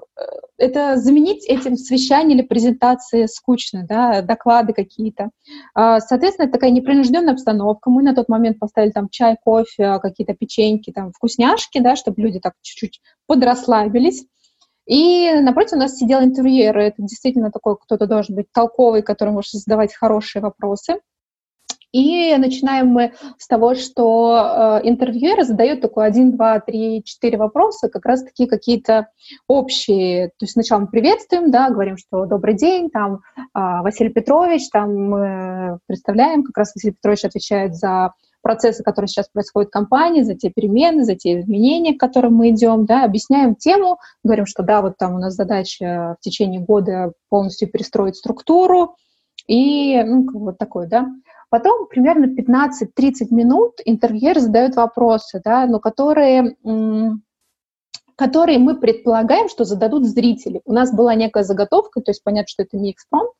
это 0.57 0.97
заменить 0.97 1.45
этим 1.45 1.75
совещания 1.75 2.33
или 2.33 2.41
презентации 2.41 3.27
скучно, 3.27 3.85
да, 3.87 4.21
доклады 4.21 4.73
какие-то. 4.73 5.29
А, 5.75 5.99
соответственно, 5.99 6.45
это 6.45 6.53
такая 6.53 6.71
непринужденная 6.71 7.33
обстановка. 7.33 7.91
Мы 7.91 8.01
на 8.01 8.15
тот 8.15 8.29
момент 8.29 8.57
поставили 8.57 8.91
там 8.91 9.09
чай, 9.09 9.37
кофе, 9.43 9.99
какие-то 9.99 10.33
печеньки, 10.33 10.91
там 10.91 11.11
вкусняшки, 11.11 11.79
да, 11.79 11.95
чтобы 11.95 12.21
люди 12.21 12.39
так 12.39 12.53
чуть-чуть 12.61 13.01
подрасслабились. 13.27 14.25
И 14.87 15.31
напротив 15.41 15.73
у 15.73 15.79
нас 15.79 15.95
сидел 15.95 16.21
интервьюер. 16.21 16.75
Это 16.77 17.01
действительно 17.03 17.51
такой 17.51 17.77
кто-то 17.77 18.07
должен 18.07 18.35
быть 18.35 18.47
толковый, 18.51 19.03
который 19.03 19.33
может 19.33 19.51
задавать 19.51 19.93
хорошие 19.93 20.41
вопросы. 20.41 20.95
И 21.91 22.35
начинаем 22.37 22.87
мы 22.87 23.13
с 23.37 23.47
того, 23.47 23.75
что 23.75 24.79
э, 24.83 24.87
интервьюер 24.87 25.43
задает 25.43 25.81
такой 25.81 26.07
один, 26.07 26.31
два, 26.31 26.59
три, 26.59 27.03
четыре 27.03 27.37
вопроса, 27.37 27.89
как 27.89 28.05
раз 28.05 28.23
такие 28.23 28.47
какие-то 28.47 29.09
общие. 29.47 30.29
То 30.29 30.43
есть 30.43 30.53
сначала 30.53 30.81
мы 30.81 30.87
приветствуем, 30.87 31.51
да, 31.51 31.69
говорим, 31.69 31.97
что 31.97 32.25
добрый 32.25 32.55
день, 32.55 32.89
там 32.89 33.15
э, 33.35 33.39
Василий 33.53 34.09
Петрович, 34.09 34.69
там 34.69 35.09
мы 35.09 35.79
представляем, 35.85 36.43
как 36.43 36.57
раз 36.57 36.73
Василий 36.73 36.93
Петрович 36.93 37.25
отвечает 37.25 37.75
за 37.75 38.13
процессы, 38.41 38.83
которые 38.83 39.07
сейчас 39.07 39.27
происходят 39.27 39.69
в 39.69 39.73
компании, 39.73 40.23
за 40.23 40.35
те 40.35 40.49
перемены, 40.49 41.03
за 41.03 41.15
те 41.15 41.39
изменения, 41.39 41.93
к 41.93 41.99
которым 41.99 42.35
мы 42.35 42.49
идем, 42.49 42.85
да, 42.85 43.03
объясняем 43.03 43.55
тему, 43.55 43.99
говорим, 44.23 44.45
что 44.45 44.63
да, 44.63 44.81
вот 44.81 44.97
там 44.97 45.15
у 45.15 45.19
нас 45.19 45.35
задача 45.35 46.15
в 46.19 46.23
течение 46.23 46.61
года 46.61 47.11
полностью 47.29 47.69
перестроить 47.69 48.15
структуру, 48.15 48.95
и, 49.47 50.01
ну, 50.03 50.27
вот 50.33 50.57
такой, 50.57 50.87
да. 50.87 51.07
Потом 51.51 51.87
примерно 51.87 52.27
15-30 52.27 53.27
минут 53.29 53.73
интервьюер 53.83 54.39
задает 54.39 54.77
вопросы, 54.77 55.41
да, 55.43 55.65
но 55.65 55.81
которые, 55.81 56.55
которые 58.15 58.57
мы 58.57 58.79
предполагаем, 58.79 59.49
что 59.49 59.65
зададут 59.65 60.05
зрители. 60.05 60.61
У 60.63 60.71
нас 60.71 60.95
была 60.95 61.13
некая 61.13 61.43
заготовка, 61.43 61.99
то 61.99 62.11
есть 62.11 62.23
понятно, 62.23 62.47
что 62.47 62.63
это 62.63 62.77
не 62.77 62.93
экспромт, 62.93 63.31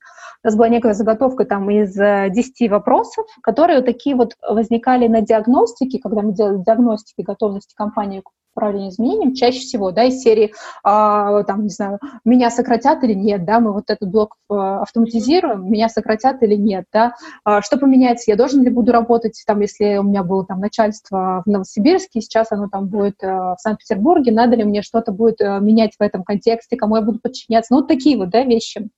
у 0.43 0.47
нас 0.47 0.57
была 0.57 0.67
некая 0.67 0.93
заготовка 0.93 1.45
там 1.45 1.69
из 1.71 1.93
10 1.93 2.69
вопросов, 2.69 3.25
которые 3.41 3.77
вот 3.77 3.85
такие 3.85 4.17
вот 4.17 4.35
возникали 4.45 5.07
на 5.07 5.21
диагностике, 5.21 5.99
когда 5.99 6.21
мы 6.21 6.33
делали 6.33 6.61
диагностики 6.61 7.21
готовности 7.21 7.73
компании 7.75 8.23
управления 8.55 8.89
изменением 8.89 9.33
чаще 9.33 9.59
всего, 9.59 9.91
да, 9.91 10.03
из 10.03 10.21
серии, 10.21 10.53
а, 10.83 11.43
там, 11.43 11.63
не 11.63 11.69
знаю, 11.69 11.99
меня 12.25 12.49
сократят 12.49 13.03
или 13.03 13.13
нет, 13.13 13.45
да, 13.45 13.59
мы 13.59 13.73
вот 13.73 13.89
этот 13.89 14.09
блок 14.09 14.35
э, 14.49 14.53
автоматизируем, 14.53 15.71
меня 15.71 15.89
сократят 15.89 16.41
или 16.43 16.55
нет, 16.55 16.85
да, 16.91 17.13
а, 17.43 17.61
что 17.61 17.77
поменяется, 17.77 18.31
я 18.31 18.35
должен 18.37 18.63
ли 18.63 18.69
буду 18.69 18.91
работать, 18.91 19.41
там, 19.45 19.61
если 19.61 19.97
у 19.97 20.03
меня 20.03 20.23
было 20.23 20.45
там 20.45 20.59
начальство 20.59 21.43
в 21.45 21.49
Новосибирске, 21.49 22.21
сейчас 22.21 22.51
оно 22.51 22.67
там 22.69 22.87
будет 22.87 23.23
э, 23.23 23.27
в 23.27 23.57
Санкт-Петербурге, 23.59 24.31
надо 24.31 24.55
ли 24.55 24.63
мне 24.63 24.81
что-то 24.81 25.11
будет 25.11 25.41
э, 25.41 25.59
менять 25.59 25.95
в 25.97 26.01
этом 26.01 26.23
контексте, 26.23 26.77
кому 26.77 26.97
я 26.97 27.01
буду 27.01 27.19
подчиняться, 27.19 27.73
ну, 27.73 27.79
вот 27.79 27.87
такие 27.87 28.17
вот, 28.17 28.29
да, 28.29 28.43
вещи. 28.43 28.89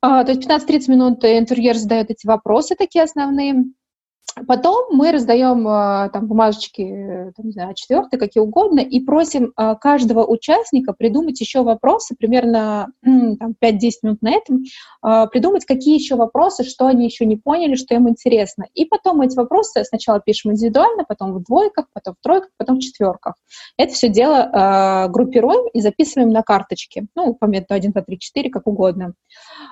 А, 0.00 0.22
то 0.22 0.30
есть 0.30 0.48
15-30 0.48 0.90
минут 0.90 1.24
интерьер 1.24 1.74
задает 1.74 2.10
эти 2.10 2.26
вопросы 2.26 2.76
такие 2.76 3.02
основные, 3.02 3.64
Потом 4.46 4.86
мы 4.92 5.10
раздаем 5.10 5.66
а, 5.66 6.08
там 6.10 6.26
бумажечки, 6.26 7.32
там, 7.36 7.46
не 7.46 7.52
знаю, 7.52 7.74
четвертые, 7.74 8.20
какие 8.20 8.42
угодно, 8.42 8.80
и 8.80 9.00
просим 9.00 9.52
а, 9.56 9.74
каждого 9.74 10.24
участника 10.24 10.92
придумать 10.92 11.40
еще 11.40 11.62
вопросы, 11.62 12.14
примерно 12.16 12.88
там, 13.02 13.54
5-10 13.62 13.90
минут 14.02 14.22
на 14.22 14.30
этом, 14.30 14.64
придумать, 15.30 15.64
какие 15.64 15.94
еще 15.94 16.16
вопросы, 16.16 16.64
что 16.64 16.86
они 16.86 17.04
еще 17.04 17.26
не 17.26 17.36
поняли, 17.36 17.74
что 17.74 17.94
им 17.94 18.08
интересно. 18.08 18.66
И 18.74 18.84
потом 18.84 19.20
эти 19.22 19.36
вопросы 19.36 19.84
сначала 19.84 20.20
пишем 20.20 20.52
индивидуально, 20.52 21.04
потом 21.04 21.32
в 21.32 21.42
двойках, 21.42 21.86
потом 21.92 22.14
в 22.14 22.22
тройках, 22.22 22.50
потом 22.56 22.76
в 22.76 22.80
четверках. 22.80 23.34
Это 23.76 23.92
все 23.92 24.08
дело 24.08 25.08
группируем 25.08 25.68
и 25.72 25.80
записываем 25.80 26.30
на 26.30 26.42
карточке. 26.42 27.06
Ну, 27.14 27.34
по 27.34 27.46
методу 27.46 27.74
1, 27.74 27.92
2, 27.92 28.02
3, 28.02 28.18
4, 28.18 28.50
как 28.50 28.66
угодно. 28.66 29.14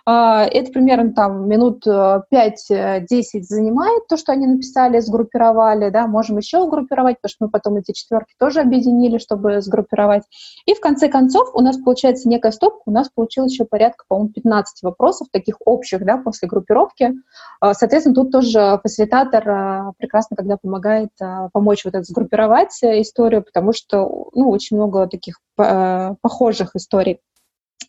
Это 0.06 0.72
примерно 0.72 1.12
там 1.12 1.48
минут 1.48 1.86
5-10 1.86 3.06
занимает 3.42 4.06
то, 4.08 4.16
что 4.16 4.32
они 4.32 4.45
они 4.46 4.54
написали, 4.54 5.00
сгруппировали, 5.00 5.90
да, 5.90 6.06
можем 6.06 6.38
еще 6.38 6.68
группировать, 6.68 7.16
потому 7.20 7.30
что 7.30 7.44
мы 7.44 7.50
потом 7.50 7.76
эти 7.76 7.92
четверки 7.92 8.34
тоже 8.38 8.60
объединили, 8.60 9.18
чтобы 9.18 9.60
сгруппировать. 9.60 10.22
И 10.64 10.74
в 10.74 10.80
конце 10.80 11.08
концов 11.08 11.50
у 11.54 11.60
нас 11.60 11.76
получается 11.78 12.28
некая 12.28 12.52
стопка, 12.52 12.82
у 12.86 12.90
нас 12.90 13.08
получилось 13.08 13.52
еще 13.52 13.64
порядка, 13.64 14.04
по-моему, 14.08 14.30
15 14.30 14.82
вопросов, 14.82 15.28
таких 15.30 15.56
общих, 15.64 16.04
да, 16.04 16.16
после 16.16 16.48
группировки. 16.48 17.12
А, 17.60 17.74
соответственно, 17.74 18.14
тут 18.14 18.32
тоже 18.32 18.80
фасилитатор 18.82 19.48
а, 19.48 19.92
прекрасно, 19.98 20.36
когда 20.36 20.56
помогает 20.56 21.10
а, 21.20 21.48
помочь 21.52 21.84
вот 21.84 21.94
это 21.94 22.04
сгруппировать 22.04 22.78
историю, 22.82 23.42
потому 23.42 23.72
что, 23.72 24.28
ну, 24.34 24.50
очень 24.50 24.76
много 24.76 25.06
таких 25.06 25.40
похожих 25.56 26.76
историй. 26.76 27.20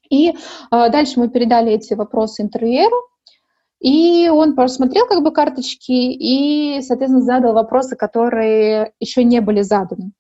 И 0.10 0.34
дальше 0.72 1.20
мы 1.20 1.28
передали 1.28 1.74
эти 1.74 1.94
вопросы 1.94 2.42
интервьюеру, 2.42 2.96
и 3.80 4.28
он 4.30 4.56
просмотрел 4.56 5.06
как 5.08 5.24
бы 5.24 5.32
карточки 5.32 5.92
и, 5.92 6.82
соответственно, 6.82 7.24
задал 7.24 7.54
вопросы, 7.54 7.96
которые 7.96 8.94
еще 9.00 9.24
не 9.24 9.40
были 9.40 9.62
заданы. 9.62 10.14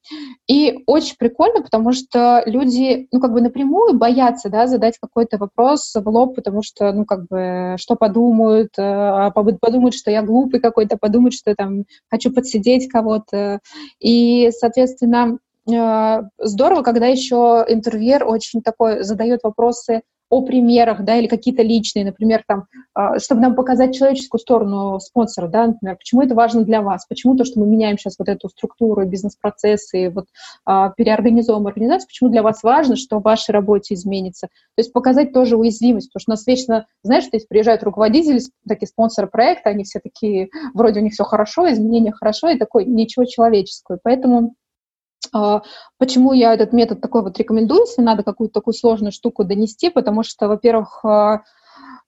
И 0.47 0.83
очень 0.85 1.15
прикольно, 1.17 1.63
потому 1.63 1.91
что 1.91 2.43
люди, 2.45 3.07
ну, 3.11 3.19
как 3.19 3.33
бы 3.33 3.41
напрямую 3.41 3.97
боятся, 3.97 4.49
да, 4.49 4.67
задать 4.67 4.97
какой-то 4.99 5.37
вопрос 5.37 5.93
в 5.95 6.07
лоб, 6.07 6.35
потому 6.35 6.61
что, 6.61 6.91
ну, 6.91 7.05
как 7.05 7.27
бы, 7.27 7.75
что 7.79 7.95
подумают, 7.95 8.77
э, 8.77 9.31
подумают, 9.33 9.95
что 9.95 10.11
я 10.11 10.21
глупый 10.21 10.59
какой-то, 10.59 10.97
подумают, 10.97 11.33
что 11.33 11.49
я 11.49 11.55
там 11.55 11.85
хочу 12.11 12.31
подсидеть 12.31 12.87
кого-то. 12.87 13.59
И, 13.99 14.51
соответственно, 14.55 15.39
э, 15.67 16.21
здорово, 16.37 16.83
когда 16.83 17.07
еще 17.07 17.65
интервьюер 17.67 18.23
очень 18.23 18.61
такой 18.61 19.03
задает 19.03 19.39
вопросы 19.43 20.01
о 20.30 20.41
примерах, 20.41 21.03
да, 21.03 21.15
или 21.15 21.28
какие-то 21.28 21.61
личные, 21.61 22.05
например, 22.05 22.43
там, 22.47 22.65
а, 22.93 23.19
чтобы 23.19 23.41
нам 23.41 23.55
показать 23.55 23.95
человеческую 23.95 24.39
сторону 24.39 24.99
спонсора, 24.99 25.47
да, 25.47 25.67
например, 25.67 25.97
почему 25.97 26.21
это 26.21 26.36
важно 26.36 26.63
для 26.63 26.82
вас, 26.82 27.05
почему 27.07 27.36
то, 27.36 27.45
что 27.45 27.59
мы 27.59 27.67
меняем 27.67 27.97
сейчас 27.97 28.15
вот 28.19 28.28
эту 28.28 28.49
структуру, 28.49 29.05
бизнес-процессы, 29.05 30.09
вот 30.09 30.25
а, 30.65 30.89
переорганизовываем 30.89 31.67
организацию, 31.67 32.07
почему 32.07 32.30
для 32.30 32.43
вас 32.43 32.63
важно, 32.63 32.95
что 32.95 33.19
в 33.19 33.23
вашей 33.23 33.51
работе 33.51 33.93
изменится. 33.93 34.47
То 34.75 34.82
есть 34.82 34.91
показать 34.91 35.32
тоже 35.32 35.55
уязвимость, 35.55 36.09
потому 36.11 36.21
что 36.21 36.32
у 36.32 36.34
нас 36.34 36.47
вечно, 36.47 36.86
знаешь, 37.03 37.25
здесь 37.25 37.45
приезжают 37.45 37.84
руководители, 37.84 38.41
такие 38.67 38.88
спонсоры 38.88 39.28
проекта, 39.28 39.69
они 39.69 39.84
все 39.84 39.99
такие, 39.99 40.49
вроде 40.73 40.99
у 40.99 41.03
них 41.03 41.13
все 41.13 41.23
хорошо, 41.23 41.71
изменения 41.71 42.11
хорошо, 42.11 42.49
и 42.49 42.57
такой 42.57 42.86
ничего 42.86 43.25
человеческого. 43.25 43.99
Поэтому 44.03 44.55
почему 45.97 46.34
я 46.34 46.53
этот 46.53 46.74
метод 46.74 47.01
такой 47.01 47.22
вот 47.24 47.38
рекомендую, 47.38 47.82
если 47.82 48.01
надо 48.01 48.24
какую-то 48.24 48.53
такую 48.53 48.74
сложную 48.74 49.11
штуку 49.11 49.43
донести? 49.43 49.89
Потому 49.89 50.24
что, 50.24 50.47
во-первых, 50.47 51.03
а, 51.03 51.43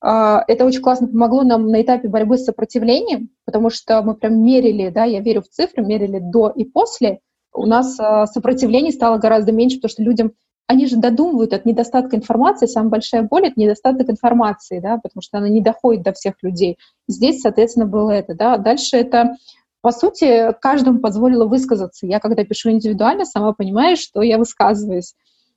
а, 0.02 0.44
это 0.48 0.66
очень 0.66 0.82
классно 0.82 1.08
помогло 1.08 1.44
нам 1.44 1.68
на 1.68 1.82
этапе 1.82 2.08
борьбы 2.08 2.38
с 2.38 2.46
сопротивлением, 2.46 3.30
потому 3.46 3.70
что 3.70 4.02
мы 4.02 4.16
прям 4.16 4.42
мерили, 4.42 4.90
да, 4.90 5.04
я 5.04 5.20
верю 5.20 5.42
в 5.42 5.50
цифры, 5.50 5.84
мерили 5.84 6.20
до 6.20 6.50
и 6.50 6.64
после. 6.64 7.20
У 7.54 7.66
нас 7.66 7.98
сопротивление 8.32 8.92
стало 8.92 9.18
гораздо 9.18 9.52
меньше, 9.52 9.78
потому 9.78 9.90
что 9.92 10.04
людям 10.04 10.34
они 10.70 10.86
же 10.86 10.98
додумывают 10.98 11.52
от 11.54 11.66
недостатка 11.66 12.16
информации. 12.16 12.68
Самая 12.68 12.92
большая 12.92 13.24
боль— 13.24 13.48
это 13.48 13.60
недостаток 13.60 14.08
информации, 14.08 14.80
да, 14.80 15.00
потому 15.02 15.24
что 15.24 15.40
она 15.40 15.50
не 15.50 15.62
доходит 15.62 16.04
до 16.04 16.14
всех 16.14 16.36
людей. 16.44 16.78
Здесь, 17.08 17.42
соответственно, 17.42 17.88
было 17.88 18.12
это. 18.12 18.36
Да. 18.36 18.58
Дальше 18.58 18.96
это 18.96 19.36
по 19.82 19.92
сути, 19.92 20.54
каждому 20.62 21.00
позволила 21.00 21.46
высказаться. 21.46 22.06
Я, 22.06 22.20
когда 22.20 22.44
пишу 22.44 22.72
индивидуально, 22.72 23.26
сама 23.26 23.54
понимаю, 23.54 23.98
что 23.98 24.22
я 24.22 24.38
высказываюсь. 24.38 25.14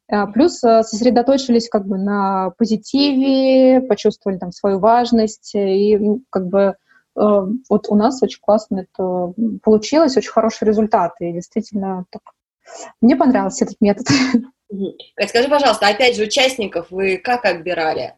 А, 0.09 0.27
плюс 0.27 0.63
э, 0.63 0.83
сосредоточились 0.83 1.69
как 1.69 1.87
бы 1.87 1.99
на 1.99 2.51
позитиве, 2.59 3.81
почувствовали 3.81 4.39
там 4.39 4.53
свою 4.53 4.79
важность, 4.79 5.55
и 5.55 5.97
ну, 5.97 6.23
как 6.31 6.49
бы 6.49 6.61
э, 6.61 6.75
вот 7.17 7.89
у 7.89 7.95
нас 7.95 8.23
очень 8.23 8.41
классно 8.41 8.81
это 8.81 9.33
получилось, 9.63 10.17
очень 10.17 10.31
хороший 10.31 10.69
результат, 10.69 11.13
и 11.21 11.33
действительно 11.33 12.05
так. 12.11 12.23
Мне 13.01 13.17
понравился 13.17 13.65
этот 13.65 13.81
метод. 13.81 14.07
Кать, 15.17 15.29
скажи, 15.31 15.49
пожалуйста, 15.49 15.89
опять 15.89 16.17
же, 16.17 16.25
участников 16.25 16.91
вы 16.91 17.17
как 17.17 17.45
отбирали? 17.45 18.15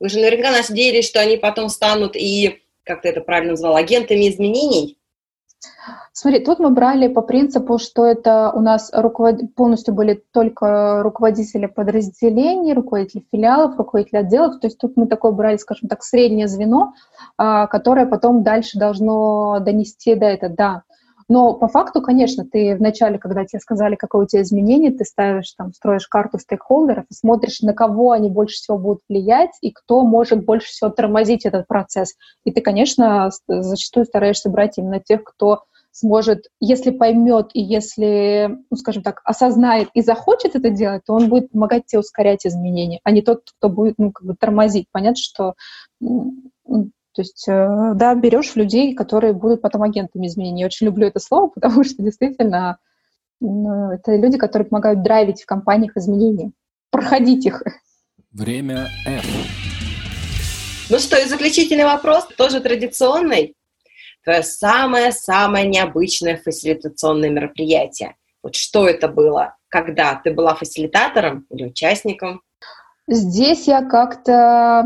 Вы 0.00 0.08
же 0.08 0.18
наверняка 0.18 0.50
надеялись, 0.50 1.06
что 1.06 1.20
они 1.20 1.36
потом 1.36 1.68
станут 1.68 2.16
и, 2.16 2.62
как 2.84 3.02
ты 3.02 3.08
это 3.08 3.20
правильно 3.20 3.52
назвал, 3.52 3.76
агентами 3.76 4.28
изменений? 4.28 4.98
Смотри, 6.12 6.40
тут 6.40 6.58
мы 6.58 6.70
брали 6.70 7.08
по 7.08 7.22
принципу, 7.22 7.78
что 7.78 8.04
это 8.04 8.50
у 8.52 8.60
нас 8.60 8.90
руковод... 8.92 9.54
полностью 9.54 9.94
были 9.94 10.22
только 10.32 11.02
руководители 11.02 11.66
подразделений, 11.66 12.74
руководители 12.74 13.24
филиалов, 13.32 13.76
руководители 13.76 14.18
отделов. 14.18 14.60
То 14.60 14.66
есть 14.66 14.78
тут 14.78 14.96
мы 14.96 15.06
такое 15.06 15.32
брали, 15.32 15.56
скажем 15.56 15.88
так, 15.88 16.02
среднее 16.02 16.48
звено, 16.48 16.94
а, 17.36 17.66
которое 17.66 18.06
потом 18.06 18.42
дальше 18.42 18.78
должно 18.78 19.58
донести 19.60 20.14
до 20.14 20.26
этого. 20.26 20.54
Да, 20.54 20.82
но 21.28 21.54
по 21.54 21.68
факту, 21.68 22.02
конечно, 22.02 22.44
ты 22.44 22.76
вначале, 22.76 23.18
когда 23.18 23.44
тебе 23.44 23.60
сказали, 23.60 23.96
какое 23.96 24.24
у 24.24 24.26
тебя 24.26 24.42
изменение, 24.42 24.92
ты 24.92 25.04
ставишь, 25.04 25.52
там, 25.56 25.72
строишь 25.72 26.06
карту 26.06 26.38
стейкхолдеров 26.38 27.04
смотришь, 27.10 27.60
на 27.60 27.74
кого 27.74 28.12
они 28.12 28.30
больше 28.30 28.56
всего 28.56 28.78
будут 28.78 29.00
влиять 29.08 29.50
и 29.60 29.70
кто 29.70 30.02
может 30.02 30.44
больше 30.44 30.68
всего 30.68 30.90
тормозить 30.90 31.44
этот 31.46 31.66
процесс. 31.66 32.14
И 32.44 32.52
ты, 32.52 32.60
конечно, 32.60 33.30
зачастую 33.46 34.06
стараешься 34.06 34.50
брать 34.50 34.78
именно 34.78 35.00
тех, 35.00 35.24
кто 35.24 35.62
сможет, 35.92 36.46
если 36.58 36.90
поймет 36.90 37.50
и 37.52 37.60
если, 37.60 38.58
ну, 38.70 38.76
скажем 38.76 39.02
так, 39.02 39.20
осознает 39.24 39.90
и 39.94 40.00
захочет 40.00 40.56
это 40.56 40.70
делать, 40.70 41.02
то 41.06 41.14
он 41.14 41.28
будет 41.28 41.50
помогать 41.50 41.86
тебе 41.86 42.00
ускорять 42.00 42.46
изменения, 42.46 43.00
а 43.04 43.10
не 43.10 43.22
тот, 43.22 43.42
кто 43.58 43.68
будет, 43.68 43.94
ну, 43.98 44.10
как 44.10 44.26
бы 44.26 44.34
тормозить. 44.34 44.86
Понятно, 44.90 45.20
что 45.20 45.54
то 47.12 47.22
есть, 47.22 47.46
э, 47.48 47.92
да, 47.94 48.14
берешь 48.14 48.56
людей, 48.56 48.94
которые 48.94 49.32
будут 49.32 49.60
потом 49.60 49.82
агентами 49.82 50.26
изменений. 50.26 50.60
Я 50.60 50.66
очень 50.66 50.86
люблю 50.86 51.06
это 51.06 51.20
слово, 51.20 51.48
потому 51.54 51.84
что 51.84 52.02
действительно 52.02 52.78
ну, 53.40 53.92
это 53.92 54.14
люди, 54.16 54.38
которые 54.38 54.68
помогают 54.68 55.02
драйвить 55.02 55.42
в 55.42 55.46
компаниях 55.46 55.96
изменения, 55.96 56.52
проходить 56.90 57.44
их. 57.44 57.62
Время 58.30 58.88
F. 59.06 59.26
Ну 60.90 60.98
что, 60.98 61.16
и 61.16 61.26
заключительный 61.26 61.84
вопрос, 61.84 62.26
тоже 62.36 62.60
традиционный. 62.60 63.54
Твое 64.24 64.42
самое-самое 64.42 65.66
необычное 65.66 66.36
фасилитационное 66.36 67.30
мероприятие. 67.30 68.14
Вот 68.42 68.54
что 68.54 68.88
это 68.88 69.08
было? 69.08 69.56
Когда? 69.68 70.20
Ты 70.22 70.32
была 70.32 70.54
фасилитатором 70.54 71.46
или 71.50 71.64
участником? 71.64 72.42
Здесь 73.08 73.66
я 73.66 73.82
как-то 73.82 74.84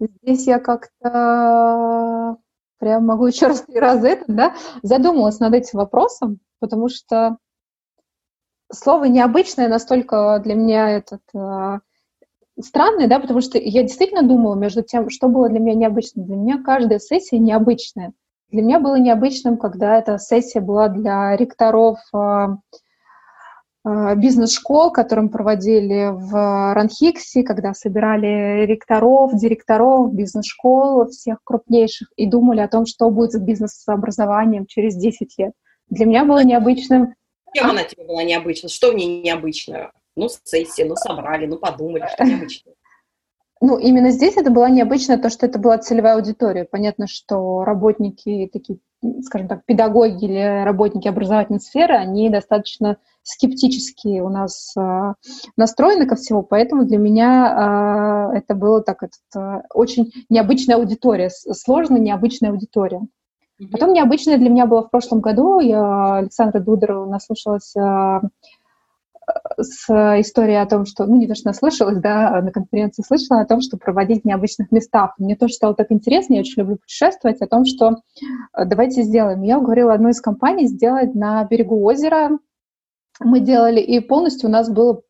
Здесь 0.00 0.46
я 0.46 0.60
как-то 0.60 2.36
прям 2.78 3.06
могу 3.06 3.26
еще 3.26 3.48
раз 3.48 3.62
три 3.62 3.78
раза 3.80 4.08
это, 4.08 4.24
да, 4.28 4.54
задумалась 4.82 5.40
над 5.40 5.54
этим 5.54 5.78
вопросом, 5.78 6.38
потому 6.60 6.88
что 6.88 7.38
слово 8.72 9.04
необычное 9.04 9.68
настолько 9.68 10.40
для 10.44 10.54
меня 10.54 10.90
этот 10.90 11.22
э, 11.34 11.78
странное, 12.60 13.08
да, 13.08 13.18
потому 13.18 13.40
что 13.40 13.58
я 13.58 13.82
действительно 13.82 14.22
думала 14.22 14.54
между 14.54 14.82
тем, 14.82 15.10
что 15.10 15.28
было 15.28 15.48
для 15.48 15.58
меня 15.58 15.74
необычным. 15.74 16.26
Для 16.26 16.36
меня 16.36 16.62
каждая 16.62 16.98
сессия 16.98 17.38
необычная. 17.38 18.12
Для 18.50 18.62
меня 18.62 18.80
было 18.80 18.98
необычным, 18.98 19.58
когда 19.58 19.98
эта 19.98 20.18
сессия 20.18 20.60
была 20.60 20.88
для 20.88 21.36
ректоров 21.36 21.98
э, 22.14 22.46
бизнес-школ, 24.16 24.90
которые 24.92 25.24
мы 25.24 25.30
проводили 25.30 26.10
в 26.12 26.74
Ранхиксе, 26.74 27.42
когда 27.42 27.74
собирали 27.74 28.64
ректоров, 28.66 29.34
директоров 29.34 30.14
бизнес-школ 30.14 31.08
всех 31.08 31.38
крупнейших 31.44 32.08
и 32.16 32.26
думали 32.26 32.60
о 32.60 32.68
том, 32.68 32.86
что 32.86 33.10
будет 33.10 33.32
с 33.32 33.38
бизнес-образованием 33.38 34.66
через 34.66 34.96
10 34.96 35.34
лет. 35.38 35.52
Для 35.88 36.06
меня 36.06 36.24
было 36.24 36.44
необычным... 36.44 37.14
Чем 37.54 37.70
она 37.70 37.84
тебе 37.84 38.04
была 38.04 38.22
необычна? 38.24 38.68
Что 38.68 38.90
в 38.90 38.94
ней 38.94 39.22
необычное? 39.22 39.92
Ну, 40.16 40.28
сессия, 40.28 40.84
ну, 40.84 40.96
собрали, 40.96 41.46
ну, 41.46 41.58
подумали, 41.58 42.06
что 42.12 42.24
необычное. 42.24 42.74
Ну, 43.60 43.76
именно 43.76 44.10
здесь 44.10 44.36
это 44.36 44.50
было 44.50 44.68
необычно, 44.68 45.18
то, 45.18 45.30
что 45.30 45.46
это 45.46 45.58
была 45.58 45.78
целевая 45.78 46.14
аудитория. 46.14 46.64
Понятно, 46.64 47.06
что 47.08 47.64
работники, 47.64 48.48
такие, 48.52 48.78
скажем 49.22 49.48
так, 49.48 49.64
педагоги 49.64 50.24
или 50.24 50.64
работники 50.64 51.08
образовательной 51.08 51.60
сферы, 51.60 51.96
они 51.96 52.30
достаточно 52.30 52.98
скептически 53.22 54.20
у 54.20 54.28
нас 54.28 54.74
э, 54.76 55.14
настроены 55.56 56.06
ко 56.06 56.16
всему, 56.16 56.42
поэтому 56.42 56.86
для 56.86 56.96
меня 56.96 58.30
э, 58.32 58.38
это 58.38 58.54
было 58.54 58.82
так, 58.82 59.02
это, 59.02 59.16
э, 59.36 59.62
очень 59.74 60.12
необычная 60.30 60.76
аудитория, 60.76 61.28
сложная 61.30 62.00
необычная 62.00 62.50
аудитория. 62.50 63.02
Потом 63.72 63.92
необычная 63.92 64.38
для 64.38 64.50
меня 64.50 64.66
была 64.66 64.82
в 64.82 64.90
прошлом 64.90 65.20
году, 65.20 65.58
я 65.58 66.18
Александра 66.18 66.60
Дудорова 66.60 67.06
наслушалась 67.06 67.74
с 69.58 69.88
историей 70.20 70.56
о 70.56 70.66
том, 70.66 70.86
что, 70.86 71.06
ну, 71.06 71.16
не 71.16 71.26
то, 71.26 71.34
что 71.34 71.48
наслышалась, 71.48 71.98
да, 71.98 72.40
на 72.42 72.50
конференции 72.50 73.02
слышала 73.02 73.40
о 73.40 73.46
том, 73.46 73.60
что 73.60 73.76
проводить 73.76 74.22
в 74.22 74.24
необычных 74.24 74.70
местах. 74.70 75.14
Мне 75.18 75.36
тоже 75.36 75.54
стало 75.54 75.74
так 75.74 75.90
интересно, 75.90 76.34
я 76.34 76.40
очень 76.40 76.60
люблю 76.62 76.76
путешествовать, 76.76 77.40
о 77.40 77.46
том, 77.46 77.64
что 77.64 77.96
э, 78.56 78.64
давайте 78.64 79.02
сделаем. 79.02 79.42
Я 79.42 79.58
уговорила 79.58 79.92
одну 79.92 80.10
из 80.10 80.20
компаний 80.20 80.66
сделать 80.66 81.14
на 81.14 81.44
берегу 81.44 81.82
озера 81.82 82.38
мы 83.20 83.40
делали, 83.40 83.80
и 83.80 84.00
полностью 84.00 84.48
у 84.48 84.52
нас 84.52 84.70
было 84.70 85.02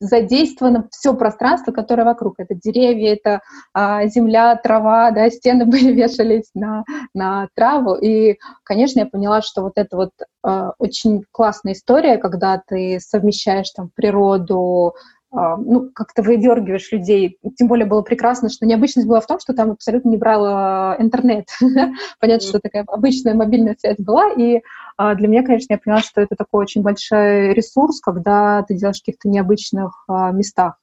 задействовано 0.00 0.88
все 0.90 1.14
пространство, 1.14 1.72
которое 1.72 2.04
вокруг. 2.04 2.34
Это 2.38 2.54
деревья, 2.54 3.14
это 3.14 3.40
а, 3.72 4.06
земля, 4.06 4.56
трава, 4.56 5.10
да, 5.10 5.30
стены 5.30 5.64
были 5.66 5.92
вешались 5.92 6.50
на, 6.54 6.84
на 7.14 7.48
траву. 7.54 7.94
И, 7.94 8.38
конечно, 8.62 9.00
я 9.00 9.06
поняла, 9.06 9.42
что 9.42 9.62
вот 9.62 9.72
это 9.76 9.96
вот 9.96 10.10
а, 10.42 10.72
очень 10.78 11.24
классная 11.32 11.72
история, 11.72 12.18
когда 12.18 12.60
ты 12.64 13.00
совмещаешь 13.00 13.70
там 13.70 13.90
природу, 13.94 14.94
ну, 15.36 15.90
как-то 15.94 16.22
выдергиваешь 16.22 16.90
людей. 16.92 17.38
Тем 17.56 17.68
более 17.68 17.86
было 17.86 18.00
прекрасно, 18.00 18.48
что 18.48 18.64
необычность 18.64 19.06
была 19.06 19.20
в 19.20 19.26
том, 19.26 19.38
что 19.38 19.52
там 19.52 19.72
абсолютно 19.72 20.08
не 20.08 20.16
брал 20.16 20.44
а, 20.46 20.96
интернет. 20.98 21.48
Понятно, 22.20 22.46
что 22.46 22.58
такая 22.58 22.84
обычная 22.86 23.34
мобильная 23.34 23.76
связь 23.78 23.98
была, 23.98 24.30
и 24.30 24.62
а, 24.96 25.14
для 25.14 25.28
меня, 25.28 25.42
конечно, 25.42 25.74
я 25.74 25.78
поняла, 25.78 26.00
что 26.00 26.20
это 26.20 26.36
такой 26.36 26.62
очень 26.62 26.82
большой 26.82 27.52
ресурс, 27.52 28.00
когда 28.00 28.62
ты 28.62 28.74
делаешь 28.74 28.96
в 28.96 29.04
каких-то 29.04 29.28
необычных 29.28 30.06
местах. 30.32 30.78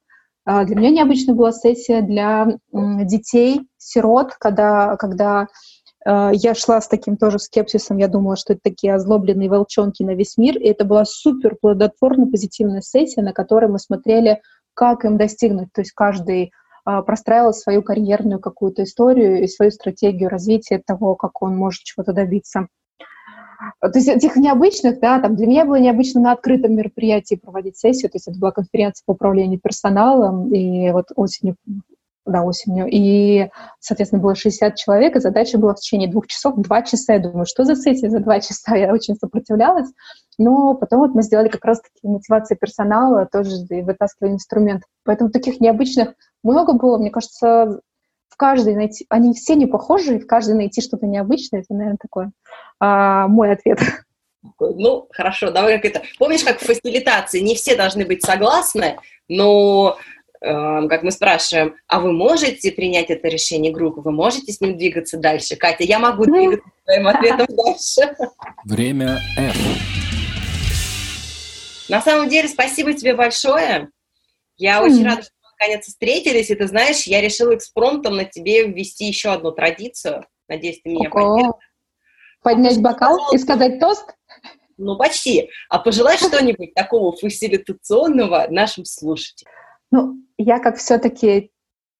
Для 0.45 0.76
меня 0.76 0.89
необычная 0.89 1.36
была 1.36 1.54
сессия 1.54 2.01
для 2.01 2.58
детей, 2.74 3.62
сирот, 3.78 4.34
когда, 4.38 4.97
когда 4.97 5.47
я 6.06 6.54
шла 6.54 6.82
с 6.82 6.88
таким 6.88 7.16
тоже 7.18 7.39
скепсисом, 7.39 7.97
я 7.97 8.08
думала, 8.08 8.36
что 8.36 8.54
это 8.54 8.62
такие 8.64 8.93
озлобленные 8.93 9.49
волчонки 9.49 10.04
на 10.04 10.16
весь 10.16 10.38
мир, 10.38 10.58
и 10.58 10.68
это 10.68 10.84
была 10.86 11.06
супер 11.06 11.56
плодотворная, 11.60 12.30
позитивная 12.30 12.82
сессия, 12.82 13.22
на 13.22 13.32
которой 13.32 13.70
мы 13.70 13.80
смотрели, 13.80 14.41
как 14.74 15.06
им 15.06 15.18
достигнуть, 15.18 15.70
то 15.74 15.82
есть 15.82 15.91
каждый 15.93 16.51
а, 16.86 17.01
простраивал 17.01 17.54
свою 17.54 17.82
карьерную 17.82 18.39
какую-то 18.39 18.84
историю 18.84 19.41
и 19.41 19.47
свою 19.47 19.72
стратегию 19.72 20.30
развития 20.30 20.82
того, 20.86 21.16
как 21.16 21.41
он 21.41 21.56
может 21.56 21.84
чего-то 21.84 22.12
добиться. 22.12 22.68
То 23.80 23.91
есть 23.93 24.10
этих 24.10 24.36
необычных, 24.36 24.99
да, 24.99 25.20
там 25.20 25.38
для 25.38 25.47
меня 25.47 25.66
было 25.66 25.80
необычно 25.80 26.20
на 26.20 26.32
открытом 26.34 26.76
мероприятии 26.76 27.36
проводить 27.36 27.78
сессию, 27.78 28.12
то 28.12 28.18
есть 28.18 28.28
это 28.28 28.38
была 28.38 28.51
конференция 28.51 29.04
по 29.06 29.12
управлению 29.12 29.60
персоналом, 29.60 30.54
и 30.54 30.91
вот 30.91 31.06
осенью 31.16 31.56
да, 32.26 32.43
осенью. 32.43 32.88
И, 32.89 33.49
соответственно, 33.80 34.21
было 34.21 34.36
60 34.36 34.76
человек, 34.76 35.15
и 35.15 35.19
задача 35.19 35.57
была 35.57 35.74
в 35.74 35.80
течение 35.80 36.09
двух 36.09 36.28
часов, 36.28 36.55
два 36.57 36.82
часа. 36.82 37.13
Я 37.13 37.19
думаю, 37.19 37.45
что 37.45 37.65
за 37.65 37.76
сессия 37.76 38.09
за 38.09 38.19
два 38.19 38.39
часа? 38.39 38.76
Я 38.76 38.93
очень 38.93 39.15
сопротивлялась. 39.15 39.89
Но 40.38 40.74
потом 40.76 40.99
вот 40.99 41.13
мы 41.13 41.21
сделали 41.21 41.49
как 41.49 41.63
раз-таки 41.65 42.07
мотивацию 42.07 42.57
персонала, 42.57 43.28
тоже 43.32 43.51
и 43.69 43.82
вытаскивали 43.82 44.32
инструмент. 44.32 44.84
Поэтому 45.03 45.30
таких 45.30 45.59
необычных 45.59 46.13
много 46.43 46.74
было. 46.74 46.97
Мне 46.97 47.11
кажется, 47.11 47.82
в 48.30 48.38
каждой 48.38 48.76
найти... 48.76 49.05
Они 49.09 49.34
все 49.34 49.55
не 49.55 49.67
похожи, 49.67 50.15
и 50.15 50.19
в 50.19 50.26
каждой 50.26 50.55
найти 50.55 50.82
что-то 50.82 51.05
необычное. 51.05 51.61
Это, 51.61 51.74
наверное, 51.74 51.99
такой 52.01 52.28
а, 52.80 53.28
мой 53.28 53.51
ответ. 53.51 53.80
Ну, 54.59 55.07
хорошо, 55.11 55.51
давай 55.51 55.80
как 55.80 55.86
это... 55.86 56.01
Помнишь, 56.17 56.43
как 56.43 56.59
в 56.59 56.65
фасилитации 56.65 57.39
не 57.39 57.55
все 57.55 57.76
должны 57.76 58.05
быть 58.05 58.26
согласны, 58.26 58.97
но 59.30 59.97
как 60.44 61.04
мы 61.04 61.12
спрашиваем, 61.12 61.76
а 61.88 62.02
вы 62.02 62.12
можете 62.12 62.72
принять 62.74 63.10
это 63.10 63.30
решение 63.30 63.72
группы, 63.72 64.02
вы 64.02 64.12
можете 64.12 64.52
с 64.52 64.60
ним 64.60 64.78
двигаться 64.78 65.18
дальше? 65.18 65.56
Катя, 65.56 65.84
я 65.86 66.00
могу 66.00 66.26
ну. 66.26 66.34
двигаться 66.36 66.70
своим 66.84 67.08
ответом 67.08 67.48
дальше. 67.50 68.16
Время 68.66 69.22
F. 69.38 69.56
На 71.88 72.02
самом 72.02 72.28
деле, 72.28 72.50
спасибо 72.50 72.94
тебе 72.94 73.16
большое. 73.16 73.89
Я 74.58 74.80
mm. 74.80 74.86
очень 74.86 75.06
рада, 75.06 75.22
что 75.22 75.32
мы 75.41 75.50
наконец 75.58 75.86
встретились, 75.86 76.50
и 76.50 76.56
ты 76.56 76.68
знаешь, 76.68 77.04
я 77.04 77.22
решила 77.22 77.56
экспромтом 77.56 78.18
на 78.18 78.26
тебе 78.26 78.68
ввести 78.68 79.06
еще 79.06 79.32
одну 79.32 79.52
традицию. 79.52 80.26
Надеюсь, 80.50 80.82
ты 80.84 80.89
меня 80.89 81.10
поддержишь. 81.10 81.54
Поднять 82.41 82.82
бокал 82.82 83.34
и 83.34 83.38
сказать 83.38 83.80
тост? 83.80 84.14
Ну, 84.78 84.98
почти. 84.98 85.50
А 85.70 85.80
пожелать 85.80 86.20
что-нибудь 86.28 86.74
такого 86.74 87.16
фасилитационного 87.16 88.48
нашим 88.50 88.84
слушателям. 88.84 89.54
Ну, 89.89 90.22
я 90.38 90.59
как 90.59 90.77
все-таки 90.77 91.51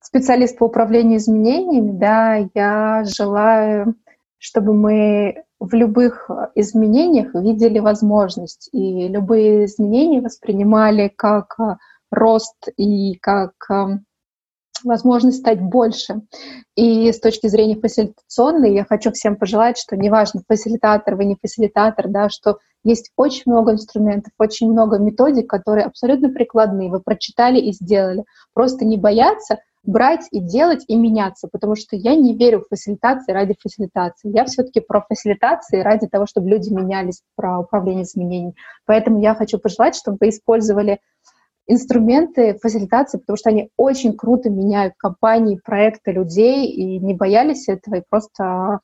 специалист 0.02 0.58
по 0.58 0.66
управлению 0.66 1.18
изменениями, 1.18 1.92
да, 1.98 2.50
я 2.54 3.04
желаю, 3.06 3.96
чтобы 4.38 4.74
мы 4.74 5.44
в 5.60 5.74
любых 5.74 6.30
изменениях 6.56 7.34
видели 7.34 7.80
возможность, 7.80 8.70
и 8.74 9.08
любые 9.08 9.66
изменения 9.66 10.22
воспринимали 10.22 11.08
как 11.08 11.58
рост 12.12 12.68
и 12.76 13.16
как 13.16 13.54
возможность 14.84 15.40
стать 15.40 15.62
больше. 15.62 16.22
И 16.76 17.12
с 17.12 17.20
точки 17.20 17.48
зрения 17.48 17.76
фасилитационной 17.76 18.74
я 18.74 18.86
хочу 18.86 19.12
всем 19.12 19.36
пожелать, 19.36 19.78
что 19.78 19.96
неважно, 19.96 20.42
фасилитатор 20.48 21.16
вы 21.16 21.26
не 21.26 21.38
фасилитатор, 21.40 22.08
да, 22.08 22.30
что 22.30 22.58
есть 22.84 23.12
очень 23.16 23.44
много 23.46 23.72
инструментов, 23.72 24.34
очень 24.38 24.72
много 24.72 24.98
методик, 24.98 25.50
которые 25.50 25.86
абсолютно 25.86 26.30
прикладные, 26.30 26.90
вы 26.90 27.00
прочитали 27.00 27.60
и 27.60 27.72
сделали. 27.72 28.26
Просто 28.54 28.86
не 28.86 28.98
бояться 28.98 29.60
брать 29.84 30.28
и 30.32 30.40
делать 30.40 30.84
и 30.88 30.96
меняться, 30.96 31.48
потому 31.52 31.76
что 31.76 31.96
я 31.96 32.16
не 32.16 32.36
верю 32.36 32.62
в 32.62 32.68
фасилитации 32.70 33.34
ради 33.34 33.56
фасилитации. 33.62 34.34
Я 34.34 34.46
все-таки 34.46 34.80
про 34.80 35.02
фасилитации 35.02 35.82
ради 35.82 36.08
того, 36.08 36.26
чтобы 36.26 36.50
люди 36.50 36.70
менялись, 36.70 37.22
про 37.36 37.60
управление 37.60 38.04
изменениями. 38.04 38.56
Поэтому 38.86 39.20
я 39.20 39.36
хочу 39.36 39.60
пожелать, 39.60 39.96
чтобы 39.96 40.18
вы 40.22 40.30
использовали 40.30 41.00
инструменты 41.68 42.58
фасилитации, 42.62 43.18
потому 43.18 43.38
что 43.38 43.50
они 43.50 43.70
очень 43.78 44.16
круто 44.16 44.50
меняют 44.50 44.94
компании, 44.98 45.60
проекты 45.64 46.12
людей, 46.12 46.68
и 46.68 47.00
не 47.00 47.14
боялись 47.14 47.68
этого, 47.68 47.96
и 47.96 48.04
просто 48.08 48.80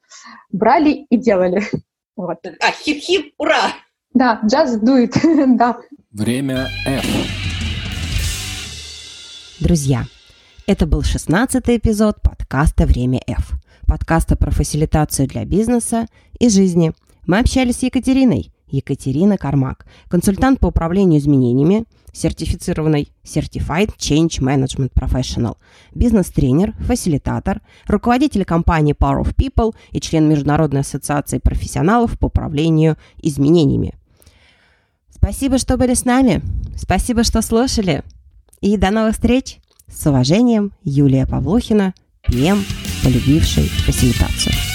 брали 0.52 1.06
и 1.10 1.18
делали. 1.18 1.62
Вот. 2.16 2.40
А, 2.46 2.72
хип-хип, 2.74 3.34
ура! 3.38 3.72
Да, 4.14 4.42
just 4.44 4.84
do 4.84 5.02
it, 5.02 5.16
да. 5.56 5.78
Время 6.12 6.68
F. 6.86 7.06
Друзья, 9.62 10.04
это 10.68 10.86
был 10.86 11.04
шестнадцатый 11.04 11.78
эпизод 11.78 12.22
подкаста 12.22 12.86
«Время 12.86 13.22
F», 13.26 13.54
подкаста 13.88 14.36
про 14.36 14.52
фасилитацию 14.52 15.30
для 15.30 15.46
бизнеса 15.46 16.08
и 16.40 16.50
жизни. 16.50 16.92
Мы 17.26 17.40
общались 17.40 17.78
с 17.78 17.84
Екатериной, 17.84 18.52
Екатерина 18.70 19.38
Кармак, 19.38 19.86
консультант 20.08 20.60
по 20.60 20.68
управлению 20.68 21.20
изменениями, 21.20 21.86
сертифицированный 22.14 23.12
Certified 23.24 23.96
Change 23.98 24.40
Management 24.40 24.92
Professional, 24.94 25.58
бизнес-тренер, 25.94 26.74
фасилитатор, 26.80 27.62
руководитель 27.88 28.46
компании 28.46 28.96
Power 28.96 29.24
of 29.24 29.36
People 29.36 29.76
и 29.92 30.00
член 30.00 30.28
Международной 30.28 30.82
ассоциации 30.82 31.40
профессионалов 31.40 32.18
по 32.18 32.28
управлению 32.28 32.98
изменениями. 33.22 33.96
Спасибо, 35.10 35.58
что 35.58 35.78
были 35.78 35.94
с 35.94 36.06
нами. 36.06 36.42
Спасибо, 36.76 37.24
что 37.24 37.42
слушали. 37.42 38.04
И 38.62 38.78
до 38.78 38.90
новых 38.90 39.14
встреч. 39.14 39.60
С 39.88 40.06
уважением, 40.06 40.72
Юлия 40.84 41.26
Павлухина, 41.26 41.94
ПМ, 42.24 42.60
полюбивший 43.04 43.64
фасилитацию. 43.64 44.69